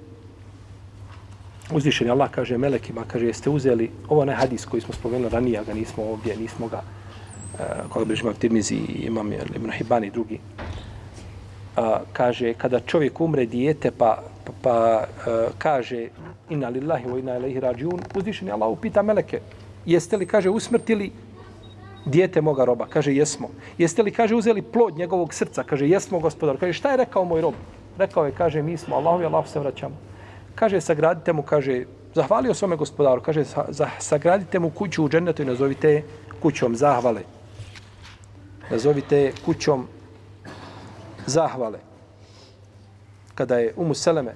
uzvišen 1.72 2.06
je 2.06 2.10
Allah 2.10 2.30
kaže 2.30 2.58
melekima 2.58 3.04
kaže 3.06 3.26
jeste 3.26 3.50
uzeli? 3.50 3.90
Ovo 4.08 4.24
ne 4.24 4.34
hadis 4.34 4.64
koji 4.64 4.80
smo 4.80 4.94
spomenuli 4.94 5.30
ranije 5.30 5.62
ga 5.66 5.74
nismo 5.74 6.04
ovdje 6.04 6.36
nismo 6.36 6.68
ga 6.68 6.82
eh, 7.58 7.62
uh, 7.84 7.90
koga 7.90 8.04
bi 8.04 8.20
imam 8.20 8.34
Tirmizi 8.34 8.74
imam 8.76 9.32
Ibn 9.32 9.70
Hibani 9.70 10.06
i 10.06 10.10
drugi. 10.10 10.38
A, 11.76 12.00
kaže 12.12 12.54
kada 12.54 12.80
čovjek 12.80 13.20
umre 13.20 13.46
dijete 13.46 13.90
pa 13.90 14.22
pa, 14.62 15.04
e, 15.26 15.48
kaže 15.58 16.08
inna 16.48 16.68
lillahi 16.68 17.04
wa 17.04 17.18
inna 17.18 17.36
ilaihi 17.36 17.60
rađiun, 17.60 18.00
uzvišeni 18.14 18.50
Allah 18.50 18.68
upita 18.68 19.02
meleke, 19.02 19.40
jeste 19.86 20.16
li, 20.16 20.26
kaže, 20.26 20.50
usmrtili 20.50 21.12
dijete 22.04 22.40
moga 22.40 22.64
roba? 22.64 22.86
Kaže, 22.86 23.14
jesmo. 23.14 23.48
Jeste 23.78 24.02
li, 24.02 24.10
kaže, 24.10 24.34
uzeli 24.34 24.62
plod 24.62 24.96
njegovog 24.96 25.34
srca? 25.34 25.62
Kaže, 25.62 25.88
jesmo, 25.88 26.18
gospodar. 26.18 26.56
Kaže, 26.56 26.72
šta 26.72 26.90
je 26.90 26.96
rekao 26.96 27.24
moj 27.24 27.40
rob? 27.40 27.54
Rekao 27.98 28.26
je, 28.26 28.32
kaže, 28.32 28.62
mi 28.62 28.76
smo 28.76 28.96
Allahu 28.96 29.22
i 29.22 29.26
Allahu 29.26 29.48
se 29.48 29.60
vraćamo. 29.60 29.96
Kaže, 30.54 30.80
sagradite 30.80 31.32
mu, 31.32 31.42
kaže, 31.42 31.84
zahvalio 32.14 32.54
svome 32.54 32.76
gospodaru, 32.76 33.22
kaže, 33.22 33.44
sagradite 33.98 34.58
mu 34.58 34.70
kuću 34.70 35.04
u 35.04 35.08
džennetu 35.08 35.42
i 35.42 35.44
nazovite 35.44 36.02
kućom 36.42 36.76
zahvale. 36.76 37.22
Nazovite 38.70 39.32
kućom 39.44 39.86
zahvale. 41.26 41.89
Kada 43.34 43.58
je 43.58 43.74
Umu 43.76 43.94
Seleme 43.94 44.34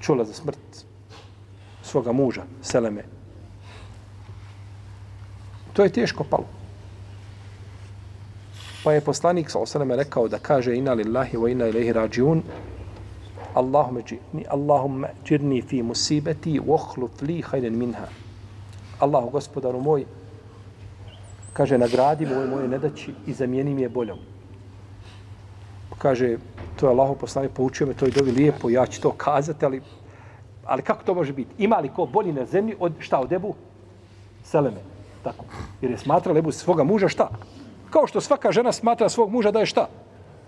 čula 0.00 0.24
za 0.24 0.32
smrt 0.32 0.84
svoga 1.82 2.12
muža, 2.12 2.42
Seleme. 2.62 3.04
To 5.72 5.82
je 5.82 5.92
teško 5.92 6.24
palo. 6.24 6.46
Pa 8.84 8.92
je 8.92 9.00
poslanik 9.00 9.50
sa 9.50 9.58
osaname 9.58 9.96
rekao 9.96 10.28
da 10.28 10.38
kaže 10.38 10.76
ina 10.76 10.92
lillahi 10.94 11.36
wa 11.36 11.50
ina 11.50 11.66
ilaihi 11.66 11.92
rađiun 11.92 12.42
Allahumme 13.54 14.02
džirni, 14.02 14.44
Allahumme 14.48 15.08
džirni 15.24 15.62
fi 15.62 15.82
musibeti 15.82 16.58
vohluf 16.58 17.22
li 17.22 17.42
hajden 17.42 17.76
minha. 17.76 18.06
Allahu 18.98 19.30
gospodaru 19.30 19.80
moj, 19.80 20.04
kaže, 21.52 21.78
nagradi 21.78 22.26
moj 22.26 22.46
moje 22.46 22.68
nedaći 22.68 23.14
i 23.26 23.32
zamijeni 23.32 23.74
mi 23.74 23.82
je 23.82 23.88
boljom. 23.88 24.18
Kaže, 26.00 26.40
to 26.80 26.86
je 26.86 26.90
Allaho 26.90 27.14
poslanik, 27.14 27.52
poučio 27.52 27.86
me 27.86 27.94
to 27.94 28.06
i 28.06 28.10
dovi 28.10 28.32
lijepo, 28.32 28.70
ja 28.70 28.86
ću 28.86 29.00
to 29.00 29.10
kazati, 29.12 29.64
ali, 29.64 29.82
ali 30.64 30.82
kako 30.82 31.04
to 31.04 31.14
može 31.14 31.32
biti? 31.32 31.50
Ima 31.58 31.76
li 31.76 31.92
ko 31.92 32.06
bolji 32.06 32.32
na 32.32 32.46
zemlji 32.46 32.76
od 32.80 32.92
šta, 32.98 33.20
od 33.20 33.32
Ebu? 33.32 33.54
Seleme. 34.44 34.80
Tako. 35.22 35.44
Jer 35.80 35.90
je 35.90 35.98
smatrala 35.98 36.38
Ebu 36.38 36.52
svoga 36.52 36.84
muža 36.84 37.08
šta? 37.08 37.28
Kao 37.90 38.06
što 38.06 38.20
svaka 38.20 38.52
žena 38.52 38.72
smatra 38.72 39.08
svog 39.08 39.30
muža 39.30 39.50
da 39.50 39.60
je 39.60 39.66
šta? 39.66 39.88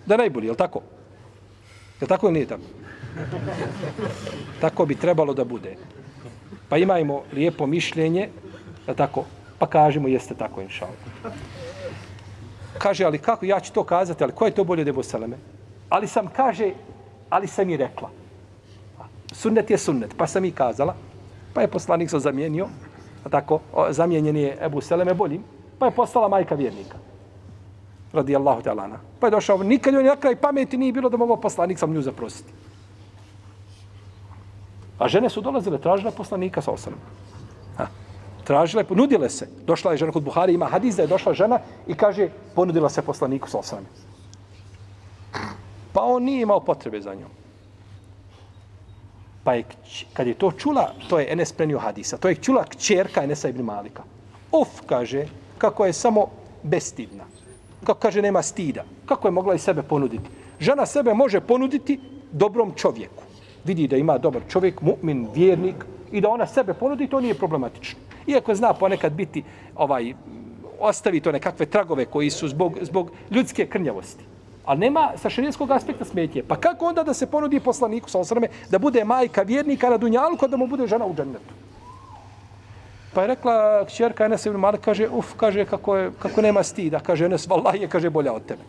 Da 0.06 0.14
je 0.14 0.18
najbolji, 0.18 0.46
je 0.46 0.50
li 0.50 0.56
tako? 0.56 0.80
Je 2.00 2.08
tako 2.08 2.26
ili 2.26 2.34
nije 2.34 2.46
tako? 2.46 2.62
Tako 4.60 4.86
bi 4.86 4.96
trebalo 4.96 5.34
da 5.34 5.44
bude. 5.44 5.76
Pa 6.68 6.78
imajmo 6.78 7.22
lijepo 7.32 7.66
mišljenje, 7.66 8.28
da 8.86 8.94
tako, 8.94 9.24
pa 9.58 9.66
kažemo 9.66 10.08
jeste 10.08 10.34
tako, 10.34 10.62
inša 10.62 10.86
Kaže, 12.82 13.04
ali 13.04 13.18
kako, 13.18 13.46
ja 13.46 13.60
ću 13.60 13.72
to 13.72 13.84
kazati, 13.84 14.24
ali 14.24 14.32
ko 14.32 14.46
je 14.46 14.54
to 14.54 14.64
bolje 14.64 14.82
od 14.82 14.88
Ebu 14.88 15.02
Seleme? 15.02 15.36
Ali 15.88 16.08
sam, 16.08 16.26
kaže, 16.36 16.72
ali 17.30 17.46
sam 17.46 17.70
i 17.70 17.76
rekla. 17.76 18.10
Sunnet 19.32 19.70
je 19.70 19.78
sunnet, 19.78 20.14
pa 20.16 20.26
sam 20.26 20.44
i 20.44 20.50
kazala, 20.50 20.94
pa 21.54 21.60
je 21.60 21.68
poslanik 21.68 22.10
se 22.10 22.18
zamijenio, 22.18 22.66
a 23.24 23.28
tako, 23.28 23.60
zamijenjen 23.90 24.36
je 24.36 24.58
Ebu 24.60 24.80
Seleme 24.80 25.14
boljim, 25.14 25.44
pa 25.78 25.86
je 25.86 25.94
postala 25.94 26.28
majka 26.28 26.54
vjernika 26.54 26.98
radijallahu 28.12 28.62
ta'ala. 28.62 28.98
Pa 29.20 29.26
je 29.26 29.30
došao, 29.30 29.62
nikad 29.62 29.94
joj 29.94 30.04
na 30.04 30.16
kraj 30.16 30.36
pameti 30.36 30.76
nije 30.76 30.92
bilo 30.92 31.08
da 31.08 31.16
mogu 31.16 31.36
poslanik 31.36 31.78
sam 31.78 31.92
nju 31.92 32.02
zaprositi. 32.02 32.52
A 34.98 35.08
žene 35.08 35.28
su 35.28 35.40
dolazile, 35.40 35.78
tražile 35.78 36.10
poslanika 36.10 36.62
sa 36.62 36.70
osanom 36.70 36.98
tražila 38.44 38.82
Tražile, 38.82 38.84
ponudile 38.84 39.30
se. 39.30 39.48
Došla 39.66 39.92
je 39.92 39.98
žena 39.98 40.12
kod 40.12 40.22
Buhari, 40.22 40.54
ima 40.54 40.66
hadis 40.66 40.96
da 40.96 41.02
je 41.02 41.08
došla 41.08 41.34
žena 41.34 41.58
i 41.86 41.94
kaže, 41.94 42.28
ponudila 42.54 42.88
se 42.88 43.02
poslaniku 43.02 43.50
sa 43.50 43.58
osanom. 43.58 43.86
Pa 45.92 46.02
on 46.02 46.22
nije 46.22 46.42
imao 46.42 46.60
potrebe 46.60 47.00
za 47.00 47.14
njom. 47.14 47.30
Pa 49.44 49.54
je, 49.54 49.64
kad 50.12 50.26
je 50.26 50.34
to 50.34 50.52
čula, 50.52 50.92
to 51.08 51.18
je 51.18 51.32
Enes 51.32 51.52
prenio 51.52 51.78
hadisa, 51.78 52.16
to 52.16 52.28
je 52.28 52.34
čula 52.34 52.64
kćerka 52.64 53.24
Enesa 53.24 53.48
ibn 53.48 53.62
Malika. 53.62 54.02
Of, 54.52 54.68
kaže, 54.86 55.26
kako 55.58 55.86
je 55.86 55.92
samo 55.92 56.26
bestidna 56.62 57.24
kako 57.84 58.00
kaže, 58.00 58.22
nema 58.22 58.42
stida. 58.42 58.84
Kako 59.06 59.28
je 59.28 59.32
mogla 59.32 59.54
i 59.54 59.58
sebe 59.58 59.82
ponuditi? 59.82 60.30
Žena 60.60 60.86
sebe 60.86 61.14
može 61.14 61.40
ponuditi 61.40 62.00
dobrom 62.32 62.72
čovjeku. 62.76 63.22
Vidi 63.64 63.88
da 63.88 63.96
ima 63.96 64.18
dobar 64.18 64.42
čovjek, 64.48 64.80
mu'min, 64.80 65.26
vjernik, 65.34 65.84
i 66.12 66.20
da 66.20 66.28
ona 66.28 66.46
sebe 66.46 66.74
ponudi, 66.74 67.08
to 67.08 67.20
nije 67.20 67.34
problematično. 67.34 67.98
Iako 68.26 68.54
zna 68.54 68.72
ponekad 68.72 69.12
biti, 69.12 69.42
ovaj, 69.76 70.14
ostavi 70.80 71.20
to 71.20 71.32
nekakve 71.32 71.66
tragove 71.66 72.04
koji 72.04 72.30
su 72.30 72.48
zbog, 72.48 72.78
zbog 72.82 73.10
ljudske 73.30 73.66
krnjavosti. 73.66 74.24
Ali 74.64 74.80
nema 74.80 75.10
sa 75.16 75.30
šarijetskog 75.30 75.70
aspekta 75.70 76.04
smetje. 76.04 76.42
Pa 76.48 76.56
kako 76.56 76.86
onda 76.86 77.02
da 77.02 77.14
se 77.14 77.26
ponudi 77.26 77.60
poslaniku 77.60 78.10
sa 78.10 78.18
osrame 78.18 78.48
da 78.70 78.78
bude 78.78 79.04
majka 79.04 79.42
vjernika 79.42 79.90
na 79.90 79.96
dunjalu 79.96 80.36
kada 80.36 80.56
mu 80.56 80.66
bude 80.66 80.86
žena 80.86 81.06
u 81.06 81.14
džennetu? 81.14 81.54
Pa 83.14 83.20
je 83.20 83.26
rekla 83.26 83.84
kćerka 83.86 84.24
Enes 84.24 84.46
ibn 84.46 84.56
Malik, 84.56 84.80
kaže, 84.80 85.08
uf, 85.08 85.34
kaže, 85.36 85.64
kako, 85.64 85.96
je, 85.96 86.10
kako 86.18 86.42
nema 86.42 86.62
stida. 86.62 87.00
Kaže, 87.00 87.24
Enes, 87.24 87.46
vallaha 87.46 87.76
je, 87.76 87.88
kaže, 87.88 88.10
bolja 88.10 88.32
od 88.32 88.46
tebe. 88.46 88.62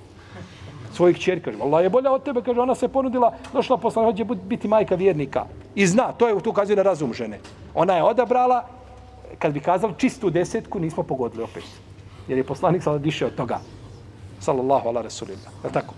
Svojih 0.93 1.17
kćer, 1.17 1.43
kaže, 1.45 1.57
vallaha 1.57 1.83
je 1.83 1.89
bolja 1.89 2.11
od 2.11 2.23
tebe. 2.23 2.41
Kaže, 2.41 2.59
ona 2.59 2.75
se 2.75 2.87
ponudila, 2.87 3.33
došla 3.53 3.77
posla, 3.77 4.03
hoće 4.03 4.25
biti 4.25 4.67
majka 4.67 4.95
vjernika. 4.95 5.45
I 5.75 5.87
zna, 5.87 6.11
to 6.11 6.27
je 6.27 6.39
tu 6.39 6.49
ukazuje 6.49 6.75
na 6.75 6.83
razum 6.83 7.13
žene. 7.13 7.39
Ona 7.73 7.95
je 7.95 8.03
odabrala, 8.03 8.65
kad 9.39 9.53
bi 9.53 9.59
kazali 9.59 9.93
čistu 9.97 10.29
desetku, 10.29 10.79
nismo 10.79 11.03
pogodili 11.03 11.43
opet. 11.43 11.63
Jer 12.27 12.37
je 12.37 12.43
poslanik 12.43 12.83
sada 12.83 12.97
diše 12.97 13.25
od 13.25 13.35
toga. 13.35 13.59
Sallallahu 14.39 14.87
ala 14.89 15.01
rasulillah. 15.01 15.53
Je 15.63 15.71
tako? 15.71 15.93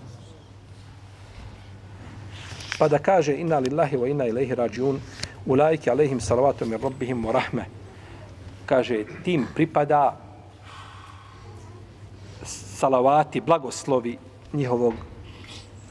Pa 2.78 2.88
da 2.88 2.98
kaže, 2.98 3.34
inna 3.34 3.58
lillahi 3.58 3.96
wa 3.96 4.10
inna 4.10 4.26
ilaihi 4.26 4.54
rađiun, 4.54 5.00
ulajke 5.46 5.90
alaihim 5.90 6.20
salavatu 6.20 6.66
min 6.66 6.78
rabbihim 6.82 7.24
wa 7.24 7.32
rahme. 7.32 7.64
kaže, 8.66 9.04
tim 9.24 9.46
pripada 9.54 10.16
salavati, 12.76 13.40
blagoslovi 13.40 14.18
njihovog, 14.52 14.94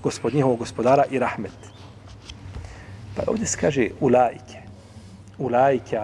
gospod, 0.04 0.34
njihovog 0.34 0.60
gospodara 0.60 1.04
i 1.12 1.20
rahmet. 1.20 1.58
Pa 3.16 3.24
ovdje 3.28 3.46
se 3.46 3.58
kaže 3.58 3.90
ulajke. 4.00 4.62
Ulajke 5.38 5.98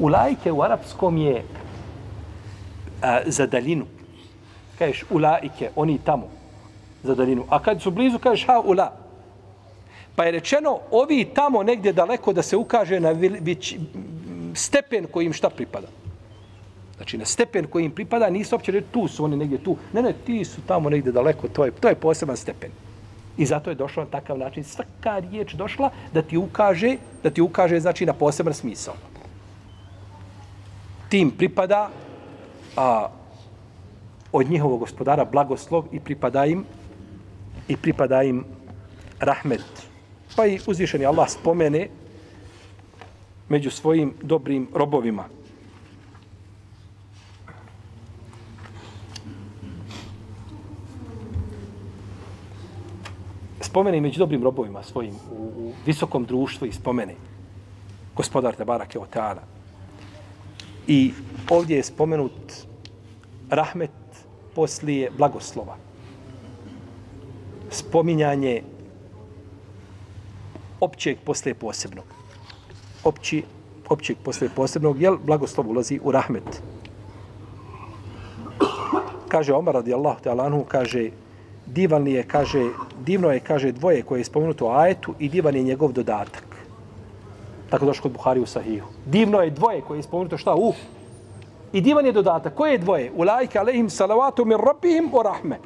alejhim. 0.00 0.36
Ulajke 0.40 0.52
u 0.52 0.62
arapskom 0.62 1.16
je 1.16 1.44
a, 3.02 3.20
za 3.26 3.46
daljinu. 3.46 3.86
Kažeš 4.78 5.04
ulajke, 5.10 5.70
oni 5.76 5.98
tamo, 6.04 6.28
za 7.02 7.14
daljinu. 7.14 7.44
A 7.48 7.62
kad 7.62 7.82
su 7.82 7.90
blizu, 7.90 8.18
kažeš 8.18 8.46
ha 8.46 8.60
ula. 8.64 8.92
Pa 10.16 10.24
je 10.24 10.30
rečeno, 10.30 10.78
ovi 10.90 11.24
tamo 11.34 11.62
negdje 11.62 11.92
daleko 11.92 12.32
da 12.32 12.42
se 12.42 12.56
ukaže 12.56 13.00
na 13.00 13.10
vić, 13.10 13.76
stepen 14.54 15.06
kojim 15.06 15.32
šta 15.32 15.50
pripada. 15.50 15.88
Znači, 16.96 17.18
na 17.18 17.24
stepen 17.24 17.66
koji 17.66 17.84
im 17.84 17.90
pripada, 17.90 18.30
nisu 18.30 18.54
uopće 18.54 18.72
reći 18.72 18.86
tu 18.92 19.08
su 19.08 19.24
oni 19.24 19.36
negdje 19.36 19.58
tu. 19.64 19.76
Ne, 19.92 20.02
ne, 20.02 20.12
ti 20.26 20.44
su 20.44 20.60
tamo 20.66 20.90
negdje 20.90 21.12
daleko, 21.12 21.48
to 21.48 21.64
je, 21.64 21.70
to 21.70 21.88
je 21.88 21.94
poseban 21.94 22.36
stepen. 22.36 22.70
I 23.38 23.46
zato 23.46 23.70
je 23.70 23.74
došlo 23.74 24.04
na 24.04 24.10
takav 24.10 24.38
način. 24.38 24.64
Svaka 24.64 25.18
riječ 25.18 25.54
došla 25.54 25.90
da 26.14 26.22
ti 26.22 26.36
ukaže, 26.36 26.96
da 27.22 27.30
ti 27.30 27.40
ukaže, 27.40 27.80
znači, 27.80 28.06
na 28.06 28.12
poseban 28.12 28.54
smisao. 28.54 28.94
Tim 31.10 31.30
pripada 31.30 31.90
a, 32.76 33.08
od 34.32 34.50
njihovog 34.50 34.80
gospodara 34.80 35.24
blagoslov 35.24 35.84
i 35.92 36.00
pripada 36.00 36.46
im 36.46 36.64
i 37.68 37.76
pripada 37.76 38.22
im 38.22 38.44
rahmet. 39.18 39.66
Pa 40.36 40.46
i 40.46 40.60
uzvišeni 40.66 41.06
Allah 41.06 41.30
spomene 41.30 41.88
među 43.48 43.70
svojim 43.70 44.14
dobrim 44.22 44.68
robovima. 44.74 45.24
Spomeni 53.60 54.00
među 54.00 54.18
dobrim 54.18 54.42
robovima 54.42 54.82
svojim 54.82 55.14
u, 55.30 55.34
u 55.34 55.72
visokom 55.86 56.24
društvu 56.24 56.66
i 56.66 56.72
spomene 56.72 57.14
gospodar 58.16 58.54
Tebarake 58.54 58.98
Oteana. 58.98 59.59
I 60.90 61.12
ovdje 61.50 61.76
je 61.76 61.82
spomenut 61.82 62.66
rahmet 63.50 63.90
poslije 64.54 65.10
blagoslova. 65.18 65.76
Spominjanje 67.70 68.62
općeg 70.80 71.18
poslije 71.24 71.54
posebnog 71.54 72.20
opći, 73.04 73.42
općeg 73.88 74.16
posle 74.24 74.48
posebnog, 74.56 75.02
jel 75.02 75.16
blagoslov 75.26 75.70
ulazi 75.70 76.00
u 76.02 76.12
rahmet. 76.12 76.62
Kaže 79.28 79.54
Omar 79.54 79.74
radijallahu 79.74 80.20
ta'ala 80.24 80.64
kaže, 80.68 81.10
divan 81.66 82.06
je, 82.06 82.22
kaže, 82.22 82.70
divno 83.04 83.30
je, 83.30 83.40
kaže, 83.40 83.72
dvoje 83.72 84.02
koje 84.02 84.20
je 84.20 84.24
spomenuto 84.24 84.66
u 84.66 84.70
ajetu 84.70 85.14
i 85.18 85.28
divan 85.28 85.56
je 85.56 85.62
njegov 85.62 85.92
dodatak. 85.92 86.49
Tako 87.70 87.86
došlo 87.86 88.02
kod 88.02 88.12
Buhari 88.12 88.40
u 88.40 88.46
Sahihu. 88.46 88.88
Divno 89.06 89.40
je 89.40 89.50
dvoje 89.50 89.80
koje 89.80 89.98
je 89.98 90.02
spomenuto 90.02 90.38
šta? 90.38 90.54
U. 90.54 90.72
I 91.72 91.80
divan 91.80 92.06
je 92.06 92.12
dodatak. 92.12 92.54
Koje 92.54 92.72
je 92.72 92.78
dvoje? 92.78 93.12
U 93.16 93.22
lajke 93.22 93.58
alehim 93.58 93.90
salavatu 93.90 94.44
min 94.44 94.58
rabbihim 94.58 95.10
o 95.12 95.22
rahme. 95.22 95.58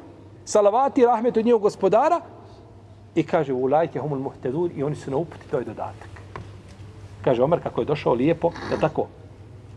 Salavati 0.45 1.01
i 1.01 1.05
rahmet 1.05 1.37
od 1.37 1.45
njegov 1.45 1.61
gospodara. 1.61 2.21
I 3.15 3.23
kaže 3.23 3.53
u 3.53 3.65
lajke 3.65 3.99
humul 3.99 4.19
muhtedur 4.19 4.71
i 4.75 4.83
oni 4.83 4.95
su 4.95 5.11
na 5.11 5.17
uputi, 5.17 5.49
to 5.51 5.57
je 5.57 5.65
dodatak 5.65 6.15
kaže 7.25 7.41
Omar 7.41 7.59
kako 7.63 7.81
je 7.81 7.85
došao 7.85 8.13
lijepo, 8.13 8.51
da 8.69 8.77
tako, 8.77 9.07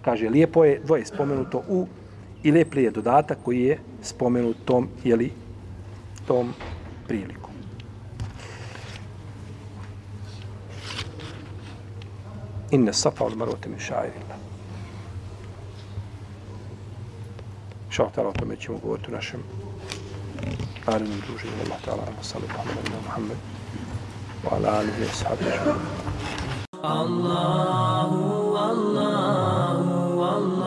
kaže 0.05 0.29
lijepo 0.29 0.65
je 0.65 0.81
dvoje 0.85 1.07
spomenuto 1.07 1.63
u 1.69 1.87
i 2.43 2.51
lijepli 2.51 2.83
je 2.83 2.91
dodatak 2.91 3.39
koji 3.45 3.61
je 3.61 3.79
spomenut 4.03 4.57
tom, 4.65 4.89
jeli, 5.05 5.33
tom 6.27 6.53
prilikom. 7.07 7.48
إن 12.75 12.89
الصفا 12.89 13.25
والمروة 13.25 13.59
من 13.67 13.79
شعائر 13.79 14.13
الله. 14.23 14.39
شعر 17.91 18.09
تعالى 18.09 18.29
وتم 18.29 18.53
يتشم 18.53 18.75
وقوات 18.75 19.11
ناشم 19.11 19.39
آل 20.89 21.03
من 21.05 21.21
دوجه 21.29 21.49
والله 21.61 21.79
تعالى. 21.87 22.03
وصلى 22.21 22.43
الله 22.43 22.61
على 22.61 22.71
نبينا 22.81 23.01
محمد 23.07 23.37
وعلى 24.45 24.81
آله 24.81 25.09
وصحبه 25.11 25.55
الله 26.85 28.11
الله 28.71 29.81
الله. 30.31 30.58